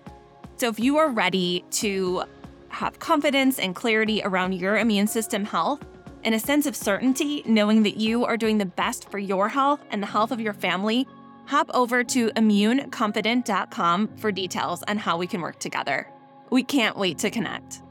So, 0.58 0.68
if 0.68 0.80
you 0.80 0.98
are 0.98 1.08
ready 1.08 1.64
to 1.70 2.24
have 2.70 2.98
confidence 2.98 3.60
and 3.60 3.76
clarity 3.76 4.22
around 4.24 4.54
your 4.54 4.76
immune 4.76 5.06
system 5.06 5.44
health, 5.44 5.84
and 6.24 6.34
a 6.34 6.40
sense 6.40 6.66
of 6.66 6.74
certainty 6.74 7.44
knowing 7.46 7.84
that 7.84 7.96
you 7.96 8.24
are 8.24 8.36
doing 8.36 8.58
the 8.58 8.66
best 8.66 9.08
for 9.08 9.20
your 9.20 9.48
health 9.48 9.80
and 9.92 10.02
the 10.02 10.06
health 10.08 10.32
of 10.32 10.40
your 10.40 10.52
family, 10.52 11.06
hop 11.46 11.70
over 11.72 12.02
to 12.02 12.30
immuneconfident.com 12.30 14.16
for 14.16 14.32
details 14.32 14.82
on 14.88 14.98
how 14.98 15.16
we 15.16 15.28
can 15.28 15.40
work 15.40 15.60
together. 15.60 16.10
We 16.50 16.64
can't 16.64 16.96
wait 16.96 17.18
to 17.18 17.30
connect. 17.30 17.82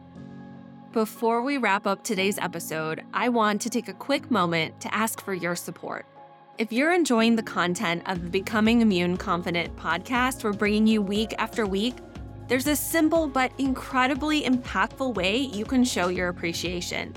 Before 0.91 1.41
we 1.41 1.57
wrap 1.57 1.87
up 1.87 2.03
today's 2.03 2.37
episode, 2.37 3.01
I 3.13 3.29
want 3.29 3.61
to 3.61 3.69
take 3.69 3.87
a 3.87 3.93
quick 3.93 4.29
moment 4.29 4.81
to 4.81 4.93
ask 4.93 5.23
for 5.23 5.33
your 5.33 5.55
support. 5.55 6.05
If 6.57 6.73
you're 6.73 6.93
enjoying 6.93 7.37
the 7.37 7.43
content 7.43 8.03
of 8.07 8.23
the 8.23 8.29
Becoming 8.29 8.81
Immune 8.81 9.15
Confident 9.15 9.73
podcast 9.77 10.43
we're 10.43 10.51
bringing 10.51 10.85
you 10.85 11.01
week 11.01 11.33
after 11.37 11.65
week, 11.65 11.95
there's 12.47 12.67
a 12.67 12.75
simple 12.75 13.27
but 13.27 13.51
incredibly 13.57 14.43
impactful 14.43 15.15
way 15.15 15.37
you 15.37 15.65
can 15.65 15.83
show 15.83 16.07
your 16.07 16.29
appreciation. 16.29 17.13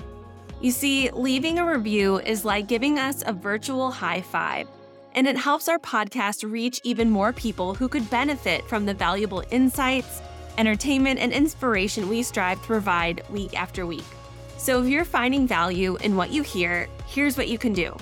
You 0.59 0.71
see, 0.71 1.09
leaving 1.11 1.57
a 1.57 1.65
review 1.65 2.19
is 2.19 2.45
like 2.45 2.67
giving 2.67 2.99
us 2.99 3.23
a 3.25 3.33
virtual 3.33 3.91
high 3.91 4.21
five, 4.21 4.67
and 5.15 5.25
it 5.25 5.37
helps 5.37 5.67
our 5.67 5.79
podcast 5.79 6.49
reach 6.49 6.81
even 6.83 7.09
more 7.09 7.33
people 7.33 7.73
who 7.73 7.87
could 7.87 8.09
benefit 8.09 8.67
from 8.67 8.85
the 8.85 8.93
valuable 8.93 9.43
insights, 9.51 10.21
entertainment, 10.57 11.19
and 11.19 11.31
inspiration 11.31 12.09
we 12.09 12.21
strive 12.23 12.59
to 12.59 12.67
provide 12.67 13.23
week 13.29 13.59
after 13.59 13.85
week. 13.85 14.05
So 14.57 14.83
if 14.83 14.89
you're 14.89 15.05
finding 15.05 15.47
value 15.47 15.97
in 15.97 16.15
what 16.15 16.31
you 16.31 16.43
hear, 16.43 16.87
here's 17.07 17.37
what 17.37 17.47
you 17.47 17.57
can 17.57 17.73
do. 17.73 17.95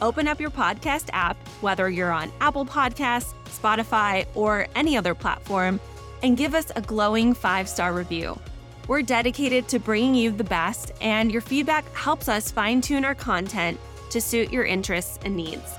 Open 0.00 0.28
up 0.28 0.40
your 0.40 0.50
podcast 0.50 1.10
app, 1.12 1.36
whether 1.60 1.90
you're 1.90 2.12
on 2.12 2.32
Apple 2.40 2.64
Podcasts, 2.64 3.34
Spotify, 3.46 4.24
or 4.34 4.68
any 4.76 4.96
other 4.96 5.14
platform, 5.14 5.80
and 6.22 6.36
give 6.36 6.54
us 6.54 6.70
a 6.76 6.80
glowing 6.80 7.34
five 7.34 7.68
star 7.68 7.92
review. 7.92 8.38
We're 8.86 9.02
dedicated 9.02 9.68
to 9.68 9.78
bringing 9.78 10.14
you 10.14 10.30
the 10.30 10.44
best, 10.44 10.92
and 11.00 11.30
your 11.30 11.42
feedback 11.42 11.92
helps 11.94 12.28
us 12.28 12.50
fine 12.50 12.80
tune 12.80 13.04
our 13.04 13.14
content 13.14 13.78
to 14.10 14.20
suit 14.20 14.50
your 14.50 14.64
interests 14.64 15.18
and 15.24 15.36
needs. 15.36 15.74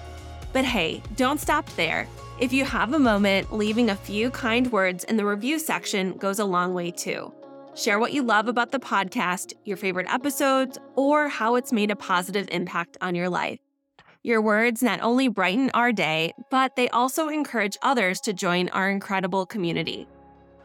But 0.54 0.66
hey, 0.66 1.02
don't 1.16 1.40
stop 1.40 1.68
there. 1.76 2.08
If 2.40 2.54
you 2.54 2.66
have 2.66 2.94
a 2.94 3.00
moment, 3.00 3.52
leaving 3.52 3.90
a 3.90 3.96
few 3.96 4.30
kind 4.30 4.72
words 4.72 5.04
in 5.04 5.18
the 5.18 5.26
review 5.26 5.60
section 5.60 6.14
goes 6.14 6.40
a 6.40 6.46
long 6.46 6.74
way 6.74 6.92
too. 6.92 7.34
Share 7.76 8.00
what 8.00 8.14
you 8.14 8.24
love 8.24 8.48
about 8.48 8.72
the 8.72 8.80
podcast, 8.80 9.54
your 9.66 9.78
favorite 9.78 10.12
episodes, 10.12 10.78
or 10.96 11.28
how 11.28 11.56
it's 11.56 11.72
made 11.72 11.92
a 11.92 11.96
positive 11.96 12.48
impact 12.52 12.98
on 13.02 13.16
your 13.16 13.30
life. 13.30 13.60
Your 14.22 14.42
words 14.42 14.84
not 14.84 15.00
only 15.02 15.30
brighten 15.30 15.72
our 15.74 15.92
day, 15.92 16.34
but 16.52 16.76
they 16.76 16.90
also 16.90 17.30
encourage 17.30 17.78
others 17.82 18.20
to 18.22 18.34
join 18.34 18.70
our 18.70 18.90
incredible 18.90 19.46
community. 19.46 20.08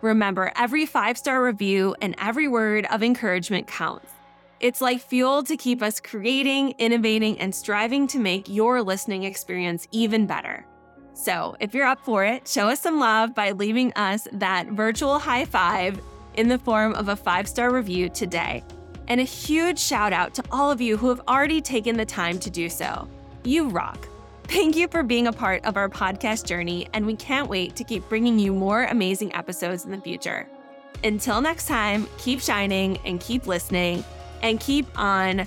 Remember, 0.04 0.52
every 0.54 0.84
five 0.84 1.16
star 1.16 1.42
review 1.42 1.96
and 2.02 2.14
every 2.18 2.46
word 2.46 2.84
of 2.90 3.02
encouragement 3.02 3.66
counts. 3.66 4.12
It's 4.60 4.82
like 4.82 5.00
fuel 5.00 5.42
to 5.44 5.56
keep 5.56 5.80
us 5.80 5.98
creating, 5.98 6.72
innovating, 6.72 7.38
and 7.38 7.54
striving 7.54 8.06
to 8.08 8.18
make 8.18 8.46
your 8.46 8.82
listening 8.82 9.24
experience 9.24 9.88
even 9.92 10.26
better. 10.26 10.66
So, 11.14 11.56
if 11.58 11.72
you're 11.72 11.86
up 11.86 12.04
for 12.04 12.22
it, 12.22 12.46
show 12.46 12.68
us 12.68 12.80
some 12.80 13.00
love 13.00 13.34
by 13.34 13.52
leaving 13.52 13.94
us 13.94 14.28
that 14.32 14.66
virtual 14.66 15.18
high 15.18 15.46
five 15.46 15.98
in 16.34 16.48
the 16.48 16.58
form 16.58 16.92
of 16.92 17.08
a 17.08 17.16
five 17.16 17.48
star 17.48 17.72
review 17.72 18.10
today. 18.10 18.62
And 19.08 19.22
a 19.22 19.24
huge 19.24 19.78
shout 19.78 20.12
out 20.12 20.34
to 20.34 20.44
all 20.52 20.70
of 20.70 20.82
you 20.82 20.98
who 20.98 21.08
have 21.08 21.22
already 21.28 21.62
taken 21.62 21.96
the 21.96 22.04
time 22.04 22.38
to 22.40 22.50
do 22.50 22.68
so. 22.68 23.08
You 23.42 23.70
rock. 23.70 24.06
Thank 24.44 24.76
you 24.76 24.88
for 24.88 25.02
being 25.02 25.26
a 25.26 25.32
part 25.32 25.64
of 25.64 25.76
our 25.76 25.88
podcast 25.88 26.46
journey, 26.46 26.88
and 26.92 27.06
we 27.06 27.16
can't 27.16 27.48
wait 27.48 27.74
to 27.76 27.84
keep 27.84 28.08
bringing 28.08 28.38
you 28.38 28.52
more 28.52 28.84
amazing 28.84 29.34
episodes 29.34 29.84
in 29.84 29.90
the 29.90 30.00
future. 30.00 30.46
Until 31.02 31.40
next 31.40 31.66
time, 31.66 32.06
keep 32.18 32.40
shining 32.40 32.98
and 33.04 33.20
keep 33.20 33.46
listening 33.46 34.04
and 34.42 34.60
keep 34.60 34.86
on 34.98 35.46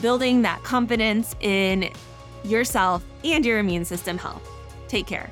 building 0.00 0.42
that 0.42 0.62
confidence 0.62 1.34
in 1.40 1.90
yourself 2.44 3.04
and 3.24 3.44
your 3.44 3.58
immune 3.58 3.84
system 3.84 4.18
health. 4.18 4.48
Take 4.88 5.06
care. 5.06 5.30